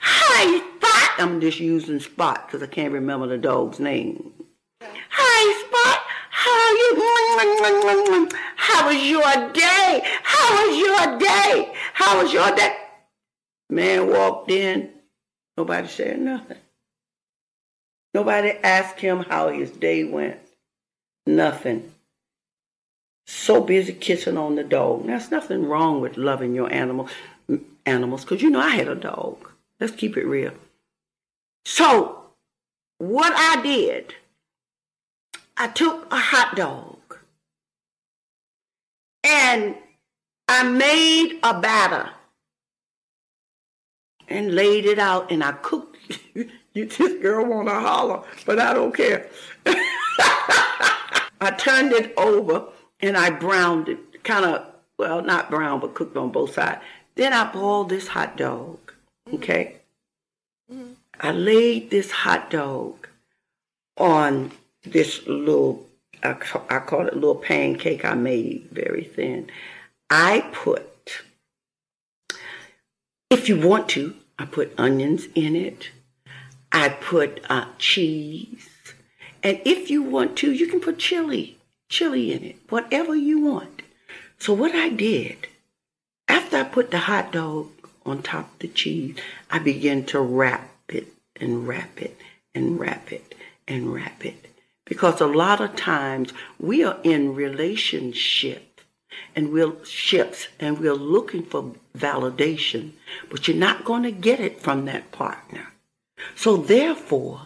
Hi, 0.00 0.58
Spot. 0.58 1.20
I'm 1.20 1.40
just 1.40 1.60
using 1.60 2.00
Spot 2.00 2.46
because 2.46 2.62
I 2.62 2.66
can't 2.66 2.92
remember 2.92 3.26
the 3.26 3.38
dog's 3.38 3.80
name. 3.80 4.32
Hi, 4.82 5.64
Spot. 5.66 6.04
How 6.30 6.68
you? 6.70 8.28
How 8.56 8.86
was 8.86 9.02
your 9.02 9.52
day? 9.52 10.02
How 10.22 10.66
was 10.66 10.78
your 10.78 11.18
day? 11.18 11.72
How 11.94 12.22
was 12.22 12.32
your 12.32 12.54
day? 12.54 12.76
Man 13.70 14.08
walked 14.08 14.50
in. 14.50 14.90
Nobody 15.56 15.88
said 15.88 16.20
nothing. 16.20 16.58
Nobody 18.14 18.50
asked 18.50 19.00
him 19.00 19.20
how 19.28 19.48
his 19.50 19.70
day 19.70 20.04
went. 20.04 20.38
Nothing. 21.26 21.92
So 23.26 23.60
busy 23.60 23.92
kissing 23.92 24.38
on 24.38 24.54
the 24.54 24.64
dog. 24.64 25.06
There's 25.06 25.30
nothing 25.30 25.66
wrong 25.66 26.00
with 26.00 26.16
loving 26.16 26.54
your 26.54 26.72
animal, 26.72 27.08
animals, 27.84 28.24
because 28.24 28.40
you 28.40 28.48
know 28.48 28.60
I 28.60 28.70
had 28.70 28.88
a 28.88 28.94
dog. 28.94 29.47
Let's 29.80 29.94
keep 29.94 30.16
it 30.16 30.26
real. 30.26 30.52
So, 31.64 32.22
what 32.98 33.32
I 33.36 33.62
did, 33.62 34.14
I 35.56 35.68
took 35.68 36.12
a 36.12 36.18
hot 36.18 36.56
dog 36.56 36.98
and 39.22 39.76
I 40.48 40.62
made 40.64 41.38
a 41.42 41.60
batter 41.60 42.10
and 44.28 44.54
laid 44.54 44.84
it 44.84 44.98
out 44.98 45.30
and 45.30 45.44
I 45.44 45.52
cooked. 45.52 45.96
you, 46.34 46.48
this 46.86 47.20
girl 47.20 47.46
want 47.46 47.68
to 47.68 47.74
holler, 47.74 48.22
but 48.46 48.58
I 48.58 48.74
don't 48.74 48.94
care. 48.94 49.28
I 49.66 51.50
turned 51.56 51.92
it 51.92 52.14
over 52.16 52.66
and 53.00 53.16
I 53.16 53.30
browned 53.30 53.88
it, 53.88 54.24
kind 54.24 54.44
of, 54.44 54.66
well, 54.96 55.22
not 55.22 55.50
brown, 55.50 55.80
but 55.80 55.94
cooked 55.94 56.16
on 56.16 56.30
both 56.30 56.54
sides. 56.54 56.80
Then 57.14 57.32
I 57.32 57.50
boiled 57.52 57.90
this 57.90 58.08
hot 58.08 58.36
dog. 58.36 58.87
Okay? 59.34 59.76
Mm-hmm. 60.72 60.92
I 61.20 61.32
laid 61.32 61.90
this 61.90 62.10
hot 62.10 62.50
dog 62.50 63.08
on 63.96 64.52
this 64.84 65.26
little, 65.26 65.86
I, 66.22 66.36
I 66.70 66.78
call 66.78 67.06
it 67.06 67.12
a 67.12 67.16
little 67.16 67.34
pancake 67.34 68.04
I 68.04 68.14
made 68.14 68.68
very 68.70 69.04
thin. 69.04 69.50
I 70.10 70.48
put, 70.52 71.22
if 73.30 73.48
you 73.48 73.60
want 73.60 73.88
to, 73.90 74.14
I 74.38 74.44
put 74.44 74.78
onions 74.78 75.26
in 75.34 75.56
it. 75.56 75.90
I 76.70 76.90
put 76.90 77.40
uh, 77.50 77.66
cheese. 77.78 78.68
And 79.42 79.60
if 79.64 79.90
you 79.90 80.02
want 80.02 80.36
to, 80.38 80.52
you 80.52 80.66
can 80.66 80.80
put 80.80 80.98
chili, 80.98 81.58
chili 81.88 82.32
in 82.32 82.44
it, 82.44 82.56
whatever 82.68 83.16
you 83.16 83.40
want. 83.40 83.82
So 84.38 84.52
what 84.52 84.74
I 84.74 84.88
did, 84.88 85.48
after 86.28 86.58
I 86.58 86.64
put 86.64 86.90
the 86.90 86.98
hot 86.98 87.32
dog 87.32 87.70
on 88.08 88.22
top 88.22 88.52
of 88.52 88.58
the 88.60 88.68
cheese, 88.68 89.16
I 89.50 89.58
began 89.58 90.04
to 90.06 90.20
wrap 90.20 90.70
it 90.88 91.08
and 91.36 91.66
wrap 91.66 92.00
it 92.00 92.18
and 92.54 92.78
wrap 92.78 93.12
it 93.12 93.34
and 93.66 93.92
wrap 93.92 94.24
it. 94.24 94.48
Because 94.84 95.20
a 95.20 95.26
lot 95.26 95.60
of 95.60 95.76
times 95.76 96.32
we 96.58 96.82
are 96.82 96.98
in 97.02 97.34
relationship 97.34 98.80
and 99.36 99.52
we're 99.52 99.84
ships 99.84 100.48
and 100.58 100.78
we're 100.78 100.94
looking 100.94 101.42
for 101.42 101.74
validation, 101.96 102.92
but 103.30 103.46
you're 103.46 103.56
not 103.56 103.84
going 103.84 104.02
to 104.02 104.10
get 104.10 104.40
it 104.40 104.60
from 104.60 104.86
that 104.86 105.12
partner. 105.12 105.68
So 106.34 106.56
therefore, 106.56 107.42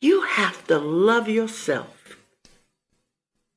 you 0.00 0.22
have 0.22 0.66
to 0.68 0.78
love 0.78 1.28
yourself. 1.28 2.16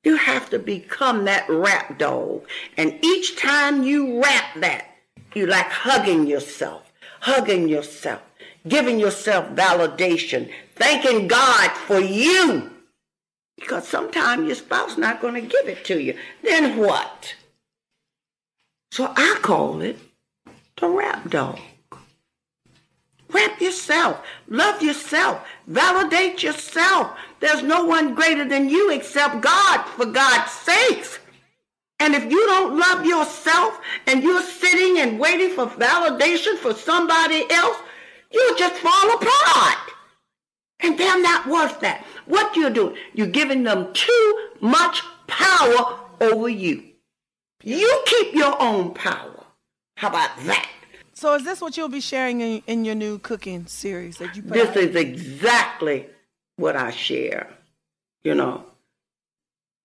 You 0.04 0.16
have 0.16 0.50
to 0.50 0.58
become 0.58 1.26
that 1.26 1.48
wrap 1.48 2.00
dog. 2.00 2.48
And 2.76 2.98
each 3.04 3.38
time 3.38 3.84
you 3.84 4.22
wrap 4.22 4.56
that, 4.60 4.91
you 5.36 5.46
like 5.48 5.68
hugging 5.68 6.28
yourself, 6.28 6.92
hugging 7.22 7.68
yourself, 7.68 8.22
giving 8.68 9.00
yourself 9.00 9.50
validation, 9.56 10.52
thanking 10.76 11.28
God 11.28 11.72
for 11.72 12.00
you. 12.00 12.72
Because 13.58 13.88
sometimes 13.88 14.48
your 14.48 14.56
spouse 14.56 14.98
not 14.98 15.22
going 15.22 15.36
to 15.36 15.42
give 15.42 15.68
it 15.68 15.86
to 15.86 16.02
you. 16.02 16.18
Then 16.44 16.78
what? 16.78 17.36
So 18.92 19.14
I 19.16 19.38
call 19.42 19.82
it 19.82 19.98
the 20.78 20.90
wrap 20.90 21.30
dog. 21.30 21.60
Wrap 23.30 23.62
yourself. 23.62 24.22
Love 24.50 24.82
yourself. 24.82 25.48
Validate 25.68 26.44
yourself. 26.44 27.18
There's 27.40 27.64
no 27.64 27.86
one 27.86 28.14
greater 28.14 28.48
than 28.48 28.68
you 28.68 28.92
except 28.92 29.42
God, 29.42 29.84
for 29.96 30.06
God's 30.06 30.52
sakes. 30.52 31.20
And 32.02 32.16
if 32.16 32.24
you 32.32 32.46
don't 32.48 32.80
love 32.80 33.06
yourself 33.06 33.80
and 34.08 34.24
you're 34.24 34.42
sitting 34.42 34.98
and 34.98 35.20
waiting 35.20 35.52
for 35.52 35.68
validation 35.68 36.58
for 36.58 36.74
somebody 36.74 37.46
else, 37.52 37.78
you'll 38.32 38.58
just 38.58 38.74
fall 38.82 39.14
apart. 39.14 39.78
And 40.80 40.98
they're 40.98 41.22
not 41.22 41.46
worth 41.46 41.80
that. 41.82 42.04
What 42.26 42.56
you're 42.56 42.72
doing, 42.72 42.96
you're 43.14 43.28
giving 43.28 43.62
them 43.62 43.94
too 43.94 44.50
much 44.62 45.04
power 45.28 46.00
over 46.20 46.50
you. 46.50 46.84
You 47.64 48.04
keep 48.08 48.34
your 48.34 48.60
own 48.60 48.96
power. 48.96 49.44
How 49.96 50.08
about 50.10 50.32
that? 50.48 50.68
So 51.14 51.36
is 51.36 51.44
this 51.44 51.62
what 51.62 51.78
you'll 51.78 51.88
be 51.88 52.02
sharing 52.02 52.42
in, 52.42 52.64
in 52.66 52.84
your 52.84 52.96
new 52.96 53.20
cooking 53.20 53.68
series 53.68 54.18
that 54.18 54.36
you 54.36 54.42
put 54.42 54.54
This 54.54 54.70
out? 54.70 54.78
is 54.78 54.96
exactly 54.96 56.08
what 56.56 56.76
I 56.76 56.90
share. 56.90 57.48
You 58.24 58.34
know, 58.34 58.66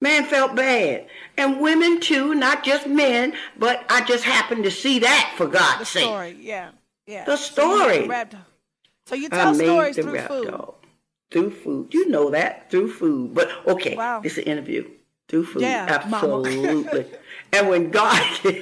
Man 0.01 0.25
felt 0.25 0.55
bad. 0.55 1.07
And 1.39 1.61
women 1.61 2.01
too, 2.01 2.35
not 2.35 2.65
just 2.65 2.87
men, 2.87 3.35
but 3.59 3.85
I 3.89 4.05
just 4.05 4.25
happened 4.25 4.65
to 4.65 4.71
see 4.71 4.99
that 5.01 5.35
for 5.37 5.47
God's 5.47 5.81
the 5.81 5.87
sake. 5.87 6.05
story, 6.05 6.37
yeah. 6.41 6.71
Yeah. 7.07 7.25
The 7.25 7.37
story. 7.37 8.07
So 8.07 8.13
you, 8.13 8.27
so 9.07 9.15
you 9.15 9.29
tell 9.29 9.55
stories 9.55 9.97
through 9.97 10.19
food. 10.21 10.49
Dog. 10.49 10.75
Through 11.31 11.51
food. 11.51 11.95
You 11.95 12.09
know 12.09 12.31
that. 12.31 12.71
Through 12.71 12.93
food. 12.93 13.35
But 13.35 13.51
okay, 13.67 13.97
wow. 13.97 14.21
this 14.21 14.33
is 14.33 14.39
an 14.39 14.45
interview. 14.45 14.89
Through 15.29 15.47
food. 15.47 15.63
Yeah, 15.63 15.87
Absolutely. 15.89 17.07
and 17.53 17.69
when 17.69 17.91
God 17.91 18.23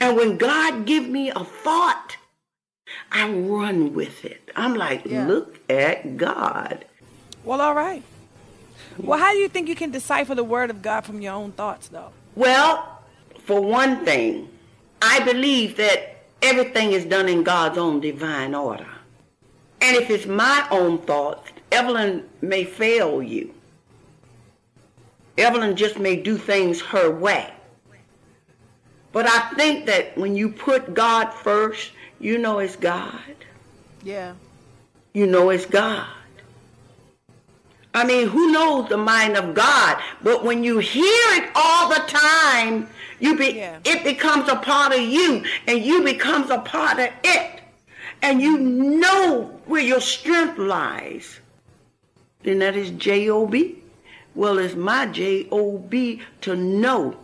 and 0.00 0.16
when 0.16 0.36
God 0.38 0.86
give 0.86 1.08
me 1.08 1.30
a 1.30 1.44
thought, 1.44 2.16
I 3.12 3.30
run 3.30 3.94
with 3.94 4.24
it. 4.24 4.50
I'm 4.56 4.74
like, 4.74 5.04
yeah. 5.04 5.26
look 5.26 5.58
at 5.70 6.16
God. 6.16 6.84
Well, 7.44 7.60
all 7.60 7.74
right. 7.74 8.02
Well, 9.06 9.18
how 9.18 9.32
do 9.32 9.38
you 9.38 9.48
think 9.48 9.68
you 9.68 9.74
can 9.74 9.90
decipher 9.90 10.34
the 10.34 10.44
word 10.44 10.70
of 10.70 10.82
God 10.82 11.02
from 11.02 11.20
your 11.20 11.32
own 11.34 11.52
thoughts, 11.52 11.88
though? 11.88 12.10
Well, 12.34 13.02
for 13.44 13.60
one 13.60 14.04
thing, 14.04 14.48
I 15.02 15.20
believe 15.20 15.76
that 15.76 16.22
everything 16.42 16.92
is 16.92 17.04
done 17.04 17.28
in 17.28 17.42
God's 17.42 17.78
own 17.78 18.00
divine 18.00 18.54
order. 18.54 18.86
And 19.80 19.96
if 19.96 20.10
it's 20.10 20.26
my 20.26 20.66
own 20.70 20.98
thoughts, 20.98 21.50
Evelyn 21.72 22.28
may 22.42 22.64
fail 22.64 23.22
you. 23.22 23.54
Evelyn 25.38 25.74
just 25.76 25.98
may 25.98 26.16
do 26.16 26.36
things 26.36 26.80
her 26.80 27.10
way. 27.10 27.50
But 29.12 29.26
I 29.26 29.54
think 29.54 29.86
that 29.86 30.16
when 30.16 30.36
you 30.36 30.50
put 30.50 30.94
God 30.94 31.30
first, 31.30 31.92
you 32.20 32.38
know 32.38 32.58
it's 32.58 32.76
God. 32.76 33.20
Yeah. 34.02 34.34
You 35.14 35.26
know 35.26 35.50
it's 35.50 35.66
God. 35.66 36.06
I 37.92 38.04
mean, 38.04 38.28
who 38.28 38.52
knows 38.52 38.88
the 38.88 38.96
mind 38.96 39.36
of 39.36 39.54
God? 39.54 40.00
But 40.22 40.44
when 40.44 40.62
you 40.62 40.78
hear 40.78 41.02
it 41.04 41.50
all 41.54 41.88
the 41.88 42.02
time, 42.06 42.88
you 43.18 43.36
be 43.36 43.56
yeah. 43.56 43.78
it 43.84 44.04
becomes 44.04 44.48
a 44.48 44.56
part 44.56 44.94
of 44.94 45.00
you, 45.00 45.44
and 45.66 45.84
you 45.84 46.02
becomes 46.02 46.50
a 46.50 46.58
part 46.58 46.98
of 46.98 47.10
it, 47.24 47.60
and 48.22 48.40
you 48.40 48.58
know 48.58 49.60
where 49.66 49.82
your 49.82 50.00
strength 50.00 50.56
lies. 50.56 51.40
And 52.44 52.62
that 52.62 52.76
is 52.76 52.90
J 52.92 53.28
O 53.28 53.46
B. 53.46 53.76
Well, 54.34 54.58
it's 54.58 54.76
my 54.76 55.06
J 55.06 55.48
O 55.50 55.78
B 55.78 56.22
to 56.42 56.54
know 56.54 57.16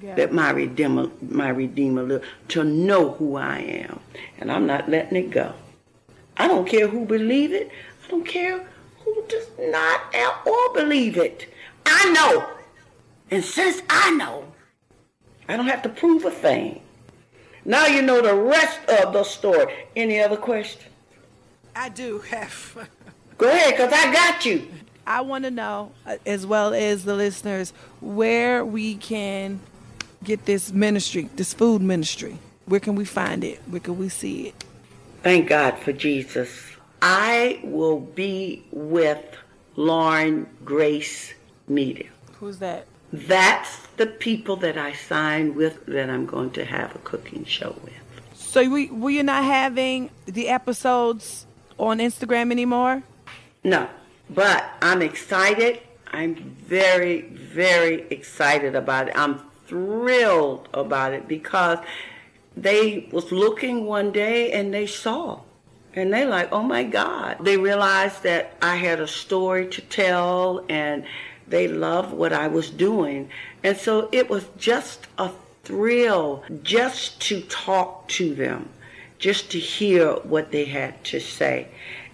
yeah. 0.00 0.14
that 0.14 0.32
my 0.32 0.50
redeemer, 0.50 1.10
my 1.22 1.48
redeemer, 1.48 2.20
to 2.48 2.64
know 2.64 3.12
who 3.12 3.36
I 3.36 3.58
am, 3.58 3.98
and 4.38 4.52
I'm 4.52 4.66
not 4.66 4.88
letting 4.88 5.16
it 5.16 5.30
go. 5.30 5.54
I 6.36 6.48
don't 6.48 6.68
care 6.68 6.86
who 6.86 7.06
believe 7.06 7.52
it. 7.52 7.70
I 8.06 8.10
don't 8.10 8.26
care 8.26 8.64
who 9.04 9.22
does 9.28 9.46
not 9.58 10.14
at 10.14 10.40
all 10.46 10.72
believe 10.72 11.16
it. 11.16 11.52
I 11.86 12.10
know. 12.10 12.48
And 13.30 13.44
since 13.44 13.82
I 13.88 14.10
know, 14.12 14.44
I 15.48 15.56
don't 15.56 15.66
have 15.66 15.82
to 15.82 15.88
prove 15.88 16.24
a 16.24 16.30
thing. 16.30 16.80
Now 17.64 17.86
you 17.86 18.02
know 18.02 18.20
the 18.20 18.34
rest 18.34 18.80
of 18.88 19.12
the 19.12 19.24
story. 19.24 19.72
Any 19.96 20.20
other 20.20 20.36
question? 20.36 20.90
I 21.74 21.88
do 21.88 22.20
have. 22.20 22.88
Go 23.38 23.48
ahead, 23.48 23.72
because 23.72 23.92
I 23.92 24.12
got 24.12 24.44
you. 24.44 24.68
I 25.06 25.20
want 25.22 25.44
to 25.44 25.50
know, 25.50 25.92
uh, 26.06 26.16
as 26.24 26.46
well 26.46 26.72
as 26.72 27.04
the 27.04 27.14
listeners, 27.14 27.72
where 28.00 28.64
we 28.64 28.94
can 28.94 29.60
get 30.22 30.46
this 30.46 30.72
ministry, 30.72 31.28
this 31.36 31.52
food 31.52 31.82
ministry. 31.82 32.38
Where 32.66 32.80
can 32.80 32.94
we 32.94 33.04
find 33.04 33.44
it? 33.44 33.60
Where 33.66 33.80
can 33.80 33.98
we 33.98 34.08
see 34.08 34.48
it? 34.48 34.64
Thank 35.22 35.48
God 35.48 35.78
for 35.78 35.92
Jesus. 35.92 36.73
I 37.06 37.60
will 37.62 38.00
be 38.00 38.62
with 38.72 39.22
Lauren 39.76 40.46
Grace 40.64 41.34
Media. 41.68 42.06
Who's 42.40 42.60
that? 42.60 42.86
That's 43.12 43.76
the 43.98 44.06
people 44.06 44.56
that 44.56 44.78
I 44.78 44.94
signed 44.94 45.54
with 45.54 45.84
that 45.84 46.08
I'm 46.08 46.24
going 46.24 46.52
to 46.52 46.64
have 46.64 46.94
a 46.94 46.98
cooking 47.00 47.44
show 47.44 47.76
with. 47.84 47.92
So 48.32 48.66
we 48.70 48.88
were 48.90 49.10
you 49.10 49.22
not 49.22 49.44
having 49.44 50.08
the 50.24 50.48
episodes 50.48 51.44
on 51.78 51.98
Instagram 51.98 52.50
anymore? 52.50 53.02
No, 53.62 53.86
but 54.30 54.64
I'm 54.80 55.02
excited. 55.02 55.80
I'm 56.10 56.36
very, 56.36 57.20
very 57.20 58.06
excited 58.08 58.74
about 58.74 59.08
it. 59.08 59.14
I'm 59.14 59.40
thrilled 59.66 60.70
about 60.72 61.12
it 61.12 61.28
because 61.28 61.80
they 62.56 63.10
was 63.12 63.30
looking 63.30 63.84
one 63.84 64.10
day 64.10 64.52
and 64.52 64.72
they 64.72 64.86
saw 64.86 65.40
and 65.94 66.12
they 66.12 66.26
like 66.26 66.52
oh 66.52 66.62
my 66.62 66.84
god. 66.84 67.38
They 67.40 67.56
realized 67.56 68.22
that 68.22 68.54
i 68.60 68.76
had 68.76 69.00
a 69.00 69.08
story 69.08 69.66
to 69.68 69.80
tell 69.80 70.64
and 70.68 71.04
they 71.48 71.68
loved 71.68 72.12
what 72.12 72.32
i 72.32 72.48
was 72.48 72.70
doing. 72.70 73.30
And 73.62 73.76
so 73.76 74.08
it 74.12 74.28
was 74.28 74.46
just 74.58 75.06
a 75.18 75.30
thrill 75.64 76.44
just 76.62 77.20
to 77.22 77.40
talk 77.42 78.06
to 78.08 78.34
them 78.34 78.68
just 79.18 79.50
to 79.52 79.58
hear 79.58 80.12
what 80.24 80.50
they 80.50 80.66
had 80.66 81.02
to 81.04 81.18
say 81.18 81.66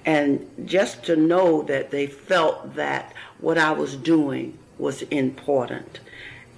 and 0.04 0.48
just 0.64 1.04
to 1.04 1.16
know 1.16 1.62
that 1.62 1.90
they 1.90 2.06
felt 2.06 2.74
that 2.74 3.12
what 3.40 3.58
i 3.58 3.72
was 3.72 3.96
doing 3.96 4.56
was 4.78 5.02
important 5.02 6.00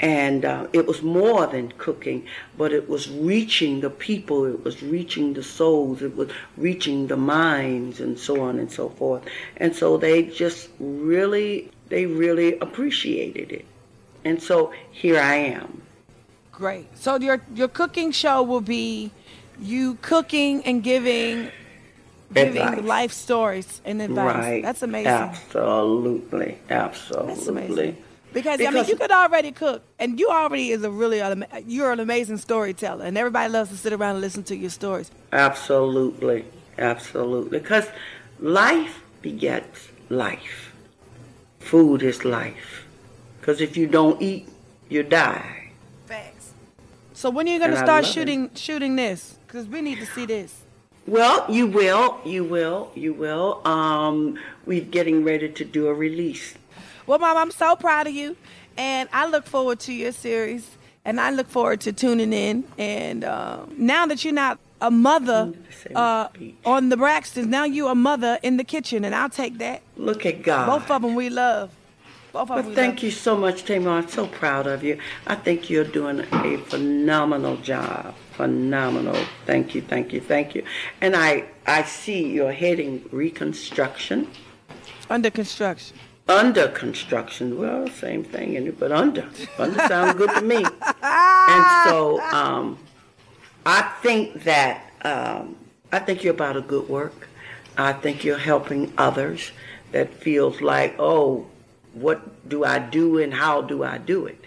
and 0.03 0.45
uh, 0.45 0.67
it 0.73 0.87
was 0.87 1.01
more 1.01 1.47
than 1.47 1.73
cooking, 1.79 2.27
but 2.59 2.73
it 2.73 2.89
was 2.89 3.09
reaching 3.09 3.81
the 3.81 3.89
people, 3.89 4.45
it 4.45 4.65
was 4.65 4.83
reaching 4.83 5.33
the 5.33 5.45
souls, 5.45 6.03
it 6.03 6.17
was 6.17 6.29
reaching 6.57 7.07
the 7.07 7.17
minds, 7.17 8.01
and 8.01 8.19
so 8.19 8.43
on 8.43 8.59
and 8.59 8.71
so 8.71 8.89
forth. 8.89 9.23
And 9.57 9.75
so 9.75 9.97
they 9.97 10.25
just 10.25 10.69
really, 10.81 11.71
they 11.89 12.07
really 12.07 12.59
appreciated 12.59 13.53
it. 13.53 13.65
And 14.25 14.43
so 14.43 14.73
here 14.91 15.21
I 15.21 15.37
am. 15.37 15.83
Great. 16.51 16.87
So 16.99 17.17
your 17.17 17.41
your 17.55 17.69
cooking 17.69 18.13
show 18.13 18.43
will 18.43 18.61
be 18.61 19.11
you 19.61 19.99
cooking 20.03 20.65
and 20.65 20.83
giving 20.83 21.51
giving 22.33 22.63
advice. 22.63 22.85
life 22.85 23.13
stories 23.13 23.81
and 23.85 24.03
advice. 24.03 24.37
Right. 24.37 24.63
That's 24.63 24.83
amazing. 24.83 25.13
Absolutely. 25.13 26.59
Absolutely. 26.71 27.97
Because, 28.33 28.59
because, 28.59 28.75
I 28.75 28.79
mean, 28.79 28.89
you 28.89 28.97
could 28.97 29.11
already 29.11 29.53
cook, 29.53 29.83
and 29.99 30.19
you 30.19 30.31
already 30.31 30.71
is 30.71 30.83
a 30.83 30.91
really 30.91 31.23
you're 31.67 31.93
an 31.93 32.01
amazing 32.01 32.39
storyteller, 32.39 33.05
and 33.05 33.19
everybody 33.19 33.53
loves 33.53 33.71
to 33.71 33.77
sit 33.77 33.93
around 33.93 34.13
and 34.17 34.21
listen 34.21 34.43
to 34.45 34.57
your 34.57 34.71
stories. 34.71 35.11
Absolutely, 35.33 36.45
absolutely. 36.79 37.59
Because 37.59 37.89
life 38.41 39.03
begets 39.21 39.89
life. 40.09 40.73
Food 41.61 42.03
is 42.03 42.25
life. 42.25 42.87
Because 43.41 43.61
if 43.61 43.77
you 43.77 43.87
don't 43.87 44.21
eat, 44.23 44.49
you 44.89 45.03
die. 45.03 45.71
Facts. 46.07 46.53
So 47.13 47.29
when 47.29 47.49
are 47.49 47.53
you 47.53 47.59
gonna 47.59 47.77
start 47.77 48.07
shooting 48.07 48.47
it. 48.47 48.59
shooting 48.59 48.97
this? 48.97 49.37
Because 49.47 49.67
we 49.67 49.83
need 49.83 49.99
to 49.99 50.07
see 50.07 50.27
this. 50.27 50.63
Well, 51.07 51.45
you 51.51 51.67
will, 51.67 52.21
you 52.25 52.45
will, 52.45 52.93
you 52.95 53.13
will. 53.13 53.61
Um, 53.67 54.39
we're 54.65 54.85
getting 54.85 55.25
ready 55.25 55.49
to 55.49 55.65
do 55.65 55.89
a 55.89 55.95
release 55.95 56.55
well, 57.07 57.19
Mom, 57.19 57.37
I'm 57.37 57.51
so 57.51 57.75
proud 57.77 58.07
of 58.07 58.15
you, 58.15 58.37
and 58.77 59.09
I 59.13 59.27
look 59.27 59.47
forward 59.47 59.81
to 59.81 59.93
your 59.93 60.13
series, 60.13 60.71
and 61.05 61.21
I 61.21 61.31
look 61.31 61.49
forward 61.49 61.81
to 61.83 61.93
tuning 61.93 62.33
in. 62.33 62.65
And 62.79 63.25
uh, 63.25 63.65
now 63.77 64.07
that 64.07 64.25
you're 64.25 64.33
not 64.33 64.59
a 64.81 64.91
mother 64.91 65.53
uh, 65.95 66.29
on 66.65 66.89
the 66.91 66.97
Braxtons, 66.97 67.47
now 67.47 67.65
you're 67.65 67.91
a 67.91 67.97
mother 67.97 68.39
in 68.43 68.57
the 68.57 68.65
kitchen, 68.65 69.05
and 69.05 69.15
I'll 69.15 69.31
take 69.31 69.59
that. 69.59 69.83
Look 69.97 70.25
at 70.27 70.43
God. 70.43 70.67
Both 70.67 70.91
of 70.91 71.03
them 71.03 71.15
we 71.15 71.29
love. 71.29 71.71
Both 72.33 72.43
of 72.43 72.49
them. 72.49 72.57
thank 72.57 72.67
love. 72.67 72.75
But 72.75 72.81
thank 72.81 73.03
you 73.03 73.11
so 73.11 73.37
much, 73.37 73.65
Tamar. 73.65 73.91
I'm 73.91 74.09
so 74.09 74.27
proud 74.29 74.67
of 74.67 74.85
you. 74.85 74.99
I 75.27 75.35
think 75.35 75.69
you're 75.69 75.85
doing 75.85 76.21
a 76.21 76.57
phenomenal 76.59 77.57
job. 77.57 78.15
Phenomenal. 78.33 79.19
Thank 79.45 79.75
you, 79.75 79.83
thank 79.83 80.13
you, 80.13 80.21
thank 80.21 80.55
you. 80.55 80.65
And 81.01 81.15
I, 81.17 81.45
I 81.67 81.83
see 81.83 82.29
you're 82.33 82.53
heading 82.53 83.05
reconstruction. 83.11 84.29
Under 85.11 85.31
construction 85.31 85.99
under 86.29 86.69
construction. 86.69 87.59
Well, 87.59 87.89
same 87.89 88.25
thing, 88.25 88.71
but 88.79 88.93
under. 88.93 89.29
Under 89.59 89.79
sounds 89.89 90.15
good 90.15 90.31
to 90.31 90.41
me. 90.41 90.65
And 91.03 91.65
so 91.85 92.21
um, 92.21 92.79
I 93.67 93.83
think 94.03 94.45
that 94.45 94.91
um, 95.03 95.57
I 95.93 95.99
think 95.99 96.23
you're 96.25 96.35
about 96.35 96.57
a 96.57 96.61
good 96.61 96.89
work. 96.89 97.29
I 97.77 97.93
think 97.93 98.25
you're 98.25 98.39
helping 98.39 98.93
others 98.99 99.51
that 99.93 100.13
feels 100.13 100.61
like, 100.61 100.95
oh, 100.99 101.47
what 101.95 102.49
do 102.49 102.65
I 102.65 102.79
do 102.79 103.19
and 103.19 103.33
how 103.35 103.63
do 103.63 103.83
I 103.83 103.99
do 103.99 104.27
it? 104.27 104.39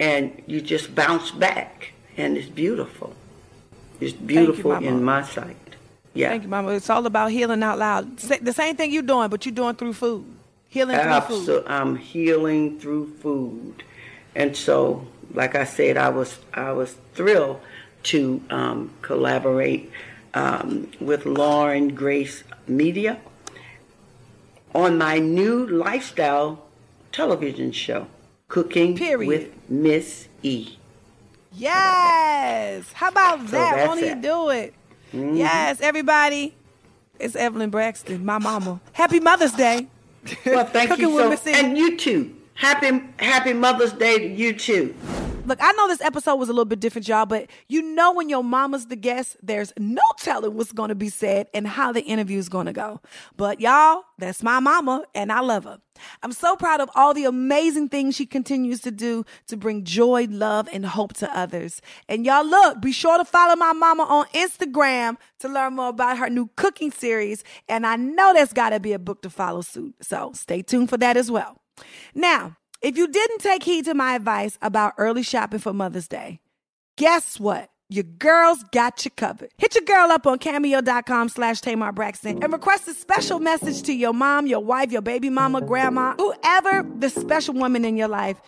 And 0.00 0.42
you 0.46 0.60
just 0.60 0.94
bounce 0.94 1.30
back, 1.32 1.92
and 2.16 2.36
it's 2.36 2.48
beautiful. 2.48 3.14
It's 4.00 4.12
beautiful 4.12 4.80
you, 4.80 4.88
in 4.88 5.02
my 5.02 5.22
sight. 5.22 5.56
Yeah. 6.14 6.30
Thank 6.30 6.44
you, 6.44 6.48
Mama. 6.48 6.70
It's 6.70 6.88
all 6.88 7.04
about 7.04 7.32
healing 7.32 7.62
out 7.62 7.78
loud. 7.78 8.16
The 8.18 8.52
same 8.52 8.76
thing 8.76 8.92
you're 8.92 9.02
doing, 9.02 9.28
but 9.28 9.44
you're 9.44 9.54
doing 9.54 9.74
through 9.74 9.94
food. 9.94 10.24
Healing 10.68 10.98
through 10.98 11.20
food. 11.20 11.64
I'm 11.66 11.96
healing 11.96 12.78
through 12.78 13.14
food, 13.14 13.82
and 14.34 14.54
so, 14.54 15.06
like 15.32 15.54
I 15.54 15.64
said, 15.64 15.96
I 15.96 16.10
was 16.10 16.38
I 16.52 16.72
was 16.72 16.96
thrilled 17.14 17.60
to 18.04 18.42
um, 18.50 18.92
collaborate 19.00 19.90
um, 20.34 20.90
with 21.00 21.24
Lauren 21.24 21.94
Grace 21.94 22.44
Media 22.66 23.18
on 24.74 24.98
my 24.98 25.18
new 25.18 25.66
lifestyle 25.66 26.66
television 27.12 27.72
show, 27.72 28.06
Cooking 28.48 28.96
Period. 28.96 29.26
with 29.26 29.70
Miss 29.70 30.28
E. 30.42 30.76
Yes. 31.52 32.92
How 32.92 33.08
about 33.08 33.40
so 33.40 33.46
that? 33.52 33.88
Won't 33.88 34.00
you 34.00 34.14
do 34.16 34.50
it? 34.50 34.74
Mm-hmm. 35.12 35.36
Yes, 35.36 35.80
everybody. 35.80 36.54
It's 37.18 37.34
Evelyn 37.34 37.70
Braxton, 37.70 38.24
my 38.24 38.38
mama. 38.38 38.80
Happy 38.92 39.18
Mother's 39.18 39.52
Day. 39.52 39.88
Well, 40.46 40.66
thank 40.66 40.98
you 40.98 41.10
so 41.18 41.50
And 41.54 41.76
you 41.76 41.96
too. 41.96 42.34
Happy 42.54 43.02
Happy 43.18 43.52
Mother's 43.52 43.92
Day 43.92 44.18
to 44.18 44.26
you 44.26 44.52
too. 44.52 44.94
Look, 45.48 45.60
I 45.62 45.72
know 45.72 45.88
this 45.88 46.02
episode 46.02 46.36
was 46.36 46.50
a 46.50 46.52
little 46.52 46.66
bit 46.66 46.78
different, 46.78 47.08
y'all, 47.08 47.24
but 47.24 47.48
you 47.68 47.80
know 47.80 48.12
when 48.12 48.28
your 48.28 48.44
mama's 48.44 48.88
the 48.88 48.96
guest, 48.96 49.38
there's 49.42 49.72
no 49.78 50.02
telling 50.18 50.52
what's 50.52 50.72
going 50.72 50.90
to 50.90 50.94
be 50.94 51.08
said 51.08 51.48
and 51.54 51.66
how 51.66 51.90
the 51.90 52.02
interview 52.02 52.38
is 52.38 52.50
going 52.50 52.66
to 52.66 52.74
go. 52.74 53.00
But 53.34 53.58
y'all, 53.58 54.02
that's 54.18 54.42
my 54.42 54.60
mama, 54.60 55.06
and 55.14 55.32
I 55.32 55.40
love 55.40 55.64
her. 55.64 55.80
I'm 56.22 56.32
so 56.32 56.54
proud 56.54 56.82
of 56.82 56.90
all 56.94 57.14
the 57.14 57.24
amazing 57.24 57.88
things 57.88 58.14
she 58.14 58.26
continues 58.26 58.82
to 58.82 58.90
do 58.90 59.24
to 59.46 59.56
bring 59.56 59.84
joy, 59.84 60.26
love, 60.28 60.68
and 60.70 60.84
hope 60.84 61.14
to 61.14 61.34
others. 61.34 61.80
And 62.10 62.26
y'all, 62.26 62.44
look, 62.44 62.82
be 62.82 62.92
sure 62.92 63.16
to 63.16 63.24
follow 63.24 63.56
my 63.56 63.72
mama 63.72 64.02
on 64.02 64.26
Instagram 64.34 65.16
to 65.38 65.48
learn 65.48 65.76
more 65.76 65.88
about 65.88 66.18
her 66.18 66.28
new 66.28 66.50
cooking 66.56 66.90
series. 66.90 67.42
And 67.70 67.86
I 67.86 67.96
know 67.96 68.34
there's 68.34 68.52
got 68.52 68.70
to 68.70 68.80
be 68.80 68.92
a 68.92 68.98
book 68.98 69.22
to 69.22 69.30
follow 69.30 69.62
suit. 69.62 69.94
So 70.02 70.32
stay 70.34 70.60
tuned 70.60 70.90
for 70.90 70.98
that 70.98 71.16
as 71.16 71.30
well. 71.30 71.56
Now, 72.14 72.57
if 72.80 72.96
you 72.96 73.08
didn't 73.08 73.40
take 73.40 73.62
heed 73.62 73.84
to 73.86 73.94
my 73.94 74.14
advice 74.14 74.58
about 74.62 74.94
early 74.98 75.22
shopping 75.22 75.58
for 75.58 75.72
Mother's 75.72 76.08
Day, 76.08 76.40
guess 76.96 77.40
what? 77.40 77.70
Your 77.90 78.04
girl's 78.04 78.62
got 78.64 79.04
you 79.04 79.10
covered. 79.10 79.50
Hit 79.56 79.74
your 79.74 79.84
girl 79.84 80.10
up 80.12 80.26
on 80.26 80.38
cameo.com 80.38 81.30
slash 81.30 81.62
Tamar 81.62 81.90
Braxton 81.92 82.42
and 82.42 82.52
request 82.52 82.86
a 82.86 82.92
special 82.92 83.38
message 83.38 83.82
to 83.84 83.94
your 83.94 84.12
mom, 84.12 84.46
your 84.46 84.60
wife, 84.60 84.92
your 84.92 85.00
baby 85.00 85.30
mama, 85.30 85.62
grandma, 85.62 86.14
whoever 86.18 86.86
the 86.98 87.08
special 87.08 87.54
woman 87.54 87.86
in 87.86 87.96
your 87.96 88.08
life. 88.08 88.38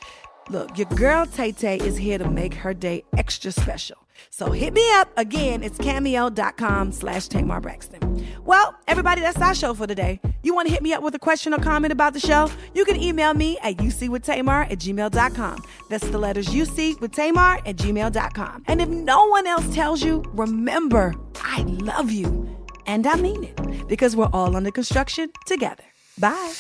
Look, 0.51 0.76
your 0.76 0.89
girl 0.89 1.24
Tay 1.24 1.53
Tay 1.53 1.78
is 1.78 1.97
here 1.97 2.18
to 2.18 2.28
make 2.28 2.53
her 2.53 2.74
day 2.74 3.05
extra 3.16 3.51
special. 3.51 3.97
So 4.31 4.53
hit 4.53 4.75
me 4.75 4.87
up. 4.95 5.11
Again, 5.16 5.62
it's 5.62 5.79
cameo.com 5.79 6.93
slash 6.93 7.29
Tamar 7.29 7.61
Braxton. 7.61 8.27
Well, 8.45 8.75
everybody, 8.87 9.21
that's 9.21 9.41
our 9.41 9.55
show 9.55 9.75
for 9.75 9.87
today. 9.87 10.21
You 10.43 10.55
want 10.55 10.68
to 10.68 10.73
hit 10.73 10.83
me 10.83 10.93
up 10.93 11.03
with 11.03 11.14
a 11.14 11.18
question 11.18 11.55
or 11.55 11.59
comment 11.59 11.93
about 11.93 12.14
the 12.14 12.21
show? 12.21 12.51
You 12.75 12.85
can 12.85 12.97
email 12.97 13.35
me 13.35 13.59
at 13.62 13.77
ucwithtamar 13.77 14.71
at 14.71 14.79
gmail.com. 14.79 15.64
That's 15.89 16.09
the 16.09 16.18
letters 16.18 16.49
UC 16.49 17.01
with 17.01 17.12
Tamar 17.12 17.59
at 17.66 17.77
gmail.com. 17.77 18.64
And 18.66 18.81
if 18.81 18.89
no 18.89 19.27
one 19.27 19.47
else 19.47 19.75
tells 19.75 20.03
you, 20.03 20.23
remember, 20.33 21.14
I 21.43 21.62
love 21.62 22.11
you. 22.11 22.49
And 22.87 23.07
I 23.07 23.16
mean 23.16 23.45
it 23.45 23.89
because 23.89 24.16
we're 24.16 24.31
all 24.33 24.57
under 24.57 24.71
construction 24.71 25.31
together. 25.47 25.85
Bye. 26.18 26.53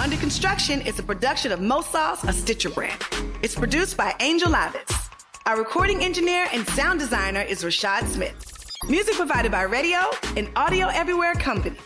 Under 0.00 0.16
Construction 0.16 0.82
is 0.82 0.98
a 0.98 1.02
production 1.02 1.50
of 1.50 1.60
Mo 1.60 1.80
Sauce, 1.80 2.22
a 2.24 2.32
Stitcher 2.32 2.70
brand. 2.70 3.02
It's 3.42 3.54
produced 3.54 3.96
by 3.96 4.14
Angel 4.20 4.50
Lavitz. 4.50 5.07
Our 5.48 5.56
recording 5.56 6.04
engineer 6.04 6.46
and 6.52 6.68
sound 6.68 7.00
designer 7.00 7.40
is 7.40 7.64
Rashad 7.64 8.06
Smith. 8.08 8.36
Music 8.86 9.14
provided 9.14 9.50
by 9.50 9.62
Radio 9.62 9.98
and 10.36 10.50
Audio 10.56 10.88
Everywhere 10.88 11.32
Company. 11.36 11.78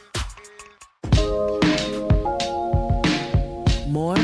More 3.87 4.17